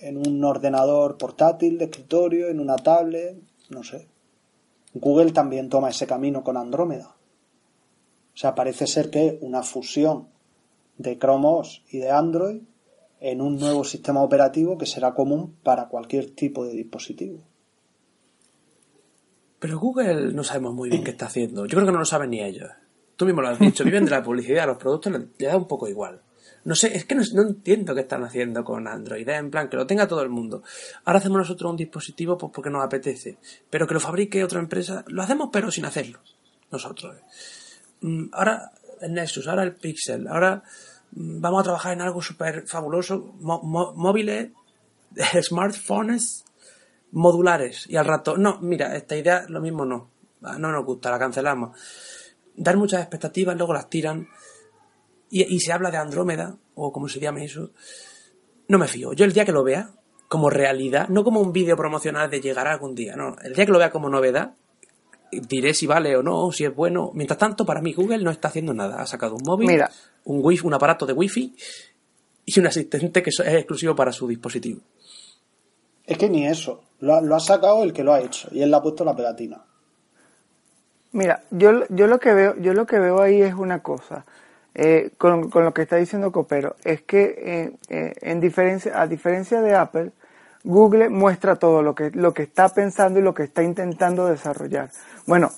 en 0.00 0.16
un 0.16 0.42
ordenador 0.44 1.16
portátil 1.16 1.78
de 1.78 1.86
escritorio, 1.86 2.48
en 2.48 2.60
una 2.60 2.76
tablet, 2.76 3.36
no 3.70 3.84
sé. 3.84 4.08
Google 4.94 5.32
también 5.32 5.68
toma 5.68 5.90
ese 5.90 6.06
camino 6.06 6.42
con 6.42 6.56
Andrómeda. 6.56 7.15
O 8.36 8.38
sea, 8.38 8.54
parece 8.54 8.86
ser 8.86 9.08
que 9.08 9.28
es 9.28 9.34
una 9.40 9.62
fusión 9.62 10.28
de 10.98 11.18
Chrome 11.18 11.46
OS 11.48 11.82
y 11.90 12.00
de 12.00 12.10
Android 12.10 12.60
en 13.18 13.40
un 13.40 13.58
nuevo 13.58 13.82
sistema 13.82 14.22
operativo 14.22 14.76
que 14.76 14.84
será 14.84 15.14
común 15.14 15.56
para 15.62 15.88
cualquier 15.88 16.32
tipo 16.32 16.66
de 16.66 16.74
dispositivo. 16.74 17.42
Pero 19.58 19.78
Google 19.78 20.34
no 20.34 20.44
sabemos 20.44 20.74
muy 20.74 20.90
bien 20.90 21.02
qué 21.04 21.12
está 21.12 21.26
haciendo. 21.26 21.64
Yo 21.64 21.76
creo 21.76 21.86
que 21.86 21.92
no 21.92 21.98
lo 21.98 22.04
saben 22.04 22.28
ni 22.28 22.42
ellos. 22.42 22.68
Tú 23.16 23.24
mismo 23.24 23.40
lo 23.40 23.48
has 23.48 23.58
dicho, 23.58 23.84
viven 23.84 24.04
de 24.04 24.10
la 24.10 24.22
publicidad, 24.22 24.66
los 24.66 24.76
productos 24.76 25.14
les, 25.14 25.38
da 25.38 25.56
un 25.56 25.66
poco 25.66 25.88
igual. 25.88 26.20
No 26.64 26.74
sé, 26.74 26.94
es 26.94 27.06
que 27.06 27.14
no, 27.14 27.22
entiendo 27.22 27.94
qué 27.94 28.02
están 28.02 28.22
haciendo 28.22 28.64
con 28.64 28.86
Android, 28.86 29.26
¿eh? 29.26 29.36
en 29.36 29.50
plan, 29.50 29.70
que 29.70 29.78
lo 29.78 29.86
tenga 29.86 30.06
todo 30.06 30.20
el 30.20 30.28
mundo. 30.28 30.62
Ahora 31.06 31.20
hacemos 31.20 31.38
nosotros 31.38 31.70
un 31.70 31.78
dispositivo 31.78 32.36
pues 32.36 32.52
porque 32.54 32.68
nos 32.68 32.84
apetece, 32.84 33.38
pero 33.70 33.86
que 33.86 33.94
lo 33.94 34.00
fabrique 34.00 34.44
otra 34.44 34.60
empresa, 34.60 35.06
lo 35.06 35.22
hacemos 35.22 35.48
pero 35.50 35.70
sin 35.70 35.86
hacerlo, 35.86 36.20
nosotros. 36.70 37.16
¿eh? 37.16 37.22
Mm, 38.00 38.26
ahora 38.32 38.72
el 39.00 39.14
Nexus, 39.14 39.46
ahora 39.48 39.62
el 39.62 39.74
Pixel, 39.74 40.26
ahora 40.28 40.62
mm, 41.12 41.40
vamos 41.40 41.60
a 41.60 41.64
trabajar 41.64 41.92
en 41.92 42.02
algo 42.02 42.22
súper 42.22 42.66
fabuloso, 42.66 43.34
móviles, 43.40 44.50
smartphones 45.42 46.44
modulares, 47.12 47.86
y 47.88 47.96
al 47.96 48.04
rato, 48.04 48.36
no, 48.36 48.58
mira, 48.60 48.94
esta 48.96 49.16
idea 49.16 49.46
lo 49.48 49.60
mismo 49.60 49.84
no, 49.84 50.10
no 50.40 50.72
nos 50.72 50.84
gusta, 50.84 51.10
la 51.10 51.18
cancelamos 51.18 51.78
dar 52.56 52.76
muchas 52.76 53.00
expectativas, 53.00 53.56
luego 53.56 53.74
las 53.74 53.88
tiran 53.88 54.28
y, 55.28 55.58
se 55.60 55.72
habla 55.72 55.90
de 55.90 55.98
Andrómeda, 55.98 56.56
o 56.74 56.92
como 56.92 57.08
se 57.08 57.18
llame 57.18 57.44
eso. 57.44 57.72
No 58.68 58.78
me 58.78 58.86
fío. 58.86 59.12
Yo 59.12 59.24
el 59.24 59.32
día 59.32 59.44
que 59.44 59.52
lo 59.52 59.64
vea, 59.64 59.90
como 60.28 60.50
realidad, 60.50 61.08
no 61.08 61.24
como 61.24 61.40
un 61.40 61.52
vídeo 61.52 61.76
promocional 61.76 62.30
de 62.30 62.40
llegar 62.40 62.68
algún 62.68 62.94
día, 62.94 63.16
no. 63.16 63.36
El 63.42 63.52
día 63.52 63.66
que 63.66 63.72
lo 63.72 63.78
vea 63.78 63.90
como 63.90 64.08
novedad, 64.08 64.54
diré 65.30 65.74
si 65.74 65.86
vale 65.86 66.16
o 66.16 66.22
no, 66.22 66.50
si 66.52 66.64
es 66.64 66.74
bueno. 66.74 67.10
Mientras 67.14 67.38
tanto, 67.38 67.64
para 67.64 67.80
mí 67.80 67.92
Google 67.92 68.22
no 68.22 68.30
está 68.30 68.48
haciendo 68.48 68.74
nada. 68.74 69.00
Ha 69.00 69.06
sacado 69.06 69.36
un 69.36 69.42
móvil, 69.44 69.82
un 70.24 70.40
wifi, 70.42 70.66
un 70.66 70.74
aparato 70.74 71.06
de 71.06 71.12
wifi 71.12 71.54
y 72.44 72.60
un 72.60 72.66
asistente 72.66 73.22
que 73.22 73.30
es 73.30 73.40
exclusivo 73.40 73.94
para 73.94 74.12
su 74.12 74.26
dispositivo. 74.28 74.80
Es 76.04 76.16
que 76.18 76.28
ni 76.28 76.46
eso. 76.46 76.82
Lo 77.00 77.20
lo 77.20 77.36
ha 77.36 77.40
sacado 77.40 77.82
el 77.82 77.92
que 77.92 78.04
lo 78.04 78.12
ha 78.12 78.20
hecho 78.20 78.48
y 78.52 78.62
él 78.62 78.70
le 78.70 78.76
ha 78.76 78.82
puesto 78.82 79.04
la 79.04 79.14
pegatina. 79.14 79.62
Mira, 81.12 81.42
yo, 81.50 81.86
yo, 81.88 82.06
lo 82.06 82.18
que 82.18 82.34
veo, 82.34 82.56
yo 82.60 82.74
lo 82.74 82.86
que 82.86 82.98
veo 82.98 83.22
ahí 83.22 83.40
es 83.40 83.54
una 83.54 83.82
cosa, 83.82 84.26
eh, 84.74 85.12
con, 85.16 85.50
lo 85.50 85.72
que 85.72 85.82
está 85.82 85.96
diciendo 85.96 86.30
Copero, 86.30 86.76
es 86.84 87.00
que 87.02 87.22
eh, 87.38 87.72
eh, 87.88 88.12
en 88.20 88.38
diferencia, 88.40 89.00
a 89.00 89.06
diferencia 89.06 89.62
de 89.62 89.74
Apple, 89.74 90.10
Google 90.66 91.08
muestra 91.08 91.56
todo 91.56 91.80
lo 91.80 91.94
que, 91.94 92.10
lo 92.12 92.34
que 92.34 92.42
está 92.42 92.68
pensando 92.68 93.18
y 93.18 93.22
lo 93.22 93.32
que 93.32 93.44
está 93.44 93.62
intentando 93.62 94.26
desarrollar. 94.26 94.90
Bueno, 95.26 95.50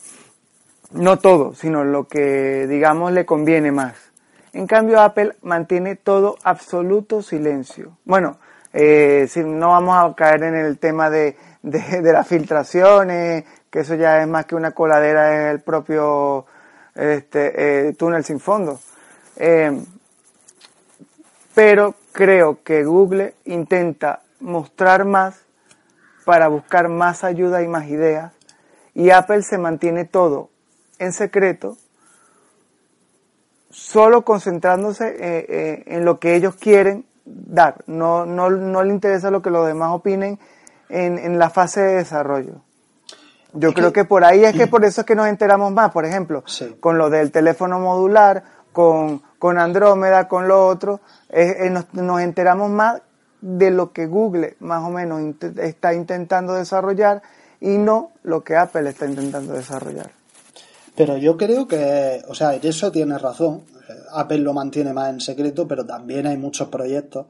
no 0.93 1.19
todo, 1.19 1.55
sino 1.55 1.85
lo 1.85 2.07
que, 2.07 2.67
digamos, 2.69 3.13
le 3.13 3.27
conviene 3.27 3.73
más. 3.73 3.95
En 4.53 4.67
cambio, 4.67 5.01
Apple 5.01 5.35
mantiene 5.43 5.97
todo 5.97 6.37
absoluto 6.45 7.23
silencio. 7.23 7.99
Bueno, 8.05 8.39
si 8.73 9.45
no 9.45 9.71
vamos 9.71 9.97
a 9.97 10.15
caer 10.15 10.45
en 10.45 10.55
el 10.55 10.79
tema 10.79 11.11
de, 11.11 11.37
de, 11.63 12.03
de 12.03 12.13
las 12.13 12.27
filtraciones 12.27 13.45
que 13.71 13.81
eso 13.81 13.95
ya 13.95 14.21
es 14.21 14.29
más 14.29 14.47
que 14.47 14.55
una 14.55 14.73
coladera, 14.73 15.49
es 15.49 15.55
el 15.55 15.61
propio 15.61 16.47
este, 16.95 17.89
eh, 17.89 17.93
túnel 17.95 18.25
sin 18.25 18.41
fondo. 18.41 18.81
Eh, 19.37 19.79
pero 21.55 21.95
creo 22.13 22.63
que 22.63 22.85
Google 22.85 23.35
intenta 23.45 24.21
mostrar 24.41 25.05
más 25.05 25.43
para 26.25 26.49
buscar 26.49 26.89
más 26.89 27.25
ayuda 27.25 27.63
y 27.63 27.69
más 27.69 27.87
ideas 27.87 28.33
y 28.95 29.11
Apple 29.11 29.43
se 29.43 29.59
mantiene 29.59 30.05
todo 30.05 30.51
en 30.99 31.13
secreto, 31.13 31.77
solo 33.71 34.23
concentrándose 34.23 35.15
eh, 35.21 35.85
en 35.87 36.05
lo 36.05 36.19
que 36.19 36.35
ellos 36.35 36.57
quieren 36.57 37.07
dar. 37.25 37.85
No, 37.87 38.27
no, 38.27 38.51
no 38.51 38.83
le 38.83 38.93
interesa 38.93 39.31
lo 39.31 39.41
que 39.41 39.51
los 39.51 39.69
demás 39.69 39.93
opinen 39.93 40.41
en, 40.89 41.19
en 41.19 41.39
la 41.39 41.51
fase 41.51 41.81
de 41.81 41.95
desarrollo. 41.95 42.55
Yo 43.53 43.73
creo 43.73 43.93
que, 43.93 44.05
por 44.05 44.25
ahí 44.25 44.45
es 44.45 44.57
que 44.57 44.67
por 44.69 44.85
eso 44.85 45.03
es 45.03 45.07
que 45.07 45.15
nos 45.15 45.29
enteramos 45.29 45.73
más, 45.73 45.93
por 45.93 46.05
ejemplo, 46.05 46.43
con 46.81 46.99
lo 46.99 47.09
del 47.09 47.31
teléfono 47.31 47.79
modular, 47.79 48.43
con, 48.73 49.23
con 49.39 49.59
Andrómeda, 49.59 50.29
con 50.29 50.49
lo 50.49 50.67
otro, 50.67 51.01
eh, 51.31 51.71
nos, 51.71 52.21
enteramos 52.21 52.71
más 52.71 53.01
de 53.41 53.71
lo 53.71 53.93
que 53.93 54.07
Google 54.07 54.57
más 54.61 54.85
o 54.85 54.91
menos 54.91 55.21
está 55.59 55.95
intentando 55.95 56.55
desarrollar 56.55 57.23
y 57.61 57.79
no 57.79 58.13
lo 58.23 58.43
que 58.45 58.57
Apple 58.57 58.89
está 58.89 59.07
intentando 59.07 59.53
desarrollar. 59.53 60.11
Pero 60.97 61.17
yo 61.17 61.37
creo 61.37 61.69
que, 61.69 62.23
o 62.29 62.35
sea, 62.35 62.55
eso 62.55 62.91
tiene 62.91 63.19
razón. 63.19 63.63
Apple 64.13 64.39
lo 64.39 64.53
mantiene 64.53 64.93
más 64.93 65.11
en 65.11 65.21
secreto, 65.21 65.69
pero 65.69 65.87
también 65.87 66.27
hay 66.27 66.37
muchos 66.37 66.69
proyectos 66.69 67.27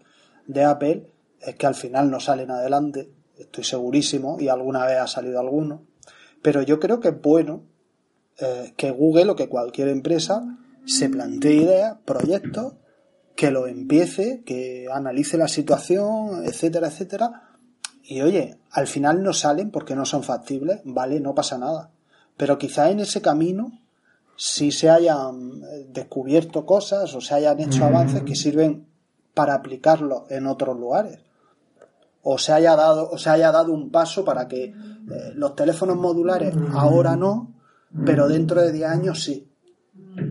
de 0.47 0.65
Apple 0.65 1.07
es 1.41 1.55
que 1.55 1.67
al 1.67 1.75
final 1.75 2.11
no 2.11 2.21
salen 2.21 2.51
adelante, 2.51 3.11
estoy 3.37 3.65
segurísimo, 3.65 4.39
y 4.41 4.49
alguna 4.49 4.85
vez 4.85 4.99
ha 4.99 5.07
salido 5.07 5.39
alguno. 5.39 5.83
Pero 6.43 6.63
yo 6.63 6.81
creo 6.81 7.01
que 7.01 7.09
es 7.09 7.21
bueno 7.21 7.63
eh, 8.39 8.73
que 8.77 8.91
Google 8.91 9.31
o 9.31 9.37
que 9.37 9.49
cualquier 9.49 9.89
empresa 9.89 10.43
se 10.87 11.09
plantee 11.09 11.55
ideas, 11.55 11.97
proyectos, 12.05 12.75
que 13.39 13.53
lo 13.53 13.69
empiece, 13.69 14.43
que 14.45 14.89
analice 14.93 15.39
la 15.39 15.47
situación, 15.47 16.43
etcétera, 16.45 16.89
etcétera. 16.89 17.51
Y 18.03 18.21
oye, 18.21 18.59
al 18.73 18.89
final 18.89 19.23
no 19.23 19.33
salen 19.33 19.71
porque 19.71 19.95
no 19.95 20.05
son 20.07 20.25
factibles, 20.25 20.81
vale, 20.83 21.21
no 21.21 21.37
pasa 21.37 21.57
nada. 21.57 21.93
Pero 22.37 22.59
quizá 22.59 22.91
en 22.91 22.99
ese 22.99 23.23
camino 23.23 23.71
sí 24.35 24.73
se 24.73 24.91
hayan 24.91 25.63
eh, 25.63 25.87
descubierto 25.89 26.67
cosas 26.67 27.15
o 27.15 27.21
se 27.21 27.33
hayan 27.33 27.61
hecho 27.61 27.85
avances 27.85 28.25
que 28.25 28.35
sirven 28.35 28.89
para 29.35 29.55
aplicarlo 29.55 30.27
en 30.31 30.49
otros 30.49 30.77
lugares 30.77 31.21
o 32.25 32.39
se 32.39 32.53
haya 32.53 32.75
dado, 32.75 33.09
o 33.09 33.19
se 33.19 33.31
haya 33.31 33.53
dado 33.53 33.73
un 33.73 33.93
paso 33.93 34.25
para 34.25 34.49
que 34.49 34.65
eh, 34.65 34.75
los 35.37 35.55
teléfonos 35.55 35.97
modulares 35.97 36.57
ahora 36.73 37.15
no, 37.15 37.55
pero 38.05 38.27
dentro 38.27 38.61
de 38.61 38.73
10 38.73 38.91
años 38.91 39.23
sí, 39.23 39.49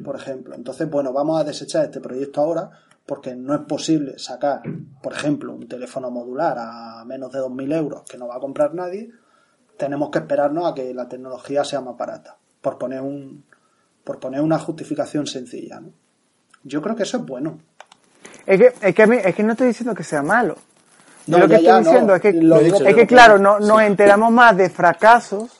por 0.04 0.18
ejemplo. 0.18 0.56
Entonces, 0.56 0.90
bueno, 0.90 1.14
vamos 1.14 1.40
a 1.40 1.46
desechar 1.46 1.86
este 1.86 2.02
proyecto 2.02 2.42
ahora 2.42 2.70
porque 3.08 3.36
no 3.36 3.56
es 3.56 3.62
posible 3.62 4.20
sacar, 4.20 4.62
por 5.02 5.14
ejemplo, 5.14 5.54
un 5.54 5.68
teléfono 5.68 6.12
modular 6.12 6.58
a 6.60 7.04
menos 7.06 7.32
de 7.32 7.40
2.000 7.40 7.76
euros 7.76 8.04
que 8.04 8.18
no 8.18 8.28
va 8.28 8.36
a 8.36 8.40
comprar 8.40 8.74
nadie. 8.74 9.10
Tenemos 9.78 10.12
que 10.12 10.20
esperarnos 10.20 10.72
a 10.72 10.76
que 10.76 10.94
la 10.94 11.08
tecnología 11.08 11.64
sea 11.64 11.82
más 11.82 11.98
barata, 11.98 12.38
por 12.62 12.78
poner, 12.78 13.02
un, 13.02 13.46
por 14.04 14.20
poner 14.20 14.42
una 14.42 14.60
justificación 14.60 15.26
sencilla. 15.26 15.80
¿no? 15.80 15.90
Yo 16.64 16.82
creo 16.82 16.96
que 16.96 17.04
eso 17.04 17.18
es 17.18 17.26
bueno. 17.26 17.60
Es 18.46 18.60
que, 18.60 18.88
es 18.88 18.96
que, 18.96 19.22
es 19.26 19.36
que 19.36 19.44
no 19.44 19.54
estoy 19.54 19.68
diciendo 19.68 19.96
que 19.96 20.04
sea 20.04 20.22
malo 20.22 20.58
lo 21.28 21.48
que 21.48 21.56
estoy 21.56 21.84
diciendo 21.84 22.16
es 22.16 22.22
que, 22.22 22.30
es 22.30 22.96
que 22.96 23.08
claro, 23.08 23.38
no, 23.38 23.60
nos 23.60 23.82
enteramos 23.82 24.32
más 24.32 24.56
de 24.56 24.70
fracasos 24.70 25.57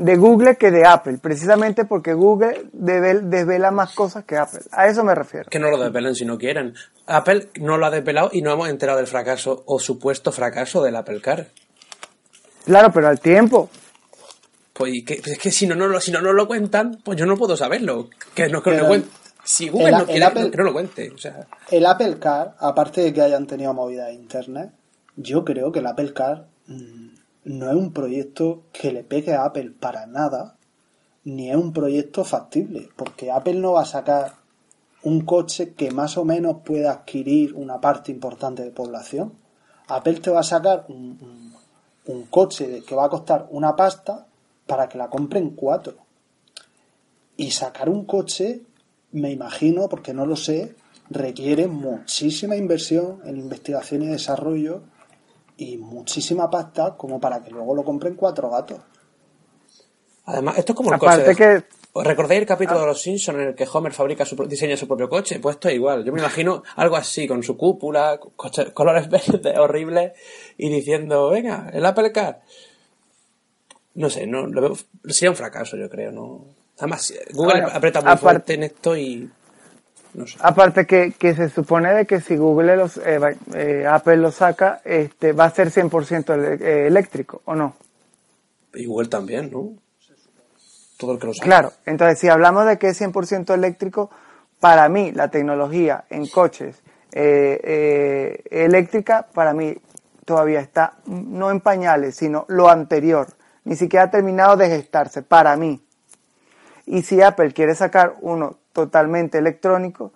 de 0.00 0.16
Google 0.16 0.56
que 0.56 0.70
de 0.70 0.86
Apple, 0.86 1.18
precisamente 1.20 1.84
porque 1.84 2.14
Google 2.14 2.70
desvela 2.72 3.70
más 3.70 3.94
cosas 3.94 4.24
que 4.24 4.38
Apple. 4.38 4.60
A 4.72 4.86
eso 4.86 5.04
me 5.04 5.14
refiero. 5.14 5.50
Que 5.50 5.58
no 5.58 5.70
lo 5.70 5.78
desvelan 5.78 6.14
si 6.14 6.24
no 6.24 6.38
quieren. 6.38 6.72
Apple 7.06 7.50
no 7.60 7.76
lo 7.76 7.84
ha 7.84 7.90
desvelado 7.90 8.30
y 8.32 8.40
no 8.40 8.50
hemos 8.50 8.70
enterado 8.70 8.96
del 8.96 9.06
fracaso 9.06 9.62
o 9.66 9.78
supuesto 9.78 10.32
fracaso 10.32 10.82
del 10.82 10.96
Apple 10.96 11.20
Car. 11.20 11.48
Claro, 12.64 12.90
pero 12.92 13.08
al 13.08 13.20
tiempo. 13.20 13.68
Pues 14.72 15.04
es 15.06 15.38
que 15.38 15.50
si 15.50 15.66
no, 15.66 15.74
no, 15.74 15.86
lo, 15.86 16.00
si 16.00 16.10
no 16.10 16.20
lo 16.20 16.48
cuentan, 16.48 16.98
pues 17.04 17.18
yo 17.18 17.26
no 17.26 17.36
puedo 17.36 17.54
saberlo. 17.54 18.08
Que 18.34 18.48
no, 18.48 18.62
que 18.62 18.70
lo 18.70 18.86
Si 19.44 19.68
Google 19.68 19.90
no 19.92 20.06
quiere, 20.06 20.24
Apple, 20.24 20.50
que 20.50 20.56
no 20.56 20.64
lo 20.64 20.72
cuente. 20.72 21.10
O 21.10 21.18
sea. 21.18 21.46
El 21.70 21.84
Apple 21.84 22.18
Car, 22.18 22.54
aparte 22.58 23.02
de 23.02 23.12
que 23.12 23.20
hayan 23.20 23.46
tenido 23.46 23.74
movida 23.74 24.06
de 24.06 24.14
internet, 24.14 24.70
yo 25.16 25.44
creo 25.44 25.70
que 25.70 25.80
el 25.80 25.86
Apple 25.86 26.14
Car 26.14 26.46
mm, 26.68 27.09
no 27.44 27.70
es 27.70 27.76
un 27.76 27.92
proyecto 27.92 28.62
que 28.72 28.92
le 28.92 29.04
pegue 29.04 29.34
a 29.34 29.44
Apple 29.44 29.72
para 29.78 30.06
nada, 30.06 30.56
ni 31.24 31.50
es 31.50 31.56
un 31.56 31.72
proyecto 31.72 32.24
factible, 32.24 32.88
porque 32.96 33.30
Apple 33.30 33.54
no 33.54 33.72
va 33.72 33.82
a 33.82 33.86
sacar 33.86 34.34
un 35.02 35.22
coche 35.22 35.74
que 35.74 35.90
más 35.90 36.16
o 36.18 36.24
menos 36.24 36.58
pueda 36.64 36.92
adquirir 36.92 37.54
una 37.54 37.80
parte 37.80 38.12
importante 38.12 38.62
de 38.62 38.70
población. 38.70 39.32
Apple 39.88 40.20
te 40.20 40.30
va 40.30 40.40
a 40.40 40.44
sacar 40.44 40.86
un, 40.88 41.54
coche 42.28 42.82
que 42.86 42.94
va 42.94 43.06
a 43.06 43.08
costar 43.08 43.46
una 43.50 43.76
pasta 43.76 44.26
para 44.66 44.88
que 44.88 44.98
la 44.98 45.08
compren 45.08 45.50
cuatro. 45.50 45.94
Y 47.36 47.52
sacar 47.52 47.88
un 47.88 48.04
coche, 48.04 48.62
me 49.12 49.30
imagino, 49.30 49.88
porque 49.88 50.12
no 50.12 50.26
lo 50.26 50.36
sé, 50.36 50.74
requiere 51.08 51.66
muchísima 51.66 52.56
inversión 52.56 53.20
en 53.24 53.36
investigación 53.36 54.02
y 54.02 54.06
desarrollo 54.06 54.82
y 55.60 55.76
muchísima 55.76 56.48
pasta 56.48 56.96
como 56.96 57.20
para 57.20 57.42
que 57.42 57.50
luego 57.50 57.74
lo 57.74 57.84
compren 57.84 58.14
cuatro 58.14 58.48
gatos. 58.48 58.80
Además, 60.24 60.56
esto 60.56 60.72
es 60.72 60.76
como 60.76 60.92
el 60.92 60.98
coche. 60.98 61.34
Que... 61.36 61.64
¿Recordáis 62.02 62.40
el 62.40 62.46
capítulo 62.46 62.78
ah. 62.78 62.82
de 62.82 62.86
Los 62.88 63.02
Simpsons 63.02 63.38
en 63.38 63.48
el 63.48 63.54
que 63.54 63.68
Homer 63.70 63.92
fabrica 63.92 64.24
su 64.24 64.36
diseña 64.46 64.76
su 64.76 64.88
propio 64.88 65.08
coche? 65.08 65.38
Pues 65.38 65.56
esto 65.56 65.68
es 65.68 65.74
igual. 65.74 66.02
Yo 66.02 66.12
me 66.12 66.20
imagino 66.20 66.62
algo 66.76 66.96
así, 66.96 67.28
con 67.28 67.42
su 67.42 67.58
cúpula, 67.58 68.18
colores 68.72 69.08
verdes 69.10 69.58
horribles, 69.58 70.12
y 70.56 70.70
diciendo, 70.70 71.28
venga, 71.28 71.68
el 71.72 71.84
Apple 71.84 72.10
Car. 72.10 72.40
No 73.94 74.08
sé, 74.08 74.26
no, 74.26 74.46
lo 74.46 74.62
veo, 74.62 74.76
sería 75.08 75.30
un 75.30 75.36
fracaso, 75.36 75.76
yo 75.76 75.90
creo, 75.90 76.10
¿no? 76.10 76.44
Además, 76.78 77.12
Google 77.32 77.64
aprieta 77.70 78.00
muy 78.00 78.12
aparte- 78.12 78.20
fuerte 78.22 78.54
en 78.54 78.62
esto 78.62 78.96
y. 78.96 79.28
No 80.14 80.26
sé. 80.26 80.36
Aparte 80.40 80.86
que, 80.86 81.12
que 81.12 81.34
se 81.34 81.48
supone 81.48 81.92
de 81.94 82.06
que 82.06 82.20
si 82.20 82.36
Google 82.36 82.76
los, 82.76 82.96
eh, 82.98 83.18
eh, 83.54 83.86
Apple 83.88 84.16
lo 84.16 84.32
saca, 84.32 84.80
este, 84.84 85.32
va 85.32 85.44
a 85.44 85.50
ser 85.50 85.70
100% 85.70 86.34
ele- 86.34 86.54
eh, 86.60 86.86
eléctrico, 86.86 87.42
¿o 87.44 87.54
no? 87.54 87.74
Y 88.74 88.86
Google 88.86 89.08
también, 89.08 89.50
¿no? 89.50 89.74
Todo 90.98 91.12
el 91.12 91.18
que 91.18 91.26
lo 91.28 91.34
sabe. 91.34 91.46
Claro, 91.46 91.72
entonces 91.86 92.18
si 92.18 92.28
hablamos 92.28 92.66
de 92.66 92.78
que 92.78 92.88
es 92.88 93.00
100% 93.00 93.54
eléctrico, 93.54 94.10
para 94.58 94.88
mí 94.88 95.12
la 95.12 95.28
tecnología 95.28 96.04
en 96.10 96.26
coches 96.26 96.82
eh, 97.12 98.42
eléctrica, 98.50 99.26
para 99.32 99.54
mí 99.54 99.76
todavía 100.24 100.60
está 100.60 100.94
no 101.06 101.50
en 101.50 101.60
pañales, 101.60 102.16
sino 102.16 102.44
lo 102.48 102.68
anterior. 102.68 103.28
Ni 103.64 103.76
siquiera 103.76 104.04
ha 104.06 104.10
terminado 104.10 104.56
de 104.56 104.68
gestarse, 104.68 105.22
para 105.22 105.56
mí. 105.56 105.80
Y 106.86 107.02
si 107.02 107.22
Apple 107.22 107.52
quiere 107.52 107.74
sacar 107.74 108.16
uno 108.20 108.58
totalmente 108.72 109.38
electrónico, 109.38 110.12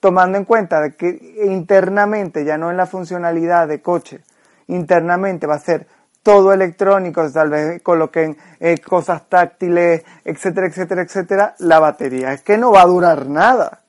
tomando 0.00 0.38
en 0.38 0.44
cuenta 0.44 0.80
de 0.80 0.94
que 0.94 1.08
internamente, 1.44 2.44
ya 2.44 2.58
no 2.58 2.70
en 2.70 2.76
la 2.76 2.86
funcionalidad 2.86 3.68
de 3.68 3.80
coche, 3.80 4.20
internamente 4.68 5.46
va 5.46 5.54
a 5.54 5.58
ser 5.58 5.86
todo 6.22 6.52
electrónico, 6.52 7.30
tal 7.30 7.50
vez 7.50 7.82
coloquen 7.82 8.36
eh, 8.58 8.78
cosas 8.78 9.28
táctiles, 9.28 10.02
etcétera, 10.24 10.66
etcétera, 10.66 11.02
etcétera, 11.02 11.54
la 11.58 11.78
batería 11.80 12.32
es 12.32 12.42
que 12.42 12.56
no 12.56 12.72
va 12.72 12.82
a 12.82 12.86
durar 12.86 13.26
nada. 13.26 13.82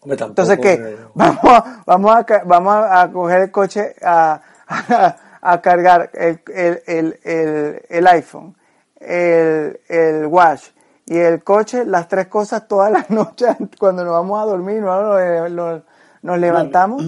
Hombre, 0.00 0.18
Entonces, 0.22 0.58
¿qué? 0.58 0.98
Vamos 1.14 1.44
a, 1.44 1.82
vamos 1.86 2.16
a, 2.16 2.42
vamos 2.44 2.74
a, 2.90 3.10
coger 3.10 3.40
el 3.40 3.50
coche 3.50 3.96
a, 4.02 4.40
a, 4.68 5.16
a 5.40 5.60
cargar 5.62 6.10
el, 6.12 6.40
el, 6.54 6.82
el, 6.86 7.20
el, 7.24 7.82
el 7.88 8.06
iPhone, 8.06 8.54
el, 9.00 9.80
el 9.88 10.26
Watch 10.26 10.73
y 11.06 11.16
el 11.18 11.42
coche, 11.44 11.84
las 11.84 12.08
tres 12.08 12.28
cosas 12.28 12.66
todas 12.68 12.90
las 12.90 13.10
noches 13.10 13.56
cuando 13.78 14.04
nos 14.04 14.12
vamos 14.14 14.42
a 14.42 14.46
dormir, 14.46 14.80
¿no? 14.82 15.02
Nos, 15.50 15.82
nos- 16.22 16.38
levantamos 16.38 17.02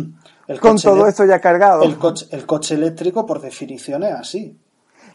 el 0.49 0.61
con 0.61 0.77
todo 0.79 1.05
de- 1.05 1.11
eso 1.11 1.25
ya 1.25 1.41
cargado. 1.41 1.83
El 1.83 1.97
coche, 1.99 2.27
el 2.31 2.45
coche 2.47 2.75
eléctrico, 2.75 3.25
por 3.27 3.41
definición, 3.41 4.03
es 4.05 4.13
así. 4.13 4.59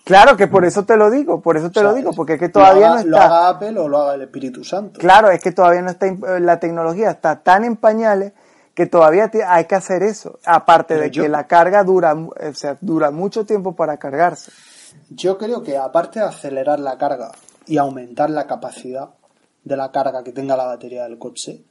Claro 0.04 0.36
que 0.36 0.48
por 0.48 0.66
eso 0.66 0.84
te 0.84 0.98
lo 0.98 1.12
digo, 1.12 1.42
por 1.42 1.58
eso 1.58 1.70
te 1.70 1.80
O 1.80 1.84
sea, 1.84 1.92
lo 1.92 1.94
digo, 1.96 2.12
porque 2.14 2.34
es 2.34 2.40
que 2.40 2.50
todavía 2.50 2.88
lo 2.88 2.94
haga, 2.96 3.04
no 3.04 3.10
Lo 3.10 3.18
está. 3.18 3.26
haga 3.28 3.50
Apple 3.50 3.80
o 3.80 3.88
lo 3.88 3.98
haga 4.02 4.16
el 4.16 4.24
Espíritu 4.24 4.64
Santo. 4.64 5.00
Claro, 5.00 5.30
es 5.30 5.40
que 5.42 5.52
todavía 5.52 5.84
no 5.84 5.92
está, 5.92 6.08
imp- 6.08 6.40
la 6.40 6.60
tecnología 6.60 7.12
está 7.12 7.36
tan 7.44 7.64
en 7.66 7.76
pañales 7.76 8.34
que 8.74 8.88
todavía 8.88 9.30
hay 9.48 9.66
que 9.66 9.76
hacer 9.76 10.02
eso. 10.02 10.40
Aparte 10.44 10.96
Pero 10.96 11.02
de 11.04 11.12
yo- 11.12 11.22
que 11.24 11.30
la 11.30 11.46
carga 11.46 11.84
dura, 11.84 12.16
mu- 12.16 12.32
o 12.32 12.54
sea, 12.56 12.78
dura 12.82 13.12
mucho 13.12 13.46
tiempo 13.46 13.76
para 13.76 13.98
cargarse. 13.98 14.52
Yo 15.12 15.38
creo 15.38 15.62
que 15.62 15.78
aparte 15.78 16.20
de 16.20 16.26
acelerar 16.26 16.80
la 16.80 16.98
carga 16.98 17.30
y 17.68 17.78
aumentar 17.78 18.30
la 18.30 18.48
capacidad 18.48 19.12
de 19.64 19.78
la 19.78 19.92
carga 19.92 20.24
que 20.24 20.32
tenga 20.32 20.58
la 20.58 20.66
batería 20.66 21.04
del 21.04 21.20
coche, 21.20 21.64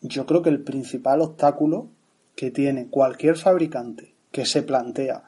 yo 0.00 0.26
creo 0.26 0.42
que 0.42 0.50
el 0.50 0.62
principal 0.62 1.20
obstáculo 1.20 1.88
que 2.34 2.50
tiene 2.50 2.88
cualquier 2.88 3.36
fabricante 3.36 4.14
que 4.30 4.46
se 4.46 4.62
plantea 4.62 5.24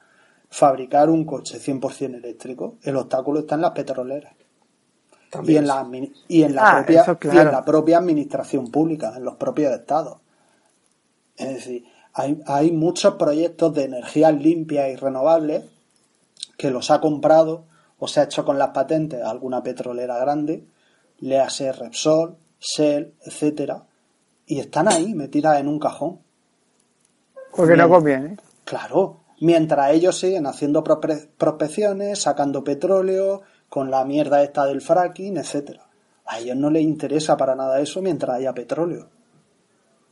fabricar 0.49 1.11
un 1.11 1.25
coche 1.25 1.59
100% 1.59 2.17
eléctrico, 2.17 2.77
el 2.83 2.97
obstáculo 2.97 3.41
está 3.41 3.55
en 3.55 3.61
las 3.63 3.71
petroleras 3.73 4.35
y 5.43 5.57
en 5.57 5.67
la, 5.69 5.85
admi- 5.85 6.13
y 6.29 6.43
en 6.43 6.55
la, 6.57 6.63
Ah, 6.63 6.75
propia, 6.79 7.03
y 7.33 7.39
en 7.39 7.51
la 7.53 7.65
propia 7.65 7.99
administración 7.99 8.71
pública, 8.71 9.15
en 9.17 9.25
los 9.25 9.37
propios 9.37 9.73
estados. 9.73 10.19
Es 11.37 11.49
decir, 11.55 11.85
hay, 12.13 12.41
hay 12.47 12.73
muchos 12.73 13.15
proyectos 13.15 13.73
de 13.75 13.85
energías 13.85 14.35
limpias 14.35 14.91
y 14.91 14.97
renovables 14.97 15.65
que 16.59 16.71
los 16.71 16.91
ha 16.91 17.01
comprado 17.01 17.65
o 18.01 18.09
se 18.09 18.21
ha 18.21 18.25
hecho 18.25 18.45
con 18.45 18.59
las 18.59 18.71
patentes 18.71 19.23
a 19.23 19.31
alguna 19.31 19.63
petrolera 19.63 20.19
grande, 20.19 20.67
le 21.19 21.39
hace 21.39 21.71
Repsol, 21.71 22.37
Shell, 22.59 23.15
etcétera, 23.25 23.85
y 24.47 24.59
están 24.59 24.89
ahí 24.89 25.15
metidas 25.15 25.61
en 25.61 25.69
un 25.69 25.79
cajón. 25.79 26.19
Porque 27.55 27.77
no 27.77 27.85
Bien. 27.85 27.91
conviene. 27.91 28.37
Claro, 28.65 29.21
mientras 29.41 29.93
ellos 29.93 30.19
siguen 30.19 30.47
haciendo 30.47 30.83
prospecciones, 30.83 32.23
sacando 32.23 32.65
petróleo, 32.65 33.43
con 33.69 33.91
la 33.91 34.05
mierda 34.05 34.43
esta 34.43 34.67
del 34.67 34.81
fracking, 34.81 35.37
etcétera. 35.37 35.87
A 36.27 36.39
ellos 36.41 36.57
no 36.57 36.71
les 36.71 36.83
interesa 36.83 37.37
para 37.37 37.55
nada 37.55 37.81
eso 37.81 38.01
mientras 38.01 38.37
haya 38.37 38.55
petróleo. 38.55 39.09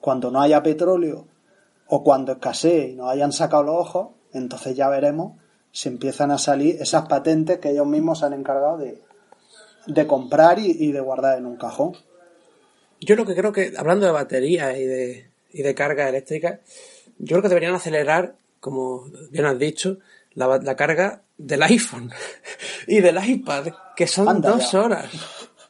Cuando 0.01 0.30
no 0.30 0.41
haya 0.41 0.62
petróleo 0.62 1.26
o 1.89 2.05
cuando 2.05 2.32
escasee 2.32 2.91
y 2.91 2.95
nos 2.97 3.11
hayan 3.11 3.32
sacado 3.32 3.62
los 3.64 3.76
ojos, 3.76 4.09
entonces 4.32 4.76
ya 4.76 4.89
veremos 4.89 5.39
si 5.79 5.89
empiezan 5.89 6.33
a 6.33 6.39
salir 6.39 6.76
esas 6.83 7.07
patentes 7.07 7.59
que 7.59 7.70
ellos 7.70 7.87
mismos 7.87 8.18
se 8.18 8.26
han 8.26 8.33
encargado 8.33 8.79
de, 8.79 9.01
de 9.87 10.07
comprar 10.09 10.59
y, 10.59 10.70
y 10.72 10.91
de 10.91 11.01
guardar 11.01 11.39
en 11.39 11.47
un 11.47 11.57
cajón. 11.57 11.93
Yo 13.01 13.14
lo 13.14 13.24
que 13.24 13.37
creo 13.37 13.53
que, 13.53 13.72
hablando 13.76 14.07
de 14.07 14.12
baterías 14.12 14.76
y 14.76 14.85
de, 14.85 15.31
y 15.53 15.62
de 15.62 15.74
carga 15.76 16.09
eléctrica, 16.09 16.61
yo 17.18 17.37
creo 17.37 17.43
que 17.43 17.49
deberían 17.49 17.74
acelerar, 17.76 18.35
como 18.59 19.05
bien 19.31 19.45
has 19.47 19.57
dicho, 19.57 19.99
la, 20.35 20.59
la 20.59 20.74
carga 20.74 21.22
del 21.37 21.62
iPhone 21.62 22.11
y 22.89 23.01
del 23.01 23.18
iPad, 23.24 23.68
que 23.95 24.09
son 24.09 24.29
Anda 24.29 24.51
dos 24.51 24.72
ya. 24.72 24.83
horas. 24.83 25.11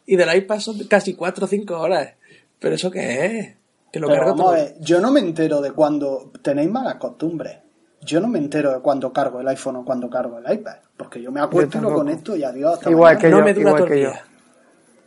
Y 0.06 0.16
del 0.16 0.34
iPad 0.34 0.58
son 0.60 0.78
casi 0.84 1.12
cuatro 1.14 1.44
o 1.44 1.48
cinco 1.48 1.78
horas. 1.78 2.14
¿Pero 2.58 2.74
eso 2.76 2.90
qué 2.90 3.26
es? 3.26 3.54
Que 3.92 4.00
lo 4.00 4.08
Pero 4.08 4.20
cargo 4.20 4.30
vamos 4.36 4.40
a 4.40 4.56
todo. 4.56 4.64
ver, 4.64 4.76
yo 4.80 5.00
no 5.00 5.10
me 5.12 5.20
entero 5.20 5.60
de 5.60 5.72
cuando 5.72 6.32
tenéis 6.42 6.70
malas 6.70 6.94
costumbres. 6.94 7.58
Yo 8.02 8.20
no 8.20 8.28
me 8.28 8.38
entero 8.38 8.72
de 8.72 8.80
cuando 8.80 9.12
cargo 9.12 9.40
el 9.40 9.48
iPhone 9.48 9.76
o 9.76 9.84
cuando 9.84 10.08
cargo 10.08 10.38
el 10.38 10.52
iPad. 10.52 10.76
Porque 10.96 11.20
yo 11.20 11.30
me 11.32 11.40
acuesto 11.40 11.78
y 11.78 11.80
lo 11.80 11.94
conecto 11.94 12.36
y 12.36 12.44
adiós 12.44 12.74
hasta 12.74 12.90
Igual 12.90 13.16
mañana. 13.16 13.20
que 13.20 13.28
no 13.30 13.38
yo, 13.38 13.44
me 13.44 13.54
dura 13.54 13.70
igual 13.70 13.84
que 13.88 14.02
yo. 14.02 14.10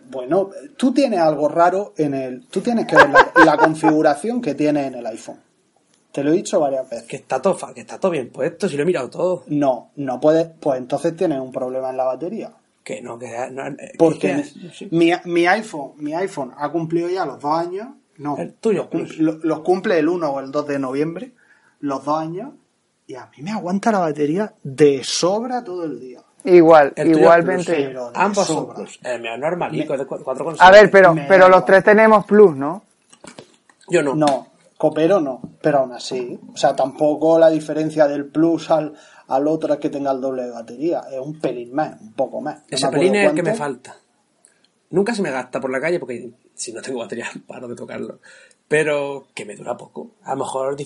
Bueno, 0.09 0.49
tú 0.77 0.93
tienes 0.93 1.19
algo 1.19 1.47
raro 1.47 1.93
en 1.97 2.13
el... 2.13 2.47
Tú 2.47 2.59
tienes 2.61 2.85
que 2.85 2.95
ver 2.97 3.09
la, 3.09 3.31
la 3.45 3.57
configuración 3.57 4.41
que 4.41 4.55
tiene 4.55 4.87
en 4.87 4.95
el 4.95 5.05
iPhone. 5.05 5.39
Te 6.11 6.23
lo 6.23 6.31
he 6.31 6.35
dicho 6.35 6.59
varias 6.59 6.89
veces. 6.89 7.07
Que 7.07 7.15
está 7.15 7.41
todo, 7.41 7.55
fa- 7.55 7.73
que 7.73 7.79
está 7.81 7.97
todo 7.97 8.11
bien 8.11 8.29
puesto, 8.29 8.67
si 8.67 8.75
lo 8.75 8.83
he 8.83 8.85
mirado 8.85 9.09
todo. 9.09 9.43
No, 9.47 9.91
no 9.95 10.19
puedes... 10.19 10.47
Pues 10.59 10.79
entonces 10.79 11.15
tienes 11.15 11.39
un 11.39 11.53
problema 11.53 11.89
en 11.91 11.97
la 11.97 12.03
batería. 12.03 12.51
Que 12.83 13.01
no, 13.01 13.17
que 13.17 13.29
no, 13.51 13.67
eh, 13.67 13.93
Porque 13.97 14.43
que- 14.59 14.69
sí. 14.73 14.89
mi, 14.91 15.11
mi 15.25 15.45
iPhone 15.47 15.93
mi 15.97 16.13
iPhone 16.13 16.51
ha 16.57 16.69
cumplido 16.71 17.07
ya 17.07 17.25
los 17.25 17.39
dos 17.39 17.53
años. 17.57 17.87
No, 18.17 18.35
El 18.37 18.53
tuyo, 18.55 18.89
los, 18.91 19.17
lo- 19.17 19.39
los 19.41 19.59
cumple 19.61 19.97
el 19.97 20.09
1 20.09 20.29
o 20.29 20.39
el 20.41 20.51
2 20.51 20.67
de 20.67 20.79
noviembre. 20.79 21.31
Los 21.79 22.03
dos 22.03 22.19
años. 22.19 22.49
Y 23.11 23.15
a 23.15 23.25
mí 23.35 23.43
me 23.43 23.51
aguanta 23.51 23.91
la 23.91 23.99
batería 23.99 24.53
de 24.63 25.03
sobra 25.03 25.61
todo 25.65 25.83
el 25.83 25.99
día. 25.99 26.21
Igual, 26.45 26.93
El 26.95 27.11
igualmente. 27.11 27.73
plus, 27.73 27.85
Pero 27.87 28.11
de 28.11 28.19
Ambos 28.19 28.47
son 28.47 28.73
plus. 28.73 28.99
El 29.03 29.21
mío 29.21 29.33
es 29.33 29.39
normalico, 29.41 29.97
de 29.97 30.05
cu- 30.05 30.15
4,7. 30.23 30.55
A 30.61 30.71
ver, 30.71 30.89
pero, 30.89 31.13
Me 31.13 31.25
pero 31.27 31.49
los 31.49 31.65
tres 31.65 31.83
tenemos 31.83 32.23
plus, 32.25 32.55
¿no? 32.55 32.83
Yo 33.89 34.01
no. 34.01 34.15
No, 34.15 34.47
copero 34.77 35.19
no, 35.19 35.41
pero 35.61 35.79
aún 35.79 35.91
así. 35.91 36.39
O 36.53 36.55
sea, 36.55 36.73
tampoco 36.73 37.37
la 37.37 37.49
diferencia 37.49 38.07
del 38.07 38.27
plus 38.27 38.71
al, 38.71 38.93
al 39.27 39.47
otro 39.47 39.73
es 39.73 39.79
que 39.81 39.89
tenga 39.89 40.11
el 40.13 40.21
doble 40.21 40.43
de 40.43 40.51
batería. 40.51 41.01
Es 41.11 41.19
un 41.19 41.37
pelín 41.37 41.73
más, 41.75 41.99
un 41.99 42.13
poco 42.13 42.39
más. 42.39 42.59
No 42.59 42.63
Ese 42.69 42.87
pelín 42.87 43.13
es 43.15 43.29
el 43.29 43.35
que 43.35 43.43
me 43.43 43.53
falta. 43.53 43.97
Nunca 44.91 45.13
se 45.13 45.21
me 45.21 45.31
gasta 45.31 45.59
por 45.59 45.69
la 45.69 45.81
calle 45.81 45.99
porque 45.99 46.31
si 46.55 46.71
no 46.71 46.81
tengo 46.81 46.99
batería 46.99 47.27
paro 47.45 47.67
de 47.67 47.75
tocarlo. 47.75 48.19
Pero 48.69 49.27
que 49.35 49.43
me 49.43 49.57
dura 49.57 49.75
poco. 49.75 50.11
A 50.23 50.31
lo 50.33 50.37
mejor 50.45 50.77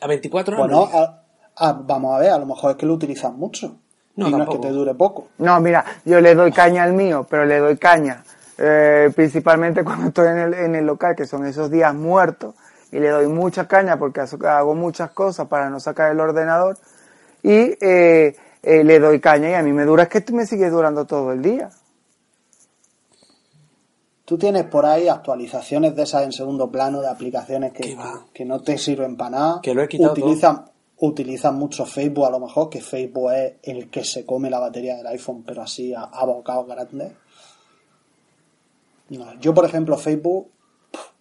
a 0.00 0.06
24 0.06 0.56
horas. 0.56 0.66
Bueno, 0.66 0.88
a- 0.98 1.20
a- 1.56 1.72
vamos 1.72 2.14
a 2.16 2.18
ver, 2.20 2.30
a 2.30 2.38
lo 2.38 2.46
mejor 2.46 2.72
es 2.72 2.76
que 2.76 2.86
lo 2.86 2.94
utilizas 2.94 3.32
mucho. 3.32 3.76
No, 4.16 4.28
y 4.28 4.30
no 4.30 4.42
es 4.44 4.48
que 4.48 4.58
te 4.58 4.70
dure 4.70 4.94
poco. 4.94 5.28
No, 5.38 5.58
mira, 5.60 5.84
yo 6.04 6.20
le 6.20 6.34
doy 6.36 6.52
caña 6.52 6.84
al 6.84 6.92
mío, 6.92 7.26
pero 7.28 7.44
le 7.44 7.58
doy 7.58 7.76
caña 7.76 8.22
eh, 8.58 9.10
principalmente 9.14 9.82
cuando 9.84 10.08
estoy 10.08 10.28
en 10.28 10.38
el, 10.38 10.54
en 10.54 10.74
el 10.76 10.86
local, 10.86 11.16
que 11.16 11.26
son 11.26 11.44
esos 11.46 11.70
días 11.70 11.92
muertos, 11.94 12.54
y 12.92 13.00
le 13.00 13.08
doy 13.08 13.26
mucha 13.26 13.66
caña 13.66 13.98
porque 13.98 14.20
hago- 14.20 14.74
muchas 14.76 15.10
cosas 15.10 15.48
para 15.48 15.68
no 15.68 15.80
sacar 15.80 16.12
el 16.12 16.20
ordenador, 16.20 16.78
y 17.42 17.76
eh, 17.80 18.36
eh, 18.62 18.84
le 18.84 18.98
doy 19.00 19.18
caña 19.20 19.50
y 19.50 19.54
a 19.54 19.62
mí 19.62 19.72
me 19.72 19.84
dura, 19.84 20.04
es 20.04 20.08
que 20.08 20.24
me 20.32 20.46
sigue 20.46 20.70
durando 20.70 21.04
todo 21.04 21.32
el 21.32 21.42
día. 21.42 21.70
Tú 24.24 24.38
tienes 24.38 24.64
por 24.64 24.86
ahí 24.86 25.08
actualizaciones 25.08 25.94
de 25.96 26.04
esas 26.04 26.22
en 26.22 26.32
segundo 26.32 26.70
plano 26.70 27.00
de 27.02 27.08
aplicaciones 27.08 27.72
que, 27.72 27.94
que 28.32 28.44
no 28.46 28.60
te 28.62 28.78
sirven 28.78 29.16
para 29.16 29.30
nada. 29.30 29.60
Que 29.62 29.74
lo 29.74 29.82
he 29.82 29.88
quitado 29.88 30.12
utilizan, 30.12 30.64
utilizan 30.98 31.56
mucho 31.56 31.86
Facebook 31.86 32.26
a 32.26 32.30
lo 32.30 32.40
mejor, 32.40 32.70
que 32.70 32.80
Facebook 32.80 33.32
es 33.32 33.54
el 33.62 33.90
que 33.90 34.04
se 34.04 34.24
come 34.24 34.50
la 34.50 34.60
batería 34.60 34.96
del 34.96 35.06
iPhone, 35.08 35.42
pero 35.44 35.62
así 35.62 35.92
a, 35.92 36.02
a 36.02 36.24
bocados 36.24 36.66
grandes. 36.66 37.12
No, 39.10 39.38
yo, 39.40 39.52
por 39.52 39.64
ejemplo, 39.64 39.96
Facebook 39.98 40.48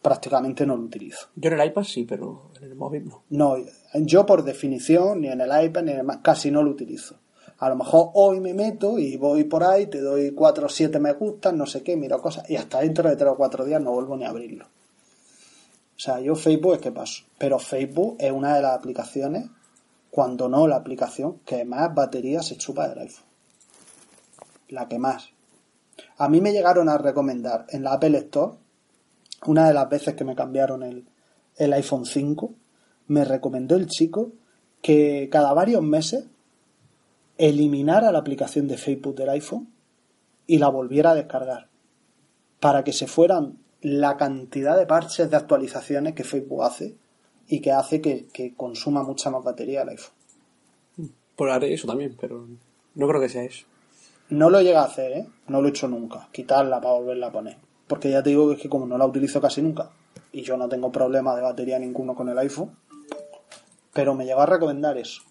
prácticamente 0.01 0.65
no 0.65 0.76
lo 0.76 0.84
utilizo. 0.84 1.28
Yo 1.36 1.49
en 1.49 1.59
el 1.59 1.67
iPad 1.67 1.84
sí, 1.84 2.03
pero 2.03 2.51
en 2.57 2.63
el 2.65 2.76
móvil 2.76 3.05
no. 3.05 3.24
No, 3.30 3.55
yo 3.95 4.26
por 4.26 4.43
definición, 4.43 5.21
ni 5.21 5.30
en 5.30 5.41
el 5.41 5.65
iPad, 5.65 5.84
ni 5.84 5.91
en 5.91 5.99
el 5.99 6.03
Mac, 6.03 6.21
casi 6.21 6.51
no 6.51 6.61
lo 6.61 6.71
utilizo. 6.71 7.15
A 7.59 7.69
lo 7.69 7.76
mejor 7.76 8.09
hoy 8.13 8.41
me 8.41 8.53
meto 8.53 8.99
y 8.99 9.15
voy 9.15 9.45
por 9.45 9.63
ahí, 9.63 9.88
te 9.88 10.01
doy 10.01 10.32
4 10.32 10.65
o 10.65 10.69
7 10.69 10.99
me 10.99 11.13
gustan, 11.13 11.57
no 11.57 11.65
sé 11.65 11.82
qué, 11.82 11.95
miro 11.95 12.21
cosas, 12.21 12.49
y 12.49 12.57
hasta 12.57 12.82
dentro 12.82 13.09
de 13.09 13.15
3 13.15 13.32
o 13.32 13.38
4 13.38 13.65
días 13.65 13.82
no 13.82 13.93
vuelvo 13.93 14.17
ni 14.17 14.26
a 14.26 14.30
abrirlo. 14.30 14.65
O 14.65 15.99
sea, 15.99 16.19
yo 16.19 16.36
Facebook 16.36 16.74
es 16.74 16.80
que 16.80 16.91
paso. 16.91 17.24
Pero 17.38 17.59
Facebook 17.59 18.17
es 18.19 18.32
una 18.32 18.55
de 18.55 18.61
las 18.61 18.74
aplicaciones, 18.74 19.45
cuando 20.14 20.47
no 20.47 20.68
la 20.68 20.76
aplicación, 20.76 21.39
que 21.39 21.66
más 21.66 21.91
batería 21.95 22.43
se 22.43 22.55
chupa 22.55 22.88
del 22.88 22.99
iPhone. 22.99 23.26
La 24.70 24.88
que 24.88 24.99
más. 24.99 25.32
A 26.18 26.30
mí 26.30 26.39
me 26.39 26.51
llegaron 26.51 26.88
a 26.88 26.99
recomendar 26.99 27.66
en 27.70 27.84
la 27.84 27.93
Apple 27.93 28.20
Store, 28.20 28.57
una 29.47 29.68
de 29.68 29.74
las 29.74 29.89
veces 29.89 30.14
que 30.14 30.24
me 30.24 30.36
cambiaron 30.36 30.84
el, 30.84 31.07
el 31.57 31.74
iPhone 31.74 32.05
5, 32.05 32.53
me 33.07 33.26
recomendó 33.26 33.76
el 33.76 33.88
chico 33.88 34.34
que 34.84 35.30
cada 35.32 35.51
varios 35.55 35.82
meses 35.82 36.26
eliminara 37.39 38.11
la 38.11 38.20
aplicación 38.20 38.68
de 38.68 38.78
Facebook 38.78 39.16
del 39.16 39.30
iPhone 39.30 39.74
y 40.45 40.59
la 40.59 40.68
volviera 40.68 41.09
a 41.09 41.16
descargar 41.16 41.70
para 42.59 42.84
que 42.84 42.93
se 42.93 43.07
fueran 43.07 43.57
la 43.82 44.16
cantidad 44.16 44.78
de 44.78 44.86
parches 44.86 45.32
de 45.32 45.38
actualizaciones 45.38 46.14
que 46.14 46.24
Facebook 46.24 46.61
hace 46.61 46.97
y 47.47 47.61
que 47.61 47.71
hace 47.71 48.01
que, 48.01 48.27
que 48.27 48.55
consuma 48.55 49.03
mucha 49.03 49.29
más 49.29 49.43
batería 49.43 49.83
el 49.83 49.89
iPhone. 49.89 50.13
Pues 51.35 51.51
haré 51.51 51.73
eso 51.73 51.87
también, 51.87 52.15
pero 52.19 52.47
no 52.95 53.07
creo 53.07 53.21
que 53.21 53.29
sea 53.29 53.43
eso. 53.43 53.65
No 54.29 54.49
lo 54.49 54.61
llega 54.61 54.81
a 54.81 54.85
hacer, 54.85 55.11
¿eh? 55.11 55.27
No 55.47 55.61
lo 55.61 55.67
he 55.67 55.71
hecho 55.71 55.87
nunca. 55.87 56.29
Quitarla 56.31 56.79
para 56.79 56.95
volverla 56.95 57.27
a 57.27 57.31
poner. 57.31 57.57
Porque 57.87 58.09
ya 58.09 58.23
te 58.23 58.29
digo 58.29 58.47
que 58.47 58.55
es 58.55 58.61
que 58.61 58.69
como 58.69 58.85
no 58.85 58.97
la 58.97 59.05
utilizo 59.05 59.41
casi 59.41 59.61
nunca 59.61 59.91
y 60.33 60.41
yo 60.41 60.57
no 60.57 60.67
tengo 60.67 60.91
problema 60.91 61.35
de 61.35 61.41
batería 61.41 61.79
ninguno 61.79 62.15
con 62.15 62.27
el 62.27 62.37
iPhone, 62.39 62.75
pero 63.93 64.15
me 64.15 64.25
llegó 64.25 64.41
a 64.41 64.47
recomendar 64.47 64.97
eso. 64.97 65.21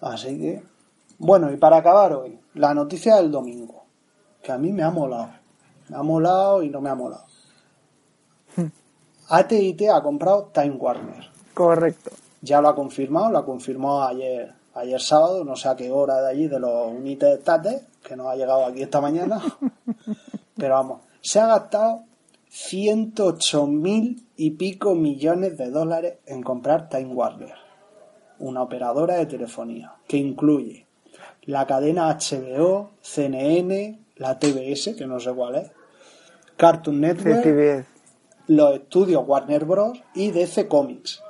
Así 0.00 0.38
que, 0.38 0.62
bueno, 1.18 1.52
y 1.52 1.56
para 1.56 1.76
acabar 1.76 2.14
hoy, 2.14 2.38
la 2.54 2.72
noticia 2.72 3.16
del 3.16 3.30
domingo, 3.30 3.84
que 4.42 4.52
a 4.52 4.58
mí 4.58 4.72
me 4.72 4.82
ha 4.82 4.90
molado. 4.90 5.30
Me 5.88 5.96
ha 5.96 6.02
molado 6.02 6.62
y 6.62 6.70
no 6.70 6.80
me 6.80 6.88
ha 6.88 6.94
molado. 6.94 7.26
AT&T 9.28 9.90
ha 9.90 10.02
comprado 10.02 10.50
Time 10.52 10.76
Warner. 10.76 11.26
Correcto. 11.54 12.10
Ya 12.40 12.60
lo 12.60 12.68
ha 12.68 12.74
confirmado, 12.74 13.30
lo 13.30 13.44
confirmó 13.44 14.02
ayer, 14.02 14.52
ayer 14.74 15.00
sábado, 15.00 15.44
no 15.44 15.56
sé 15.56 15.68
a 15.68 15.76
qué 15.76 15.90
hora 15.90 16.22
de 16.22 16.30
allí, 16.30 16.48
de 16.48 16.58
los 16.60 16.92
United 16.92 17.40
Tate, 17.40 17.82
que 18.02 18.16
nos 18.16 18.28
ha 18.28 18.36
llegado 18.36 18.64
aquí 18.64 18.82
esta 18.82 19.00
mañana. 19.00 19.42
Pero 20.56 20.74
vamos, 20.74 21.02
se 21.20 21.40
ha 21.40 21.46
gastado 21.46 22.04
108 22.48 23.66
mil 23.66 24.26
y 24.36 24.52
pico 24.52 24.94
millones 24.94 25.58
de 25.58 25.70
dólares 25.70 26.14
en 26.26 26.42
comprar 26.42 26.88
Time 26.88 27.12
Warner, 27.12 27.54
una 28.38 28.62
operadora 28.62 29.16
de 29.16 29.26
telefonía, 29.26 29.94
que 30.06 30.16
incluye 30.16 30.86
la 31.42 31.66
cadena 31.66 32.16
HBO, 32.16 32.90
CNN, 33.00 33.98
la 34.16 34.38
TBS, 34.38 34.94
que 34.96 35.06
no 35.06 35.18
sé 35.20 35.32
cuál 35.32 35.56
es, 35.56 35.70
Cartoon 36.56 37.00
Network. 37.00 37.86
Los 38.48 38.74
estudios 38.74 39.22
Warner 39.26 39.64
Bros. 39.64 40.02
y 40.14 40.32
DC 40.32 40.66
Comics. 40.68 41.22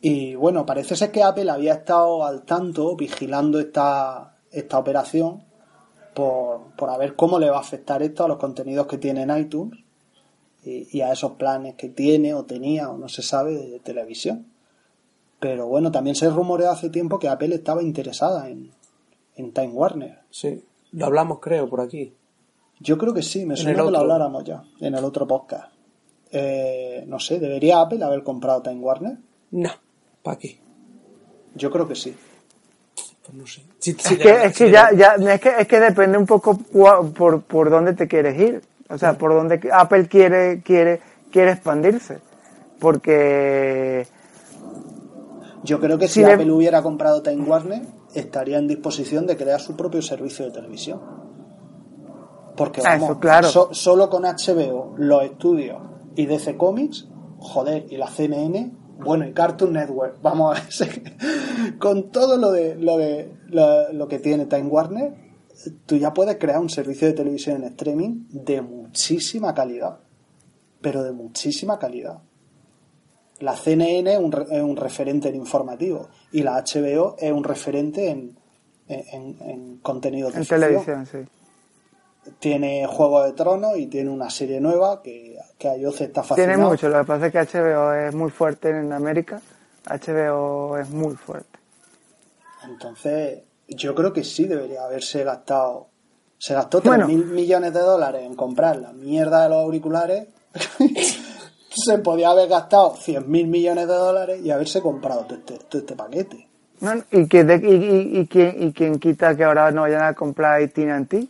Y 0.00 0.34
bueno, 0.34 0.66
parece 0.66 0.96
ser 0.96 1.12
que 1.12 1.22
Apple 1.22 1.48
había 1.48 1.74
estado 1.74 2.24
al 2.26 2.42
tanto, 2.42 2.96
vigilando 2.96 3.60
esta, 3.60 4.36
esta 4.50 4.78
operación, 4.78 5.44
por, 6.12 6.72
por 6.76 6.90
a 6.90 6.98
ver 6.98 7.14
cómo 7.14 7.38
le 7.38 7.48
va 7.48 7.58
a 7.58 7.60
afectar 7.60 8.02
esto 8.02 8.24
a 8.24 8.28
los 8.28 8.38
contenidos 8.38 8.88
que 8.88 8.98
tiene 8.98 9.22
en 9.22 9.36
iTunes 9.36 9.78
y, 10.64 11.00
a 11.00 11.12
esos 11.12 11.32
planes 11.32 11.76
que 11.76 11.88
tiene 11.88 12.34
o 12.34 12.44
tenía 12.44 12.90
o 12.90 12.98
no 12.98 13.08
se 13.08 13.22
sabe 13.22 13.54
de 13.54 13.78
televisión. 13.78 14.46
Pero 15.38 15.68
bueno, 15.68 15.90
también 15.92 16.16
se 16.16 16.30
rumoreó 16.30 16.70
hace 16.70 16.90
tiempo 16.90 17.18
que 17.18 17.28
Apple 17.28 17.54
estaba 17.54 17.82
interesada 17.82 18.48
en, 18.48 18.72
en 19.36 19.52
Time 19.52 19.72
Warner. 19.72 20.18
Sí, 20.30 20.64
lo 20.90 21.06
hablamos 21.06 21.38
creo 21.40 21.68
por 21.68 21.80
aquí. 21.80 22.12
Yo 22.82 22.98
creo 22.98 23.14
que 23.14 23.22
sí, 23.22 23.46
me 23.46 23.54
En 23.54 23.58
suena 23.58 23.84
que 23.84 23.90
lo 23.90 23.98
habláramos 23.98 24.44
ya, 24.44 24.62
en 24.80 24.94
el 24.94 25.04
otro 25.04 25.26
podcast. 25.26 25.72
Eh, 26.30 27.04
no 27.06 27.18
sé, 27.20 27.38
¿debería 27.38 27.80
Apple 27.80 28.02
haber 28.02 28.22
comprado 28.22 28.62
Time 28.62 28.80
Warner? 28.80 29.18
No, 29.52 29.70
¿para 30.22 30.38
qué? 30.38 30.58
Yo 31.54 31.70
creo 31.70 31.86
que 31.86 31.94
sí. 31.94 32.14
Pues 33.22 33.34
no 33.34 33.46
sé. 33.46 33.62
Si- 33.78 33.92
si 33.92 34.14
Es 34.14 34.20
que, 34.20 34.44
es 34.46 34.56
que 34.56 34.70
ya, 34.70 34.90
ya, 34.92 35.14
es 35.14 35.40
que, 35.40 35.50
es 35.60 35.68
que 35.68 35.78
depende 35.80 36.18
un 36.18 36.26
poco 36.26 36.56
por, 36.58 37.42
por 37.42 37.70
dónde 37.70 37.92
te 37.92 38.08
quieres 38.08 38.38
ir. 38.40 38.62
O 38.88 38.98
sea, 38.98 39.16
por 39.16 39.32
dónde 39.34 39.60
Apple 39.72 40.06
quiere, 40.08 40.60
quiere, 40.62 41.00
quiere 41.30 41.52
expandirse. 41.52 42.18
Porque, 42.80 44.06
Yo 45.62 45.78
creo 45.80 45.98
que 45.98 46.08
si, 46.08 46.14
Si 46.14 46.24
le- 46.24 46.32
Apple 46.32 46.50
hubiera 46.50 46.82
comprado 46.82 47.22
Time 47.22 47.44
Warner, 47.44 47.82
estaría 48.14 48.58
en 48.58 48.66
disposición 48.66 49.26
de 49.26 49.36
crear 49.36 49.60
su 49.60 49.76
propio 49.76 50.02
servicio 50.02 50.44
de 50.46 50.50
televisión. 50.50 51.00
Porque 52.56 52.80
Ah, 52.84 52.90
vamos, 52.94 53.10
eso, 53.10 53.20
claro. 53.20 53.48
so- 53.48 53.72
solo 53.74 54.10
con 54.10 54.24
HBO, 54.24 54.94
los 54.98 55.22
estudios 55.24 55.78
y 56.16 56.26
DC 56.26 56.56
Comics, 56.56 57.08
joder, 57.38 57.86
y 57.90 57.96
la 57.96 58.08
CNN, 58.08 58.72
bueno, 59.04 59.26
y 59.26 59.32
Cartoon 59.32 59.72
Network, 59.72 60.20
vamos 60.22 60.56
a 60.56 60.62
ver, 60.84 61.02
con 61.78 62.10
todo 62.10 62.36
lo 62.36 62.52
de 62.52 62.74
lo 62.76 62.98
de 62.98 63.32
lo, 63.48 63.92
lo 63.92 64.06
que 64.08 64.18
tiene 64.18 64.46
Time 64.46 64.66
Warner, 64.68 65.14
tú 65.86 65.96
ya 65.96 66.12
puedes 66.12 66.36
crear 66.36 66.58
un 66.60 66.68
servicio 66.68 67.06
de 67.08 67.14
televisión 67.14 67.56
en 67.56 67.64
streaming 67.64 68.26
de 68.30 68.60
muchísima 68.62 69.54
calidad, 69.54 69.98
pero 70.80 71.02
de 71.02 71.12
muchísima 71.12 71.78
calidad. 71.78 72.18
La 73.40 73.56
CNN 73.56 74.12
es 74.12 74.18
un, 74.20 74.32
es 74.50 74.62
un 74.62 74.76
referente 74.76 75.28
en 75.28 75.36
informativo 75.36 76.08
y 76.30 76.42
la 76.42 76.62
HBO 76.62 77.16
es 77.18 77.32
un 77.32 77.42
referente 77.44 78.10
en, 78.10 78.36
en, 78.88 79.04
en- 79.40 79.48
en 79.50 79.76
contenidos 79.78 80.34
de 80.34 80.40
en 80.40 80.46
televisión, 80.46 81.06
sí. 81.06 81.18
Tiene 82.38 82.86
Juego 82.86 83.22
de 83.24 83.32
Tronos 83.32 83.76
y 83.76 83.86
tiene 83.86 84.08
una 84.10 84.30
serie 84.30 84.60
nueva 84.60 85.02
que, 85.02 85.36
que 85.58 85.68
a 85.68 85.72
Jose 85.72 86.04
está 86.04 86.22
Tiene 86.22 86.52
fascinado. 86.52 86.70
mucho. 86.70 86.88
Lo 86.88 87.00
que 87.00 87.04
pasa 87.04 87.26
es 87.26 87.32
que 87.32 87.58
HBO 87.58 87.92
es 87.94 88.14
muy 88.14 88.30
fuerte 88.30 88.70
en 88.70 88.92
América. 88.92 89.40
HBO 89.88 90.78
es 90.78 90.88
muy 90.90 91.16
fuerte. 91.16 91.58
Entonces, 92.64 93.40
yo 93.68 93.94
creo 93.94 94.12
que 94.12 94.22
sí 94.24 94.44
debería 94.44 94.84
haberse 94.84 95.24
gastado. 95.24 95.88
Se 96.38 96.54
gastó 96.54 96.80
Bueno. 96.80 97.06
3.000 97.08 97.24
millones 97.26 97.72
de 97.74 97.80
dólares 97.80 98.22
en 98.24 98.36
comprar 98.36 98.76
la 98.76 98.92
mierda 98.92 99.42
de 99.44 99.48
los 99.48 99.58
auriculares. 99.58 100.28
se 101.74 101.98
podía 101.98 102.30
haber 102.30 102.48
gastado 102.48 102.94
100.000 102.94 103.24
millones 103.46 103.88
de 103.88 103.94
dólares 103.94 104.40
y 104.44 104.50
haberse 104.50 104.80
comprado 104.80 105.22
todo 105.24 105.38
este, 105.38 105.58
todo 105.68 105.80
este 105.80 105.94
paquete. 105.96 106.48
No, 106.80 106.92
¿Y, 107.10 107.26
que 107.28 107.44
de- 107.44 107.56
y, 107.68 107.74
y, 107.74 108.20
y, 108.20 108.26
quién, 108.26 108.62
¿Y 108.62 108.72
quién 108.72 108.98
quita 108.98 109.36
que 109.36 109.44
ahora 109.44 109.70
no 109.70 109.82
vayan 109.82 110.02
a 110.04 110.14
comprar 110.14 110.60
AT&T? 110.62 111.28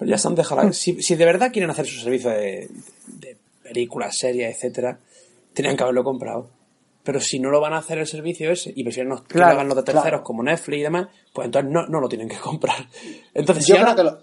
Pero 0.00 0.10
ya 0.10 0.18
se 0.18 0.26
han 0.26 0.34
dejado. 0.34 0.62
la- 0.64 0.72
Si, 0.72 1.00
si 1.00 1.14
de 1.14 1.24
verdad 1.24 1.52
quieren 1.52 1.70
hacer 1.70 1.86
su 1.86 2.00
servicio 2.00 2.30
de, 2.30 2.68
de 3.06 3.36
películas, 3.62 4.16
series, 4.16 4.56
etcétera, 4.56 4.98
tenían 5.54 5.76
que 5.76 5.82
haberlo 5.84 6.02
comprado. 6.02 6.48
Pero 7.04 7.20
si 7.20 7.38
no 7.38 7.50
lo 7.50 7.60
van 7.60 7.72
a 7.74 7.78
hacer 7.78 7.98
el 7.98 8.06
servicio 8.06 8.50
ese 8.50 8.72
y 8.74 8.82
prefieren 8.82 9.10
no 9.10 9.16
que 9.24 9.34
lo 9.38 9.44
Claro, 9.44 9.52
hagan 9.52 9.68
los 9.68 9.76
de 9.76 9.82
terceros 9.84 10.02
claro. 10.08 10.24
como 10.24 10.42
Netflix 10.42 10.78
y 10.78 10.82
demás, 10.82 11.08
pues 11.32 11.44
entonces 11.46 11.70
no, 11.70 11.86
no 11.86 12.00
lo 12.00 12.08
tienen 12.08 12.28
que 12.28 12.36
comprar. 12.40 12.76
Entonces, 13.34 13.64
Yo 13.66 13.74
si 13.76 13.78
creo, 13.80 13.84
ahora, 13.90 13.96
que 13.96 14.04
lo- 14.04 14.18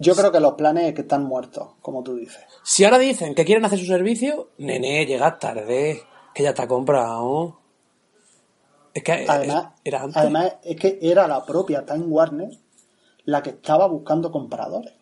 yo 0.00 0.14
creo 0.16 0.32
que 0.32 0.40
los 0.40 0.54
planes 0.54 0.84
es 0.88 0.94
que 0.94 1.02
están 1.02 1.24
muertos, 1.24 1.68
como 1.82 2.02
tú 2.02 2.16
dices. 2.16 2.38
si 2.64 2.84
ahora 2.84 2.98
dicen 2.98 3.34
que 3.34 3.44
quieren 3.44 3.64
hacer 3.64 3.78
su 3.78 3.86
servicio, 3.86 4.48
nene, 4.58 5.04
llega 5.06 5.38
tarde, 5.38 6.02
que 6.34 6.42
ya 6.42 6.50
está 6.50 6.66
comprado. 6.66 7.58
Es 8.94 9.02
que 9.02 9.24
Además, 9.28 9.72
era 9.84 10.02
antes. 10.02 10.16
además 10.16 10.54
es 10.64 10.76
que 10.76 10.98
era 11.02 11.26
la 11.28 11.44
propia 11.44 11.84
Time 11.84 12.06
Warner 12.06 12.50
la 13.24 13.42
que 13.42 13.50
estaba 13.50 13.86
buscando 13.86 14.30
compradores. 14.32 14.94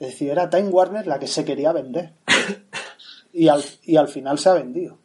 Es 0.00 0.08
decir, 0.08 0.30
era 0.30 0.50
Time 0.50 0.68
Warner 0.70 1.06
la 1.06 1.18
que 1.18 1.26
se 1.28 1.44
quería 1.44 1.72
vender. 1.72 2.12
Y 3.32 3.46
al, 3.48 3.62
y 3.84 3.96
al 3.96 4.08
final 4.08 4.38
se 4.40 4.48
ha 4.48 4.54
vendido. 4.54 4.96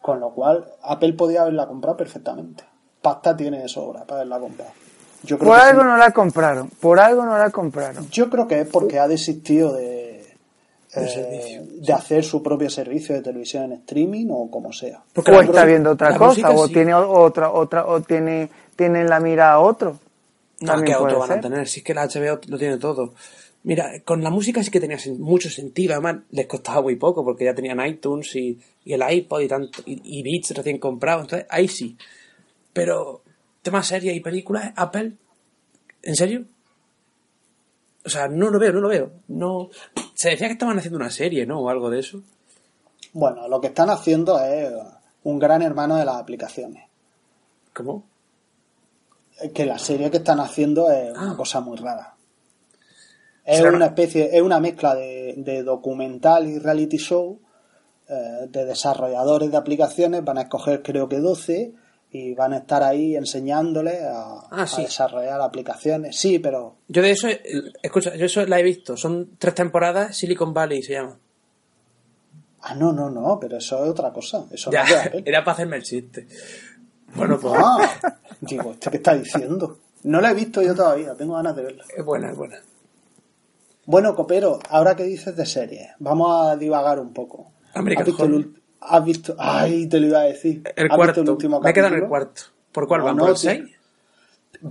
Con 0.00 0.18
lo 0.20 0.30
cual, 0.30 0.64
Apple 0.82 1.12
podía 1.12 1.42
haberla 1.42 1.66
comprado 1.68 1.96
perfectamente. 1.96 2.64
Pasta 3.00 3.36
tiene 3.36 3.60
de 3.60 3.68
sobra 3.68 4.04
para 4.04 4.20
haberla 4.20 4.40
comprado. 4.40 4.72
Yo 5.22 5.38
creo, 5.38 5.50
Por 5.50 5.60
algo 5.60 5.80
sí. 5.82 5.86
no 5.86 5.96
la 5.96 6.10
compraron. 6.10 6.68
Por 6.70 6.98
algo 6.98 7.24
no 7.24 7.38
la 7.38 7.50
compraron. 7.50 8.08
Yo 8.10 8.28
creo 8.28 8.48
que 8.48 8.62
es 8.62 8.68
porque 8.68 8.98
ha 8.98 9.06
desistido 9.08 9.72
de, 9.74 10.26
De 10.94 11.04
eh, 11.06 11.62
de 11.80 11.92
hacer 11.92 12.24
su 12.24 12.42
propio 12.42 12.68
servicio 12.68 13.14
de 13.14 13.22
televisión 13.22 13.64
en 13.64 13.72
streaming 13.72 14.26
o 14.30 14.50
como 14.50 14.72
sea. 14.72 15.02
Porque 15.12 15.30
o 15.30 15.40
está 15.40 15.64
viendo 15.64 15.90
otra 15.92 16.16
cosa, 16.16 16.26
música 16.28 16.50
o 16.50 16.66
sí. 16.66 16.72
tiene 16.74 16.94
otra, 16.94 17.50
otra, 17.52 17.86
o 17.86 18.00
tiene, 18.00 18.50
tiene 18.76 19.00
en 19.02 19.08
la 19.08 19.20
mira 19.20 19.52
a 19.52 19.60
otro. 19.60 19.98
No, 20.60 20.72
También 20.72 20.96
que 20.96 21.00
puede 21.00 21.14
otro 21.14 21.18
van 21.20 21.30
a 21.30 21.34
ser. 21.34 21.42
tener. 21.42 21.68
Si 21.68 21.80
es 21.80 21.84
que 21.84 21.94
la 21.94 22.06
HBO 22.06 22.40
lo 22.48 22.58
tiene 22.58 22.76
todo. 22.78 23.14
Mira, 23.64 24.00
con 24.04 24.22
la 24.22 24.28
música 24.30 24.62
sí 24.62 24.70
que 24.70 24.78
tenía 24.80 24.98
mucho 25.18 25.48
sentido. 25.50 25.94
Además, 25.94 26.16
les 26.30 26.46
costaba 26.46 26.82
muy 26.82 26.96
poco 26.96 27.24
porque 27.24 27.44
ya 27.46 27.54
tenían 27.54 27.84
iTunes 27.84 28.34
y, 28.36 28.58
y 28.84 28.92
el 28.92 29.02
iPod 29.10 29.40
y 29.40 29.48
tanto 29.48 29.82
y, 29.86 30.00
y 30.18 30.22
Beats 30.22 30.50
recién 30.54 30.78
comprados. 30.78 31.22
Entonces, 31.24 31.46
ahí 31.50 31.66
sí. 31.68 31.96
Pero, 32.74 33.22
temas 33.62 33.86
series 33.86 34.14
y 34.14 34.20
películas, 34.20 34.72
Apple, 34.76 35.12
¿en 36.02 36.14
serio? 36.14 36.44
O 38.04 38.08
sea, 38.10 38.28
no 38.28 38.50
lo 38.50 38.58
veo, 38.58 38.72
no 38.72 38.80
lo 38.80 38.88
veo. 38.88 39.10
No. 39.28 39.70
Se 40.14 40.28
decía 40.30 40.46
que 40.48 40.52
estaban 40.52 40.78
haciendo 40.78 40.98
una 40.98 41.10
serie, 41.10 41.46
¿no? 41.46 41.60
O 41.60 41.70
algo 41.70 41.88
de 41.88 42.00
eso. 42.00 42.22
Bueno, 43.14 43.48
lo 43.48 43.60
que 43.62 43.68
están 43.68 43.88
haciendo 43.88 44.38
es 44.44 44.70
un 45.22 45.38
gran 45.38 45.62
hermano 45.62 45.96
de 45.96 46.04
las 46.04 46.16
aplicaciones. 46.16 46.84
¿Cómo? 47.72 48.04
Que 49.54 49.64
la 49.64 49.78
serie 49.78 50.10
que 50.10 50.18
están 50.18 50.38
haciendo 50.40 50.90
es 50.90 51.12
una 51.16 51.32
Ah. 51.32 51.36
cosa 51.36 51.60
muy 51.60 51.78
rara. 51.78 52.13
Es 53.44 53.60
una 53.60 53.86
especie, 53.86 54.30
es 54.36 54.42
una 54.42 54.58
mezcla 54.60 54.94
de, 54.94 55.34
de 55.36 55.62
documental 55.62 56.46
y 56.48 56.58
reality 56.58 56.96
show 56.96 57.40
eh, 58.08 58.46
de 58.48 58.64
desarrolladores 58.64 59.50
de 59.50 59.56
aplicaciones. 59.56 60.24
Van 60.24 60.38
a 60.38 60.42
escoger 60.42 60.82
creo 60.82 61.08
que 61.08 61.18
12 61.20 61.72
y 62.10 62.32
van 62.34 62.52
a 62.54 62.58
estar 62.58 62.82
ahí 62.82 63.16
enseñándole 63.16 64.00
a, 64.04 64.22
Ah, 64.50 64.66
a 64.72 64.80
desarrollar 64.80 65.40
aplicaciones. 65.40 66.16
Sí, 66.16 66.38
pero 66.38 66.76
Yo 66.88 67.02
de 67.02 67.10
eso, 67.10 67.28
eh, 67.28 67.42
escucha, 67.82 68.14
yo 68.16 68.26
eso 68.26 68.46
la 68.46 68.60
he 68.60 68.62
visto. 68.62 68.96
Son 68.96 69.30
tres 69.38 69.54
temporadas, 69.54 70.16
Silicon 70.16 70.54
Valley 70.54 70.82
se 70.82 70.92
llama. 70.94 71.18
ah 72.62 72.74
no, 72.74 72.92
no, 72.92 73.10
no, 73.10 73.38
pero 73.40 73.58
eso 73.58 73.84
es 73.84 73.90
otra 73.90 74.10
cosa. 74.12 74.46
Eso 74.52 74.70
Ya, 74.70 74.84
no 74.88 74.96
Apple. 74.96 75.22
era 75.26 75.44
para 75.44 75.52
hacerme 75.54 75.76
el 75.76 75.82
chiste. 75.82 76.26
Bueno, 77.14 77.38
pues 77.38 77.54
Ah, 77.56 78.16
digo, 78.40 78.72
¿este 78.72 78.90
qué 78.90 78.96
está 78.96 79.14
diciendo? 79.14 79.78
No 80.04 80.20
la 80.20 80.30
he 80.30 80.34
visto 80.34 80.62
yo 80.62 80.74
todavía, 80.74 81.14
tengo 81.14 81.34
ganas 81.34 81.54
de 81.56 81.62
verla. 81.62 81.84
es 81.96 82.04
buena, 82.04 82.30
es 82.30 82.36
buena. 82.36 82.56
Bueno, 83.86 84.14
Copero, 84.14 84.58
ahora 84.70 84.94
que 84.96 85.04
dices 85.04 85.36
de 85.36 85.46
series, 85.46 85.90
vamos 85.98 86.46
a 86.48 86.56
divagar 86.56 86.98
un 86.98 87.12
poco. 87.12 87.52
American 87.74 88.02
¿Has 88.02 88.06
visto, 88.06 88.24
el, 88.24 88.54
has 88.80 89.04
visto- 89.04 89.36
Ay, 89.38 89.86
te 89.88 90.00
lo 90.00 90.06
iba 90.06 90.20
a 90.20 90.24
decir. 90.24 90.62
El 90.76 90.90
¿Has 90.90 90.96
cuarto. 90.96 91.12
visto 91.12 91.20
el 91.22 91.30
último 91.30 91.60
Me 91.60 91.70
he 91.70 91.72
quedado 91.72 91.94
en 91.96 92.02
el 92.02 92.08
cuarto. 92.08 92.42
¿Por 92.72 92.88
cuál 92.88 93.00
No, 93.00 93.04
van? 93.06 93.16
no, 93.16 93.22
¿Por 93.24 93.30
el 93.30 93.36
tío. 93.36 93.50
6? 93.50 93.62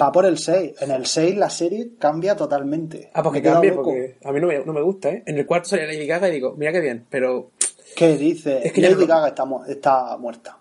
Va 0.02 0.12
por 0.12 0.26
el 0.26 0.38
6. 0.38 0.82
En 0.82 0.92
el 0.92 1.06
6 1.06 1.38
la 1.38 1.50
serie 1.50 1.92
cambia 2.00 2.36
totalmente. 2.36 3.12
Ah, 3.14 3.22
porque 3.22 3.42
loco. 3.42 3.84
porque 3.84 4.18
a 4.24 4.32
mí 4.32 4.40
no 4.40 4.48
me, 4.48 4.66
no 4.66 4.74
me 4.74 4.82
gusta, 4.82 5.10
¿eh? 5.10 5.24
En 5.26 5.38
el 5.38 5.46
cuarto 5.46 5.70
salía 5.70 5.86
Lady 5.86 6.08
Gaga 6.08 6.30
y 6.30 6.32
digo, 6.32 6.56
mira 6.58 6.72
qué 6.72 6.80
bien, 6.82 7.06
pero 7.10 7.52
¿Qué 7.96 8.18
dices? 8.18 8.66
Es 8.66 8.74
que 8.74 8.82
Lady 8.82 9.06
Gaga 9.06 9.28
está, 9.28 9.46
mu- 9.46 9.64
está 9.66 10.18
muerta. 10.18 10.58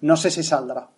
No 0.00 0.16
sé 0.16 0.30
si 0.30 0.42
saldrá. 0.42 0.88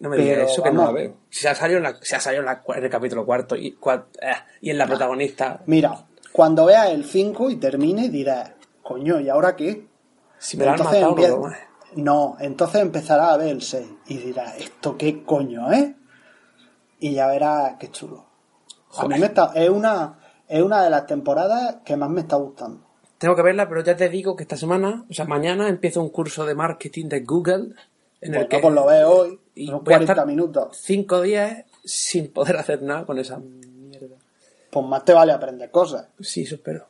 No 0.00 0.08
me 0.08 0.16
digas 0.16 0.50
eso 0.50 0.62
que 0.62 0.70
no 0.72 0.84
la 0.84 0.92
veo. 0.92 1.16
Si 1.30 1.40
se 1.40 1.48
ha 1.48 1.54
salido 1.54 1.78
en, 1.78 1.84
la, 1.84 1.96
se 2.02 2.16
ha 2.16 2.20
salido 2.20 2.40
en, 2.42 2.46
la- 2.46 2.62
en 2.76 2.84
el 2.84 2.90
capítulo 2.90 3.24
cuarto 3.24 3.54
y, 3.56 3.76
cua- 3.80 4.06
eh, 4.20 4.32
y 4.60 4.70
en 4.70 4.78
la 4.78 4.86
protagonista, 4.86 5.60
Mira, 5.66 6.06
cuando 6.32 6.64
veas 6.66 6.90
el 6.90 7.04
5 7.04 7.50
y 7.50 7.56
termine 7.56 8.08
dirás, 8.08 8.52
coño, 8.82 9.20
¿y 9.20 9.28
ahora 9.28 9.54
qué? 9.56 9.86
si 10.38 10.56
me 10.56 10.64
la 10.64 10.72
han 10.72 10.78
Entonces 10.78 11.02
matado, 11.02 11.16
no 11.38 11.46
empie-. 11.48 11.56
No, 11.96 12.36
entonces 12.40 12.80
empezarás 12.82 13.30
a 13.32 13.36
ver 13.36 13.48
el 13.48 13.62
6 13.62 13.86
y 14.06 14.16
dirás, 14.18 14.56
¿esto 14.58 14.96
qué 14.96 15.22
coño, 15.24 15.72
eh? 15.72 15.94
Y 16.98 17.14
ya 17.14 17.26
verás 17.28 17.74
qué 17.78 17.90
chulo. 17.90 18.26
A 18.96 19.06
mí 19.06 19.18
me 19.18 19.26
está, 19.26 19.52
es 19.54 19.70
una, 19.70 20.18
es 20.48 20.62
una 20.62 20.82
de 20.82 20.90
las 20.90 21.06
temporadas 21.06 21.76
que 21.84 21.96
más 21.96 22.10
me 22.10 22.20
está 22.22 22.36
gustando. 22.36 22.86
Tengo 23.18 23.36
que 23.36 23.42
verla, 23.42 23.68
pero 23.68 23.82
ya 23.82 23.96
te 23.96 24.08
digo 24.08 24.34
que 24.36 24.44
esta 24.44 24.56
semana, 24.56 25.04
o 25.08 25.12
sea, 25.12 25.24
mañana 25.26 25.68
empiezo 25.68 26.00
un 26.02 26.08
curso 26.10 26.46
de 26.46 26.54
marketing 26.54 27.06
de 27.08 27.20
Google 27.20 27.74
en 28.22 28.34
el 28.34 28.48
que 28.48 28.58
pues 28.58 28.74
lo 28.74 28.86
veo 28.86 29.10
hoy, 29.10 29.40
y 29.64 29.68
unos 29.68 29.82
voy 29.84 29.94
a 29.94 29.96
40 29.98 30.12
estar 30.12 30.26
minutos. 30.26 30.76
cinco 30.80 31.20
días 31.22 31.64
sin 31.84 32.32
poder 32.32 32.56
hacer 32.56 32.82
nada 32.82 33.04
con 33.06 33.18
esa 33.18 33.38
mierda. 33.38 34.16
Pues 34.70 34.86
más 34.86 35.04
te 35.04 35.12
vale 35.12 35.32
aprender 35.32 35.70
cosas. 35.70 36.08
Sí, 36.20 36.42
eso 36.42 36.54
espero. 36.56 36.86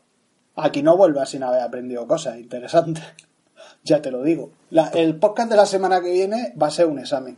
Aquí 0.57 0.83
no 0.83 0.97
vuelvas 0.97 1.31
sin 1.31 1.43
haber 1.43 1.63
aprendido 1.63 2.07
cosas 2.07 2.39
interesantes. 2.39 3.03
ya 3.85 4.03
te 4.03 4.11
lo 4.11 4.23
digo. 4.23 4.51
La- 4.71 4.89
el 4.89 5.17
podcast 5.17 5.51
de 5.51 5.57
la 5.57 5.67
semana 5.67 6.01
que 6.01 6.11
viene 6.13 6.55
va 6.61 6.67
a 6.67 6.71
ser 6.71 6.87
un 6.87 6.99
examen. 6.99 7.37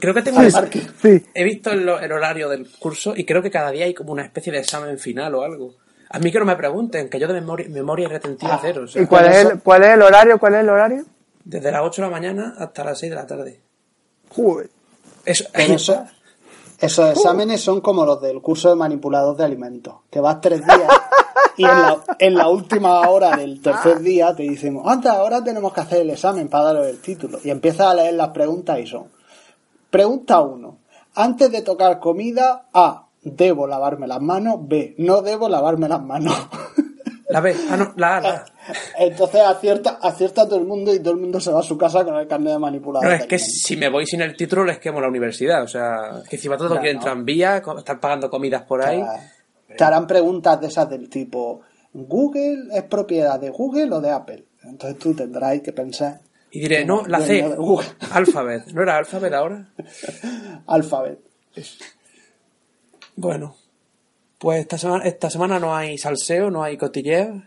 Creo 0.00 0.14
que 0.14 0.22
tengo 0.22 0.40
Sí. 0.42 0.80
Sí. 1.02 1.22
He 1.34 1.44
visto 1.44 1.70
el, 1.70 1.86
el 1.88 2.12
horario 2.12 2.48
del 2.48 2.66
curso 2.78 3.14
y 3.14 3.24
creo 3.26 3.42
que 3.42 3.50
cada 3.50 3.70
día 3.70 3.84
hay 3.84 3.92
como 3.94 4.12
una 4.12 4.22
especie 4.24 4.50
de 4.52 4.58
examen 4.60 4.98
final 4.98 5.34
o 5.34 5.42
algo. 5.42 5.74
A 6.08 6.18
mí 6.18 6.30
que 6.32 6.38
no 6.38 6.44
me 6.46 6.56
pregunten, 6.56 7.10
que 7.10 7.18
yo 7.18 7.26
de 7.28 7.34
memoria, 7.34 7.68
memoria 7.68 8.08
retentiva 8.08 8.54
Ah. 8.54 8.58
cero. 8.62 8.82
o 8.84 8.86
sea, 8.86 9.02
¿Y 9.02 9.06
cuál 9.06 9.26
es, 9.26 9.36
el, 9.44 9.60
cuál 9.60 9.82
es 9.82 9.88
el 9.90 10.02
horario? 10.02 10.38
¿Cuál 10.38 10.54
es 10.54 10.60
el 10.60 10.68
horario? 10.70 11.04
Desde 11.44 11.70
las 11.70 11.82
8 11.82 12.00
de 12.02 12.08
la 12.08 12.12
mañana 12.12 12.54
hasta 12.58 12.84
las 12.84 12.98
6 12.98 13.10
de 13.10 13.16
la 13.16 13.26
tarde. 13.26 13.60
Joder. 14.34 14.70
Eso, 15.24 15.44
esos 16.78 17.10
exámenes 17.10 17.60
son 17.60 17.80
como 17.80 18.04
los 18.04 18.20
del 18.20 18.40
curso 18.40 18.68
de 18.68 18.76
manipulador 18.76 19.36
de 19.36 19.44
alimentos, 19.44 19.94
que 20.10 20.20
vas 20.20 20.40
tres 20.40 20.64
días 20.64 20.92
y 21.56 21.64
en 21.64 21.70
la, 21.70 22.04
en 22.18 22.34
la 22.34 22.48
última 22.48 23.08
hora 23.08 23.36
del 23.36 23.60
tercer 23.62 24.00
día 24.00 24.34
te 24.34 24.42
dicen, 24.42 24.80
anda, 24.84 25.12
ahora 25.12 25.42
tenemos 25.42 25.72
que 25.72 25.80
hacer 25.80 26.02
el 26.02 26.10
examen 26.10 26.48
para 26.48 26.64
daros 26.64 26.86
el 26.86 27.00
título. 27.00 27.38
Y 27.42 27.50
empiezas 27.50 27.88
a 27.88 27.94
leer 27.94 28.14
las 28.14 28.28
preguntas 28.28 28.78
y 28.78 28.86
son, 28.86 29.04
pregunta 29.90 30.40
1, 30.40 30.78
antes 31.14 31.50
de 31.50 31.62
tocar 31.62 31.98
comida, 31.98 32.66
A, 32.74 33.06
debo 33.22 33.66
lavarme 33.66 34.06
las 34.06 34.20
manos, 34.20 34.56
B, 34.60 34.94
no 34.98 35.22
debo 35.22 35.48
lavarme 35.48 35.88
las 35.88 36.02
manos. 36.02 36.34
La 37.28 37.40
B, 37.40 37.56
ah, 37.70 37.76
no, 37.76 37.92
la 37.96 38.16
A, 38.16 38.20
la. 38.20 38.44
Entonces 38.98 39.40
acierta, 39.40 39.98
acierta 40.00 40.46
todo 40.46 40.58
el 40.60 40.64
mundo 40.66 40.94
y 40.94 41.00
todo 41.00 41.14
el 41.14 41.20
mundo 41.20 41.40
se 41.40 41.50
va 41.50 41.58
a 41.60 41.62
su 41.62 41.76
casa 41.76 42.04
con 42.04 42.14
el 42.16 42.28
carnet 42.28 42.52
de 42.52 42.58
manipulador. 42.60 43.08
No, 43.08 43.14
es 43.14 43.26
que 43.26 43.38
si 43.38 43.76
me 43.76 43.88
voy 43.88 44.06
sin 44.06 44.20
el 44.22 44.36
título 44.36 44.64
les 44.64 44.78
quemo 44.78 45.00
la 45.00 45.08
universidad. 45.08 45.62
O 45.64 45.68
sea, 45.68 46.22
que 46.28 46.36
encima 46.36 46.56
todo 46.56 46.74
Ya, 46.76 46.80
quieren 46.80 46.98
no. 46.98 47.02
tranvía, 47.02 47.56
están 47.78 47.98
pagando 48.00 48.30
comidas 48.30 48.62
por 48.62 48.82
ahí. 48.84 49.02
Te 49.76 49.82
harán 49.82 50.06
preguntas 50.06 50.60
de 50.60 50.68
esas 50.68 50.88
del 50.88 51.10
tipo, 51.10 51.62
¿Google 51.92 52.68
es 52.72 52.84
propiedad 52.84 53.40
de 53.40 53.50
Google 53.50 53.92
o 53.94 54.00
de 54.00 54.10
Apple? 54.10 54.44
Entonces 54.62 54.98
tú 54.98 55.14
tendrás 55.14 55.60
que 55.60 55.72
pensar, 55.72 56.20
Y 56.50 56.60
diré, 56.60 56.84
no, 56.84 57.04
la 57.06 57.20
C. 57.20 57.44
Alphabet. 58.12 58.66
¿No 58.72 58.82
era 58.82 58.96
Alphabet 58.98 59.32
ahora? 59.32 59.68
Alphabet. 60.66 61.18
Bueno, 63.16 63.56
pues 64.38 64.60
esta 64.60 64.78
semana, 64.78 65.04
esta 65.04 65.30
semana 65.30 65.58
no 65.58 65.74
hay 65.74 65.96
salseo, 65.98 66.50
no 66.50 66.62
hay 66.62 66.76
cotilleo. 66.76 67.42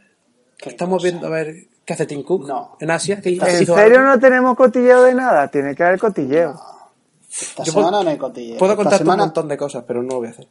Estamos 0.66 1.02
cosa. 1.02 1.10
viendo 1.12 1.28
a 1.28 1.30
ver 1.30 1.56
qué 1.86 1.94
hace 1.94 2.06
Tim 2.06 2.24
Cook 2.24 2.48
No. 2.48 2.76
en 2.80 2.92
Asia. 2.92 3.22
¿Qué 3.22 3.30
¿En 3.30 3.36
hizo 3.62 3.76
serio 3.76 4.00
algo? 4.00 4.12
no 4.12 4.20
tenemos 4.20 4.56
cotilleo 4.56 5.04
de 5.04 5.14
nada? 5.16 5.48
Tiene 5.50 5.74
que 5.76 5.84
haber 5.84 6.00
cotilleo. 6.00 6.54
Esta 7.32 7.64
Yo 7.64 7.72
semana 7.74 7.90
puedo- 7.92 8.04
no 8.04 8.10
hay 8.10 8.18
cotilla. 8.18 8.58
Puedo 8.58 8.72
esta 8.74 8.84
contarte 8.84 9.04
semana, 9.04 9.24
un 9.24 9.28
montón 9.30 9.48
de 9.48 9.58
cosas, 9.58 9.84
pero 9.88 10.02
no 10.02 10.10
lo 10.10 10.18
voy 10.18 10.28
a 10.28 10.32
hacer. 10.32 10.48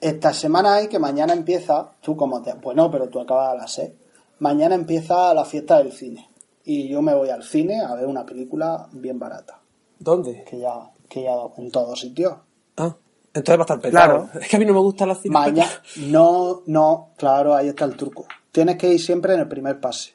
Esta 0.00 0.32
semana 0.32 0.74
hay 0.74 0.88
que 0.88 0.98
mañana 0.98 1.32
empieza, 1.32 1.92
tú 2.00 2.16
como 2.16 2.42
te... 2.42 2.52
Bueno, 2.54 2.90
pero 2.90 3.08
tú 3.08 3.20
acabas 3.20 3.50
a 3.52 3.54
las 3.56 3.72
6. 3.72 3.90
Mañana 4.40 4.74
empieza 4.74 5.32
la 5.34 5.44
fiesta 5.44 5.78
del 5.78 5.92
cine. 5.92 6.28
Y 6.64 6.88
yo 6.88 7.02
me 7.02 7.14
voy 7.14 7.30
al 7.30 7.42
cine 7.42 7.80
a 7.82 7.94
ver 7.94 8.06
una 8.06 8.24
película 8.26 8.86
bien 8.92 9.18
barata. 9.18 9.58
¿Dónde? 9.98 10.44
Que 10.48 10.58
ya, 10.60 10.90
que 11.08 11.22
ya 11.24 11.32
en 11.56 11.70
todos 11.72 11.98
sitios. 11.98 12.34
Ah, 12.76 12.94
entonces 13.34 13.58
va 13.58 13.62
a 13.62 13.64
estar 13.64 13.80
petado. 13.80 14.28
Claro. 14.28 14.30
Es 14.40 14.48
que 14.48 14.56
a 14.56 14.58
mí 14.58 14.64
no 14.64 14.74
me 14.74 14.80
gusta 14.80 15.06
la 15.06 15.14
cine. 15.14 15.32
Mañana, 15.32 15.70
no, 16.06 16.62
no, 16.66 17.10
claro, 17.16 17.54
ahí 17.54 17.68
está 17.68 17.84
el 17.84 17.96
truco. 17.96 18.26
Tienes 18.52 18.76
que 18.76 18.92
ir 18.92 19.00
siempre 19.00 19.34
en 19.34 19.40
el 19.40 19.48
primer 19.48 19.80
pase. 19.80 20.14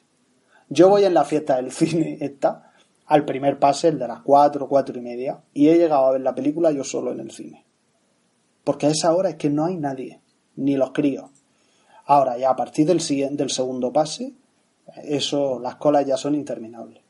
Yo 0.68 0.88
voy 0.88 1.04
en 1.04 1.14
la 1.14 1.24
fiesta 1.24 1.56
del 1.56 1.70
cine 1.70 2.18
esta, 2.20 2.72
al 3.06 3.24
primer 3.24 3.58
pase, 3.58 3.88
el 3.88 3.98
de 3.98 4.08
las 4.08 4.20
cuatro, 4.20 4.68
cuatro 4.68 4.98
y 4.98 5.02
media, 5.02 5.42
y 5.52 5.68
he 5.68 5.78
llegado 5.78 6.06
a 6.06 6.12
ver 6.12 6.20
la 6.20 6.34
película 6.34 6.72
yo 6.72 6.84
solo 6.84 7.12
en 7.12 7.20
el 7.20 7.30
cine. 7.30 7.64
Porque 8.64 8.86
a 8.86 8.90
esa 8.90 9.14
hora 9.14 9.30
es 9.30 9.36
que 9.36 9.50
no 9.50 9.66
hay 9.66 9.76
nadie, 9.76 10.20
ni 10.56 10.76
los 10.76 10.92
críos. 10.92 11.30
Ahora, 12.06 12.36
ya 12.38 12.50
a 12.50 12.56
partir 12.56 12.86
del, 12.86 13.00
siguiente, 13.00 13.42
del 13.42 13.50
segundo 13.50 13.92
pase, 13.92 14.34
eso, 15.04 15.58
las 15.60 15.76
colas 15.76 16.06
ya 16.06 16.16
son 16.16 16.34
interminables. 16.34 17.02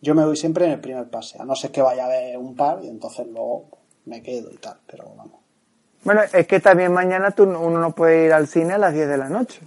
Yo 0.00 0.14
me 0.14 0.24
voy 0.24 0.36
siempre 0.36 0.66
en 0.66 0.72
el 0.72 0.80
primer 0.80 1.08
pase, 1.08 1.40
a 1.40 1.44
no 1.44 1.54
ser 1.56 1.70
que 1.70 1.80
vaya 1.80 2.04
a 2.04 2.08
ver 2.08 2.36
un 2.36 2.54
par 2.54 2.80
y 2.84 2.88
entonces 2.88 3.26
luego 3.26 3.68
me 4.06 4.22
quedo 4.22 4.50
y 4.52 4.56
tal, 4.56 4.76
pero 4.86 5.04
vamos. 5.16 5.40
Bueno, 6.04 6.20
es 6.32 6.46
que 6.46 6.60
también 6.60 6.92
mañana 6.92 7.30
tú, 7.30 7.44
uno 7.44 7.78
no 7.80 7.92
puede 7.92 8.26
ir 8.26 8.32
al 8.32 8.46
cine 8.46 8.74
a 8.74 8.78
las 8.78 8.92
10 8.92 9.08
de 9.08 9.16
la 9.16 9.28
noche. 9.28 9.60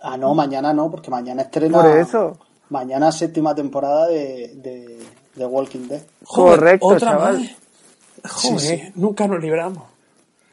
Ah, 0.00 0.16
no, 0.16 0.34
mañana 0.34 0.72
no, 0.72 0.90
porque 0.90 1.10
mañana 1.10 1.42
estrena. 1.42 1.82
Por 1.82 1.90
eso. 1.90 2.38
Mañana 2.70 3.12
séptima 3.12 3.54
temporada 3.54 4.06
de, 4.08 4.52
de, 4.56 4.98
de 5.34 5.46
Walking 5.46 5.88
Dead. 5.88 6.02
Joder, 6.24 6.58
Correcto, 6.58 6.86
otra 6.86 7.10
chaval. 7.12 7.38
más. 7.40 8.32
Joder, 8.32 8.60
Sí, 8.60 8.68
sí. 8.78 8.92
nunca 8.96 9.26
nos 9.28 9.40
libramos. 9.40 9.84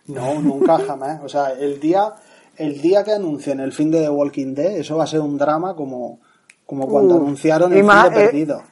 No, 0.08 0.40
nunca 0.42 0.78
jamás. 0.80 1.22
O 1.24 1.30
sea, 1.30 1.52
el 1.54 1.80
día, 1.80 2.14
el 2.58 2.82
día 2.82 3.04
que 3.04 3.14
anuncien 3.14 3.60
el 3.62 3.72
fin 3.72 3.90
de 3.92 4.02
The 4.02 4.10
Walking 4.10 4.54
Dead, 4.54 4.78
eso 4.78 4.98
va 4.98 5.06
a 5.06 5.08
ser 5.08 5.22
un 5.22 5.38
drama 5.38 5.76
como, 5.76 6.20
como 6.66 6.88
cuando 6.88 7.16
Uh, 7.16 7.18
anunciaron 7.24 7.74
el 7.74 7.84
más, 7.84 8.10
fin 8.10 8.14
de 8.14 8.22
eh, 8.24 8.26
Perdido. 8.28 8.64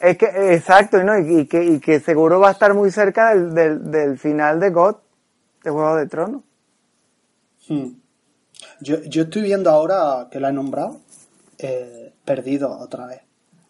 Es 0.00 0.18
que, 0.18 0.26
exacto, 0.54 1.02
¿no? 1.02 1.18
y, 1.18 1.40
y 1.40 1.46
que, 1.46 1.64
y 1.64 1.80
que 1.80 2.00
seguro 2.00 2.40
va 2.40 2.48
a 2.48 2.52
estar 2.52 2.74
muy 2.74 2.90
cerca 2.90 3.34
del, 3.34 3.54
del, 3.54 3.90
del 3.90 4.18
final 4.18 4.60
de 4.60 4.70
God, 4.70 4.96
de 5.64 5.70
Juego 5.70 5.96
de 5.96 6.06
Tronos. 6.06 6.42
Hmm. 7.68 7.88
Yo, 8.80 9.02
yo 9.04 9.22
estoy 9.22 9.42
viendo 9.42 9.70
ahora 9.70 10.28
que 10.30 10.40
la 10.40 10.50
he 10.50 10.52
nombrado, 10.52 11.00
eh, 11.58 12.12
Perdido 12.24 12.76
otra 12.78 13.06
vez. 13.06 13.20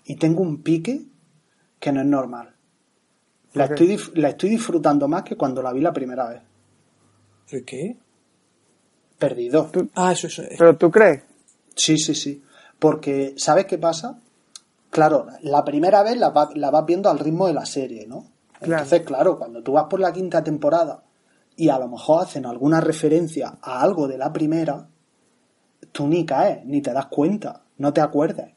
Y 0.07 0.17
tengo 0.17 0.41
un 0.41 0.63
pique 0.63 1.03
que 1.79 1.93
no 1.93 2.01
es 2.01 2.07
normal. 2.07 2.55
La, 3.53 3.69
¿Por 3.69 3.83
estoy, 3.83 4.21
la 4.21 4.31
estoy 4.31 4.51
disfrutando 4.51 5.09
más 5.09 5.25
que 5.25 5.37
cuando 5.37 5.63
la 5.63 5.73
vi 5.73 5.81
la 5.81 5.93
primera 5.93 6.29
vez. 6.29 6.41
¿Pero 7.51 7.65
qué? 7.67 7.97
Perdido. 9.19 9.71
Ah, 9.95 10.13
eso, 10.13 10.27
eso. 10.27 10.43
es. 10.43 10.57
¿Pero 10.59 10.77
tú 10.77 10.91
crees? 10.91 11.23
Sí, 11.75 11.99
sí, 11.99 12.15
sí. 12.15 12.43
Porque, 12.79 13.35
¿sabes 13.37 13.67
qué 13.67 13.79
pasa? 13.79 14.19
Claro, 14.97 15.27
la 15.43 15.63
primera 15.63 16.03
vez 16.03 16.17
la, 16.17 16.31
va- 16.31 16.49
la 16.55 16.71
vas 16.71 16.87
viendo 16.87 17.11
al 17.11 17.19
ritmo 17.19 17.47
de 17.47 17.53
la 17.53 17.67
serie, 17.67 18.07
¿no? 18.07 18.25
Claro. 18.61 18.83
Entonces, 18.83 19.03
claro, 19.03 19.37
cuando 19.37 19.63
tú 19.63 19.73
vas 19.73 19.85
por 19.91 20.01
la 20.01 20.11
quinta 20.11 20.43
temporada 20.43 21.03
y 21.55 21.69
a 21.69 21.79
lo 21.79 21.87
mejor 21.87 22.23
hacen 22.23 22.47
alguna 22.47 22.81
referencia 22.81 23.59
a 23.61 23.83
algo 23.83 24.09
de 24.09 24.17
la 24.17 24.33
primera, 24.33 24.89
tú 25.93 26.07
ni 26.09 26.25
caes, 26.25 26.65
ni 26.65 26.81
te 26.81 26.95
das 26.95 27.09
cuenta, 27.09 27.61
no 27.77 27.93
te 27.93 28.01
acuerdas. 28.01 28.53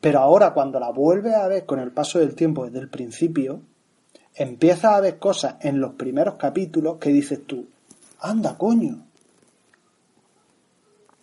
Pero 0.00 0.20
ahora, 0.20 0.54
cuando 0.54 0.80
la 0.80 0.88
vuelves 0.88 1.34
a 1.34 1.46
ver 1.46 1.66
con 1.66 1.78
el 1.78 1.92
paso 1.92 2.20
del 2.20 2.34
tiempo 2.34 2.64
desde 2.64 2.78
el 2.78 2.88
principio, 2.88 3.60
empiezas 4.34 4.92
a 4.94 5.00
ver 5.00 5.18
cosas 5.18 5.56
en 5.60 5.78
los 5.78 5.92
primeros 5.92 6.36
capítulos 6.36 6.96
que 6.96 7.10
dices 7.10 7.46
tú, 7.46 7.66
anda, 8.18 8.56
coño, 8.56 9.04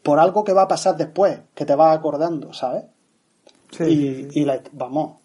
por 0.03 0.19
algo 0.19 0.43
que 0.43 0.53
va 0.53 0.61
a 0.61 0.67
pasar 0.67 0.95
después, 0.95 1.39
que 1.55 1.65
te 1.65 1.73
vas 1.73 1.97
acordando, 1.97 2.53
¿sabes? 2.53 2.83
Sí. 3.71 4.27
y, 4.33 4.45
la- 4.45 4.61
vamos, 4.73 5.17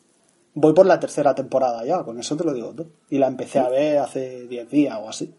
Voy 0.59 0.73
por 0.73 0.87
la 0.87 0.99
tercera 0.99 1.35
temporada 1.35 1.85
ya, 1.85 2.03
con 2.03 2.19
eso 2.19 2.35
te 2.35 2.43
lo 2.45 2.55
digo 2.55 2.73
todo. 2.75 2.89
Y 3.11 3.19
la 3.19 3.27
empecé 3.27 3.59
a 3.59 3.69
ver 3.69 3.99
hace 3.99 4.47
10 4.49 4.71
días 4.71 4.99
o 4.99 5.07
así. 5.11 5.35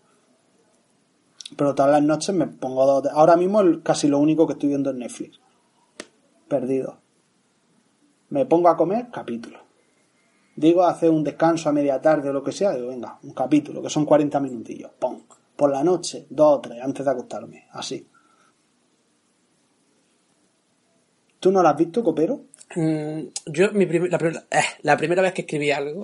Pero 1.55 1.73
todas 1.73 1.89
las 1.91 2.03
noches 2.03 2.35
me 2.35 2.45
pongo 2.45 2.85
dos. 2.85 3.11
Ahora 3.11 3.35
mismo 3.35 3.61
el- 3.61 3.81
casi 3.81 4.07
lo 4.07 4.19
único 4.19 4.45
que 4.45 4.53
estoy 4.53 4.69
viendo 4.69 4.91
es 4.91 4.95
Netflix. 4.95 5.39
Perdido. 6.47 6.99
Me 8.29 8.45
pongo 8.45 8.69
a 8.69 8.77
comer, 8.77 9.07
capítulo. 9.11 9.57
Digo, 10.55 10.83
hacer 10.83 11.09
un 11.09 11.23
descanso 11.23 11.67
a 11.69 11.71
media 11.71 11.99
tarde 11.99 12.29
o 12.29 12.33
lo 12.33 12.43
que 12.43 12.51
sea, 12.51 12.73
digo, 12.75 12.89
venga, 12.89 13.17
un 13.23 13.31
capítulo, 13.33 13.81
que 13.81 13.89
son 13.89 14.05
40 14.05 14.39
minutillos. 14.39 14.91
Pum. 14.99 15.23
Por 15.55 15.71
la 15.71 15.83
noche, 15.83 16.27
dos 16.29 16.57
o 16.57 16.61
tres, 16.61 16.79
antes 16.83 17.03
de 17.03 17.11
acostarme. 17.11 17.65
Así. 17.71 18.07
¿Tú 21.39 21.51
no 21.51 21.61
lo 21.61 21.69
has 21.69 21.77
visto, 21.77 22.03
Copero? 22.03 22.41
Mm, 22.75 23.21
yo, 23.47 23.71
mi 23.71 23.85
prim- 23.85 24.07
la, 24.09 24.17
prim- 24.17 24.35
eh, 24.51 24.59
la 24.81 24.97
primera 24.97 25.21
vez 25.21 25.33
que 25.33 25.41
escribí 25.41 25.71
algo 25.71 26.01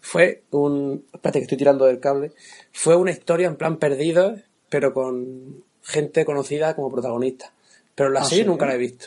fue 0.00 0.42
un. 0.50 1.04
Espérate 1.12 1.38
que 1.40 1.44
estoy 1.44 1.58
tirando 1.58 1.86
del 1.86 2.00
cable. 2.00 2.32
Fue 2.72 2.94
una 2.96 3.10
historia 3.10 3.46
en 3.48 3.56
plan 3.56 3.76
perdido, 3.78 4.36
pero 4.68 4.92
con 4.92 5.64
gente 5.82 6.24
conocida 6.24 6.74
como 6.76 6.90
protagonista. 6.90 7.52
Pero 7.94 8.10
la 8.10 8.20
Ah, 8.20 8.24
serie 8.24 8.44
¿sí? 8.44 8.48
nunca 8.50 8.66
la 8.66 8.74
he 8.74 8.78
visto. 8.78 9.06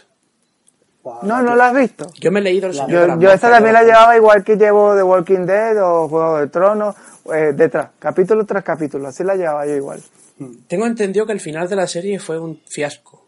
No, 1.23 1.41
no 1.41 1.55
la 1.55 1.69
has 1.69 1.75
visto. 1.75 2.11
Yo 2.19 2.31
me 2.31 2.39
he 2.41 2.43
leído 2.43 2.67
el 2.67 2.73
Señor 2.73 2.87
de 2.89 2.93
Yo, 2.93 3.07
las 3.07 3.19
yo 3.19 3.27
esa 3.29 3.31
Moscas, 3.47 3.51
también 3.51 3.73
la 3.73 3.83
llevaba 3.83 4.15
igual 4.15 4.43
que 4.43 4.55
llevo 4.55 4.95
The 4.95 5.01
Walking 5.01 5.45
Dead 5.47 5.83
o 5.83 6.07
Juego 6.07 6.37
de 6.37 6.47
Tronos, 6.47 6.95
eh, 7.33 7.53
detrás, 7.55 7.89
capítulo 7.97 8.45
tras 8.45 8.63
capítulo, 8.63 9.07
así 9.07 9.23
la 9.23 9.35
llevaba 9.35 9.65
yo 9.65 9.75
igual. 9.75 9.99
Tengo 10.67 10.85
entendido 10.85 11.25
que 11.25 11.31
el 11.33 11.39
final 11.39 11.67
de 11.67 11.75
la 11.75 11.87
serie 11.87 12.19
fue 12.19 12.37
un 12.39 12.61
fiasco. 12.67 13.25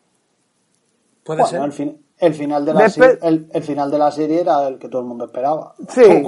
¿Puede 1.24 1.42
Bueno, 1.42 1.50
ser? 1.58 1.62
el, 1.66 1.72
fin- 1.72 2.03
el 2.26 2.34
final 2.34 2.66
de 2.66 2.74
la 2.74 2.90
serie, 2.90 3.20
el, 3.22 3.50
el 3.54 3.64
final 3.64 3.92
de 3.92 3.98
la 3.98 4.12
serie 4.12 4.42
era 4.42 4.68
el 4.68 4.78
que 4.80 4.88
todo 4.90 5.02
el 5.02 5.08
mundo 5.08 5.26
esperaba. 5.26 5.74
Sí. 5.90 6.02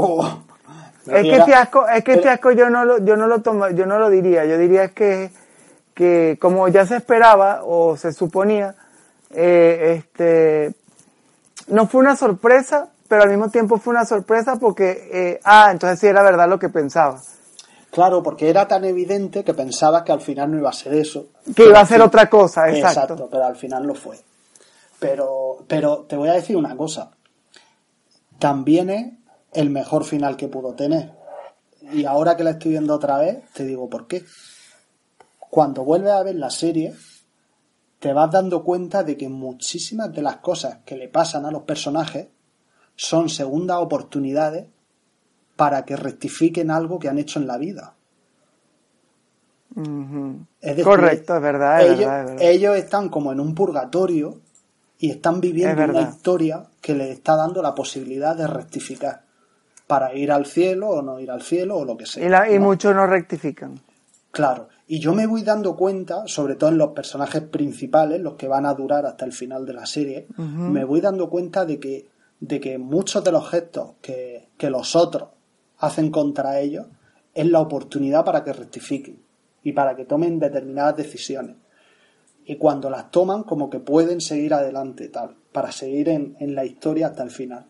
Es 1.07 1.21
que 1.21 1.35
Era- 1.35 1.45
fiasco, 1.45 1.87
es 1.87 2.03
que 2.03 2.13
era- 2.13 2.21
fiasco 2.23 2.51
yo 2.51 2.67
no 2.71 2.83
lo, 2.83 2.97
yo 2.97 3.15
no 3.15 3.27
lo 3.27 3.39
tomo, 3.43 3.69
yo 3.69 3.85
no 3.85 3.99
lo 3.99 4.09
diría, 4.09 4.43
yo 4.45 4.57
diría 4.57 4.87
que, 4.87 5.29
que 5.93 6.35
como 6.41 6.67
ya 6.67 6.87
se 6.87 6.95
esperaba 6.95 7.61
o 7.63 7.95
se 7.95 8.11
suponía, 8.11 8.73
eh, 9.29 9.97
este, 9.99 10.73
no 11.67 11.85
fue 11.85 12.01
una 12.01 12.15
sorpresa, 12.15 12.87
pero 13.07 13.21
al 13.21 13.29
mismo 13.29 13.49
tiempo 13.49 13.77
fue 13.77 13.91
una 13.93 14.03
sorpresa 14.03 14.55
porque, 14.55 15.09
eh, 15.13 15.39
ah, 15.43 15.69
entonces 15.71 15.99
sí 15.99 16.07
era 16.07 16.23
verdad 16.23 16.49
lo 16.49 16.57
que 16.57 16.69
pensaba. 16.69 17.21
Claro, 17.91 18.23
porque 18.23 18.49
era 18.49 18.67
tan 18.67 18.83
evidente 18.83 19.43
que 19.43 19.53
pensabas 19.53 20.01
que 20.01 20.11
al 20.11 20.21
final 20.21 20.49
no 20.51 20.57
iba 20.57 20.71
a 20.71 20.73
ser 20.73 20.95
eso. 20.95 21.27
Que 21.55 21.65
iba 21.67 21.81
a 21.81 21.85
ser 21.85 22.01
otra 22.01 22.27
cosa, 22.27 22.67
exacto. 22.67 23.29
pero 23.31 23.45
al 23.45 23.55
final 23.55 23.85
lo 23.85 23.93
fue. 23.93 24.17
Pero, 25.05 25.65
pero 25.67 26.05
te 26.07 26.15
voy 26.15 26.29
a 26.29 26.33
decir 26.33 26.57
una 26.57 26.75
cosa. 26.75 27.11
También 28.39 28.89
es 28.89 29.13
el 29.53 29.69
mejor 29.69 30.03
final 30.03 30.35
que 30.35 30.47
pudo 30.47 30.73
tener. 30.73 31.13
Y 31.93 32.05
ahora 32.05 32.35
que 32.35 32.43
la 32.43 32.51
estoy 32.51 32.71
viendo 32.71 32.93
otra 32.95 33.17
vez, 33.17 33.43
te 33.53 33.63
digo 33.65 33.89
por 33.89 34.07
qué. 34.07 34.23
Cuando 35.49 35.83
vuelves 35.83 36.11
a 36.11 36.23
ver 36.23 36.35
la 36.35 36.49
serie, 36.49 36.93
te 37.99 38.13
vas 38.13 38.31
dando 38.31 38.63
cuenta 38.63 39.03
de 39.03 39.15
que 39.15 39.29
muchísimas 39.29 40.11
de 40.11 40.21
las 40.21 40.37
cosas 40.37 40.79
que 40.85 40.97
le 40.97 41.07
pasan 41.07 41.45
a 41.45 41.51
los 41.51 41.63
personajes 41.63 42.27
son 42.95 43.29
segundas 43.29 43.77
oportunidades 43.77 44.67
para 45.55 45.85
que 45.85 45.95
rectifiquen 45.95 46.71
algo 46.71 46.99
que 46.99 47.09
han 47.09 47.19
hecho 47.19 47.39
en 47.39 47.47
la 47.47 47.57
vida. 47.57 47.95
Es 50.61 50.69
decir, 50.77 50.83
Correcto, 50.83 51.35
es 51.35 51.41
verdad, 51.41 51.81
es 51.81 51.85
ellos, 51.87 51.99
verdad, 51.99 52.19
es 52.21 52.25
verdad. 52.27 52.41
ellos 52.49 52.77
están 52.77 53.09
como 53.09 53.31
en 53.31 53.39
un 53.39 53.53
purgatorio 53.55 54.41
y 54.99 55.09
están 55.11 55.35
Es 55.35 55.41
viviendo 55.41 55.83
una 55.83 56.01
historia 56.09 56.63
que 56.81 56.93
les 56.95 57.09
está 57.09 57.35
dando 57.35 57.61
la 57.61 57.75
posibilidad 57.75 58.35
de 58.35 58.47
rectificar 58.47 59.23
para 59.87 60.13
ir 60.15 60.31
al 60.31 60.45
cielo 60.45 60.89
o 60.89 61.01
no 61.01 61.19
ir 61.19 61.29
al 61.29 61.41
cielo 61.41 61.77
o 61.77 61.85
lo 61.85 61.95
que 61.97 62.05
sea. 62.05 62.25
Y, 62.25 62.29
la- 62.29 62.49
y 62.49 62.57
¿no? 62.59 62.65
muchos 62.65 62.95
no 62.95 63.05
rectifican. 63.05 63.79
Claro, 64.31 64.67
y 64.87 64.99
yo 64.99 65.13
me 65.13 65.27
voy 65.27 65.43
dando 65.43 65.75
cuenta, 65.75 66.27
sobre 66.27 66.55
todo 66.55 66.69
en 66.69 66.77
los 66.77 66.89
personajes 66.91 67.41
principales, 67.43 68.19
los 68.21 68.33
que 68.33 68.47
van 68.47 68.65
a 68.65 68.73
durar 68.73 69.05
hasta 69.05 69.23
el 69.25 69.31
final 69.31 69.65
de 69.65 69.73
la 69.73 69.85
serie, 69.85 70.27
me 70.37 70.83
voy 70.83 70.99
dando 71.01 71.29
cuenta 71.29 71.65
de 71.65 71.79
que, 71.79 72.07
de 72.39 72.59
que 72.59 72.77
muchos 72.77 73.23
de 73.23 73.31
los 73.31 73.49
gestos 73.49 73.91
que, 74.01 74.49
que 74.57 74.69
los 74.69 74.95
otros 74.95 75.29
hacen 75.79 76.11
contra 76.11 76.59
ellos 76.59 76.87
es 77.33 77.45
la 77.47 77.59
oportunidad 77.61 78.25
para 78.25 78.43
que 78.43 78.51
rectifiquen 78.53 79.19
y 79.63 79.71
para 79.71 79.95
que 79.95 80.03
tomen 80.05 80.37
determinadas 80.39 80.97
decisiones. 80.97 81.55
Y 82.45 82.57
cuando 82.57 82.89
las 82.89 83.11
toman, 83.11 83.43
como 83.43 83.69
que 83.69 83.79
pueden 83.79 84.21
seguir 84.21 84.53
adelante, 84.53 85.09
tal, 85.09 85.35
para 85.51 85.71
seguir 85.71 86.09
en, 86.09 86.37
en 86.39 86.53
la 86.53 86.63
historia 86.65 87.07
hasta 87.07 87.23
el 87.23 87.31
final. 87.31 87.65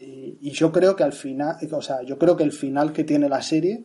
Y, 0.00 0.50
yo 0.50 0.72
creo 0.72 0.96
que 0.96 1.04
al 1.04 1.12
final, 1.12 1.56
o 1.72 1.82
sea, 1.82 2.02
yo 2.02 2.18
creo 2.18 2.36
que 2.36 2.44
el 2.44 2.52
final 2.52 2.92
que 2.92 3.04
tiene 3.04 3.28
la 3.28 3.42
serie 3.42 3.84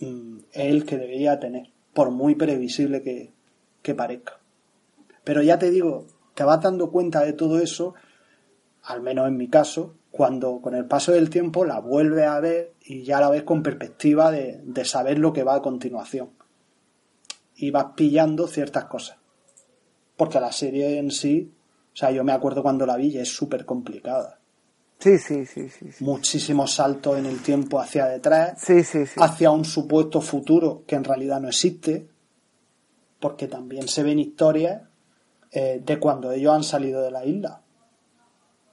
mm, 0.00 0.38
es 0.52 0.66
el 0.66 0.86
que 0.86 0.96
debería 0.96 1.38
tener, 1.38 1.70
por 1.92 2.10
muy 2.10 2.34
previsible 2.34 3.02
que, 3.02 3.32
que 3.82 3.94
parezca. 3.94 4.40
Pero 5.24 5.42
ya 5.42 5.58
te 5.58 5.70
digo, 5.70 6.06
te 6.34 6.44
vas 6.44 6.62
dando 6.62 6.90
cuenta 6.90 7.22
de 7.22 7.34
todo 7.34 7.58
eso, 7.58 7.94
al 8.82 9.02
menos 9.02 9.28
en 9.28 9.36
mi 9.36 9.48
caso, 9.48 9.96
cuando 10.10 10.62
con 10.62 10.74
el 10.74 10.86
paso 10.86 11.12
del 11.12 11.28
tiempo 11.28 11.66
la 11.66 11.80
vuelves 11.80 12.26
a 12.26 12.40
ver 12.40 12.72
y 12.82 13.02
ya 13.02 13.20
la 13.20 13.28
ves 13.28 13.42
con 13.42 13.62
perspectiva 13.62 14.30
de, 14.30 14.62
de 14.64 14.84
saber 14.86 15.18
lo 15.18 15.34
que 15.34 15.44
va 15.44 15.56
a 15.56 15.62
continuación. 15.62 16.30
Y 17.56 17.70
vas 17.70 17.86
pillando 17.96 18.46
ciertas 18.46 18.84
cosas. 18.84 19.18
Porque 20.16 20.40
la 20.40 20.52
serie 20.52 20.98
en 20.98 21.10
sí, 21.10 21.52
o 21.92 21.96
sea, 21.96 22.10
yo 22.10 22.24
me 22.24 22.32
acuerdo 22.32 22.62
cuando 22.62 22.86
la 22.86 22.96
vi 22.96 23.08
y 23.08 23.18
es 23.18 23.28
súper 23.28 23.64
complicada. 23.64 24.38
Sí, 24.98 25.18
sí, 25.18 25.44
sí, 25.44 25.68
sí. 25.68 25.92
Sí, 25.92 26.04
Muchísimos 26.04 26.74
saltos 26.74 27.18
en 27.18 27.26
el 27.26 27.42
tiempo 27.42 27.78
hacia 27.78 28.06
detrás 28.06 28.58
sí, 28.58 28.82
sí. 28.82 29.04
sí. 29.04 29.20
hacia 29.22 29.50
un 29.50 29.64
supuesto 29.64 30.22
futuro 30.22 30.84
que 30.86 30.96
en 30.96 31.04
realidad 31.04 31.40
no 31.40 31.48
existe, 31.48 32.08
porque 33.20 33.46
también 33.46 33.88
se 33.88 34.02
ven 34.02 34.18
historias 34.18 34.82
eh, 35.52 35.82
de 35.84 35.98
cuando 35.98 36.32
ellos 36.32 36.54
han 36.54 36.64
salido 36.64 37.02
de 37.02 37.10
la 37.10 37.24
isla 37.26 37.62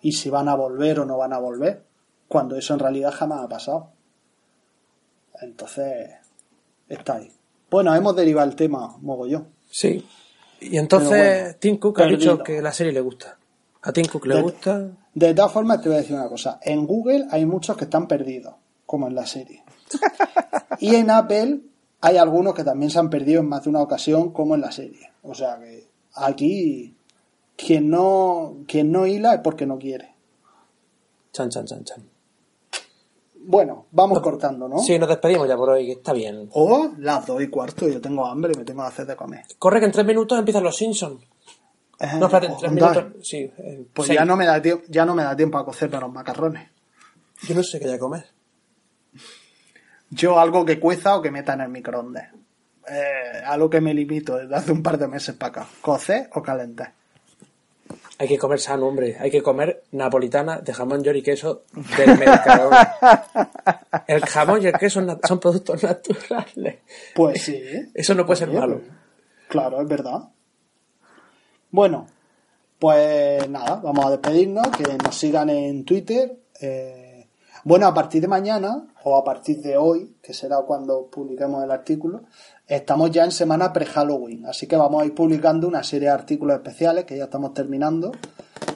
y 0.01 0.11
si 0.11 0.29
van 0.29 0.49
a 0.49 0.55
volver 0.55 0.99
o 0.99 1.05
no 1.05 1.17
van 1.17 1.33
a 1.33 1.39
volver, 1.39 1.85
cuando 2.27 2.57
eso 2.57 2.73
en 2.73 2.79
realidad 2.79 3.11
jamás 3.11 3.41
ha 3.41 3.47
pasado. 3.47 3.93
Entonces, 5.41 6.15
está 6.89 7.15
ahí. 7.15 7.32
Bueno, 7.73 7.95
hemos 7.95 8.15
derivado 8.15 8.47
el 8.47 8.55
tema, 8.55 8.95
mogollón. 9.01 9.47
Sí. 9.71 10.05
Y 10.61 10.77
entonces 10.77 11.09
bueno, 11.43 11.57
Tim 11.59 11.77
Cook 11.77 12.01
ha 12.01 12.05
dicho 12.05 12.37
que 12.43 12.61
la 12.61 12.71
serie 12.71 12.93
le 12.93 13.01
gusta. 13.01 13.35
A 13.81 13.91
Tim 13.91 14.05
Cook 14.05 14.27
le 14.27 14.35
De- 14.35 14.41
gusta. 14.43 14.91
De 15.15 15.33
todas 15.33 15.51
formas, 15.51 15.81
te 15.81 15.89
voy 15.89 15.97
a 15.97 16.01
decir 16.01 16.15
una 16.15 16.29
cosa. 16.29 16.59
En 16.61 16.85
Google 16.85 17.25
hay 17.31 17.47
muchos 17.47 17.75
que 17.75 17.85
están 17.85 18.07
perdidos, 18.07 18.53
como 18.85 19.07
en 19.07 19.15
la 19.15 19.25
serie. 19.25 19.63
Y 20.79 20.93
en 20.95 21.09
Apple 21.09 21.61
hay 22.01 22.17
algunos 22.17 22.53
que 22.53 22.63
también 22.63 22.91
se 22.91 22.99
han 22.99 23.09
perdido 23.09 23.41
en 23.41 23.47
más 23.49 23.63
de 23.63 23.69
una 23.71 23.81
ocasión, 23.81 24.31
como 24.33 24.53
en 24.53 24.61
la 24.61 24.71
serie. 24.71 25.11
O 25.23 25.33
sea 25.33 25.57
que 25.59 25.87
aquí 26.13 26.95
quien 27.55 27.89
no, 27.89 28.57
quien 28.67 28.91
no 28.91 29.07
hila 29.07 29.33
es 29.35 29.39
porque 29.41 29.65
no 29.65 29.79
quiere. 29.79 30.13
Chan, 31.31 31.49
chan, 31.49 31.65
chan, 31.65 31.83
chan. 31.85 32.03
Bueno, 33.45 33.87
vamos 33.91 34.21
cortando, 34.21 34.67
¿no? 34.69 34.79
Sí, 34.79 34.97
nos 34.97 35.09
despedimos 35.09 35.47
ya 35.47 35.55
por 35.57 35.69
hoy, 35.69 35.85
que 35.85 35.91
está 35.93 36.13
bien. 36.13 36.49
O 36.53 36.91
las 36.97 37.25
dos 37.25 37.41
y 37.41 37.47
cuarto, 37.49 37.87
yo 37.89 37.99
tengo 37.99 38.25
hambre 38.25 38.53
y 38.55 38.57
me 38.57 38.63
tengo 38.65 38.81
que 38.83 38.87
hacer 38.87 39.05
de 39.05 39.15
comer. 39.15 39.43
Corre 39.59 39.79
que 39.79 39.85
en 39.87 39.91
tres 39.91 40.05
minutos 40.05 40.37
empiezan 40.39 40.63
los 40.63 40.75
Simpsons. 40.77 41.21
Eh, 41.99 42.07
No, 42.19 42.25
espérate, 42.27 42.47
en 42.47 42.57
tres 42.57 42.71
minutos. 42.71 43.05
Sí, 43.21 43.37
eh, 43.57 43.85
Pues 43.93 44.07
seis. 44.07 44.19
ya 44.19 44.25
no, 44.25 44.35
me 44.37 44.45
da 44.45 44.61
tiempo, 44.61 44.83
ya 44.87 45.05
no 45.05 45.13
me 45.13 45.23
da 45.23 45.35
tiempo 45.35 45.57
a 45.57 45.65
cocerme 45.65 45.99
los 45.99 46.11
macarrones. 46.11 46.69
Yo 47.43 47.53
no 47.55 47.63
sé 47.63 47.79
qué 47.79 47.85
voy 47.87 47.95
a 47.95 47.99
comer. 47.99 48.25
Yo 50.09 50.39
algo 50.39 50.63
que 50.65 50.79
cueza 50.79 51.15
o 51.17 51.21
que 51.21 51.31
meta 51.31 51.53
en 51.53 51.61
el 51.61 51.69
microondas. 51.69 52.29
Eh, 52.87 53.41
a 53.45 53.57
lo 53.57 53.69
que 53.69 53.81
me 53.81 53.93
limito 53.93 54.35
desde 54.37 54.55
hace 54.55 54.71
un 54.71 54.83
par 54.83 54.97
de 54.97 55.07
meses 55.07 55.35
para 55.35 55.49
acá. 55.63 55.67
Cocer 55.81 56.29
o 56.33 56.41
calentar. 56.41 56.93
Hay 58.23 58.29
que 58.29 58.37
comer 58.37 58.61
sano, 58.61 58.87
hombre. 58.87 59.17
Hay 59.19 59.29
que 59.29 59.43
comer 59.43 59.83
napolitana 59.91 60.61
de 60.61 60.73
jamón, 60.73 61.03
york 61.03 61.17
y 61.17 61.21
queso 61.21 61.63
del 61.97 62.17
Mercadona. 62.17 62.95
El 64.07 64.21
jamón 64.21 64.63
y 64.63 64.67
el 64.67 64.77
queso 64.77 65.05
son, 65.27 65.39
productos 65.41 65.83
naturales. 65.83 66.77
Pues 67.13 67.41
sí. 67.41 67.61
Eso 67.93 68.15
no 68.15 68.25
puede 68.25 68.37
ser 68.37 68.53
malo. 68.53 68.79
Claro, 69.49 69.81
es 69.81 69.87
verdad. 69.89 70.29
Bueno, 71.69 72.07
pues 72.79 73.49
nada, 73.49 73.81
vamos 73.83 74.05
a 74.05 74.11
despedirnos, 74.11 74.67
que 74.69 74.97
nos 75.03 75.15
sigan 75.15 75.49
en 75.49 75.83
Twitter. 75.83 76.37
eh, 76.61 77.27
bueno, 77.65 77.87
a 77.87 77.93
partir 77.93 78.21
de 78.21 78.29
mañana, 78.29 78.87
o 79.03 79.17
a 79.17 79.23
partir 79.25 79.61
de 79.61 79.75
hoy, 79.75 80.15
que 80.21 80.33
será 80.33 80.61
cuando 80.61 81.07
publiquemos 81.07 81.61
el 81.61 81.71
artículo, 81.71 82.23
estamos 82.67 83.11
ya 83.11 83.23
en 83.23 83.31
semana 83.31 83.73
pre-Halloween, 83.73 84.45
así 84.45 84.67
que 84.67 84.75
vamos 84.75 85.01
a 85.01 85.05
ir 85.05 85.13
publicando 85.13 85.67
una 85.67 85.83
serie 85.83 86.07
de 86.07 86.13
artículos 86.13 86.55
especiales 86.55 87.05
que 87.05 87.17
ya 87.17 87.25
estamos 87.25 87.53
terminando, 87.53 88.11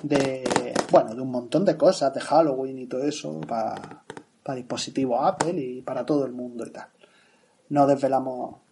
de, 0.03 0.43
bueno, 0.91 1.15
de 1.15 1.21
un 1.21 1.31
montón 1.31 1.65
de 1.65 1.77
cosas, 1.77 2.13
de 2.13 2.21
Halloween 2.21 2.79
y 2.79 2.87
todo 2.87 3.03
eso, 3.03 3.39
para, 3.41 4.03
para 4.43 4.55
dispositivos 4.55 5.19
Apple 5.21 5.59
y 5.59 5.81
para 5.81 6.05
todo 6.05 6.25
el 6.25 6.33
mundo 6.33 6.65
y 6.65 6.71
tal. 6.71 6.87
No 7.69 7.87
desvelamos 7.87 8.66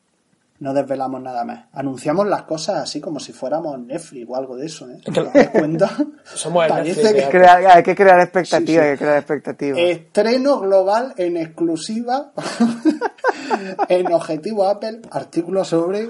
No 0.57 0.73
desvelamos 0.73 1.21
nada 1.21 1.43
más. 1.43 1.65
Anunciamos 1.73 2.27
las 2.27 2.43
cosas 2.43 2.77
así 2.77 3.01
como 3.01 3.19
si 3.19 3.33
fuéramos 3.33 3.77
Netflix 3.77 4.25
o 4.29 4.35
algo 4.37 4.55
de 4.55 4.67
eso, 4.67 4.89
¿eh? 4.89 5.01
¿Te 5.03 5.11
das 5.11 5.49
cuenta? 5.49 5.91
Somos 6.23 6.63
el 6.63 6.69
Parece 6.69 7.03
Netflix 7.03 7.27
que- 7.29 7.67
hay 7.67 7.83
que 7.83 7.95
crear 7.95 8.19
expectativas, 8.21 8.61
Sí, 8.65 8.67
sí. 8.73 8.77
hay 8.79 8.91
que 8.93 8.97
crear 8.97 9.17
expectativas. 9.17 9.79
Estreno 9.79 10.59
global 10.61 11.13
en 11.17 11.35
exclusiva 11.37 12.31
en 13.89 14.11
Objetivo 14.13 14.65
Apple, 14.67 15.01
artículo 15.11 15.63
sobre 15.65 16.09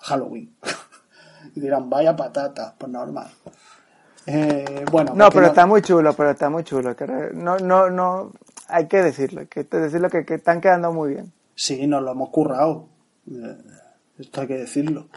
Halloween. 0.00 0.54
Y 1.56 1.60
dirán, 1.60 1.88
vaya 1.88 2.16
patata, 2.16 2.74
pues 2.76 2.90
normal. 2.90 3.28
Eh, 4.26 4.84
bueno, 4.90 5.12
no, 5.14 5.30
pero 5.30 5.46
está 5.46 5.66
muy 5.66 5.82
chulo, 5.82 6.12
pero 6.14 6.30
está 6.30 6.50
muy 6.50 6.64
chulo. 6.64 6.96
No, 7.34 7.58
no, 7.58 7.90
no, 7.90 8.32
hay 8.66 8.88
que 8.88 9.00
decirlo, 9.02 9.42
hay 9.42 9.46
que 9.46 9.62
decirlo 9.62 10.10
que, 10.10 10.24
que 10.24 10.34
están 10.34 10.60
quedando 10.60 10.92
muy 10.92 11.10
bien. 11.10 11.32
Sí, 11.54 11.86
nos 11.86 12.02
lo 12.02 12.10
hemos 12.10 12.30
currado. 12.30 12.88
Esto 14.18 14.40
hay 14.42 14.46
que 14.46 14.58
decirlo. 14.58 15.08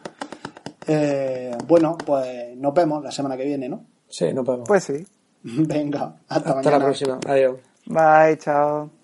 Eh, 0.87 1.55
bueno, 1.67 1.97
pues 1.97 2.55
nos 2.57 2.73
vemos 2.73 3.03
la 3.03 3.11
semana 3.11 3.35
que 3.37 3.45
viene, 3.45 3.67
¿no? 3.69 3.85
Sí, 4.09 4.33
no 4.33 4.43
podemos. 4.43 4.67
Pues 4.67 4.83
sí. 4.85 5.05
Venga, 5.43 6.15
hasta, 6.27 6.35
Hasta 6.35 6.55
mañana. 6.55 6.77
la 6.79 6.85
próxima. 6.85 7.19
Adiós. 7.27 7.57
Bye, 7.85 8.37
chao. 8.37 8.96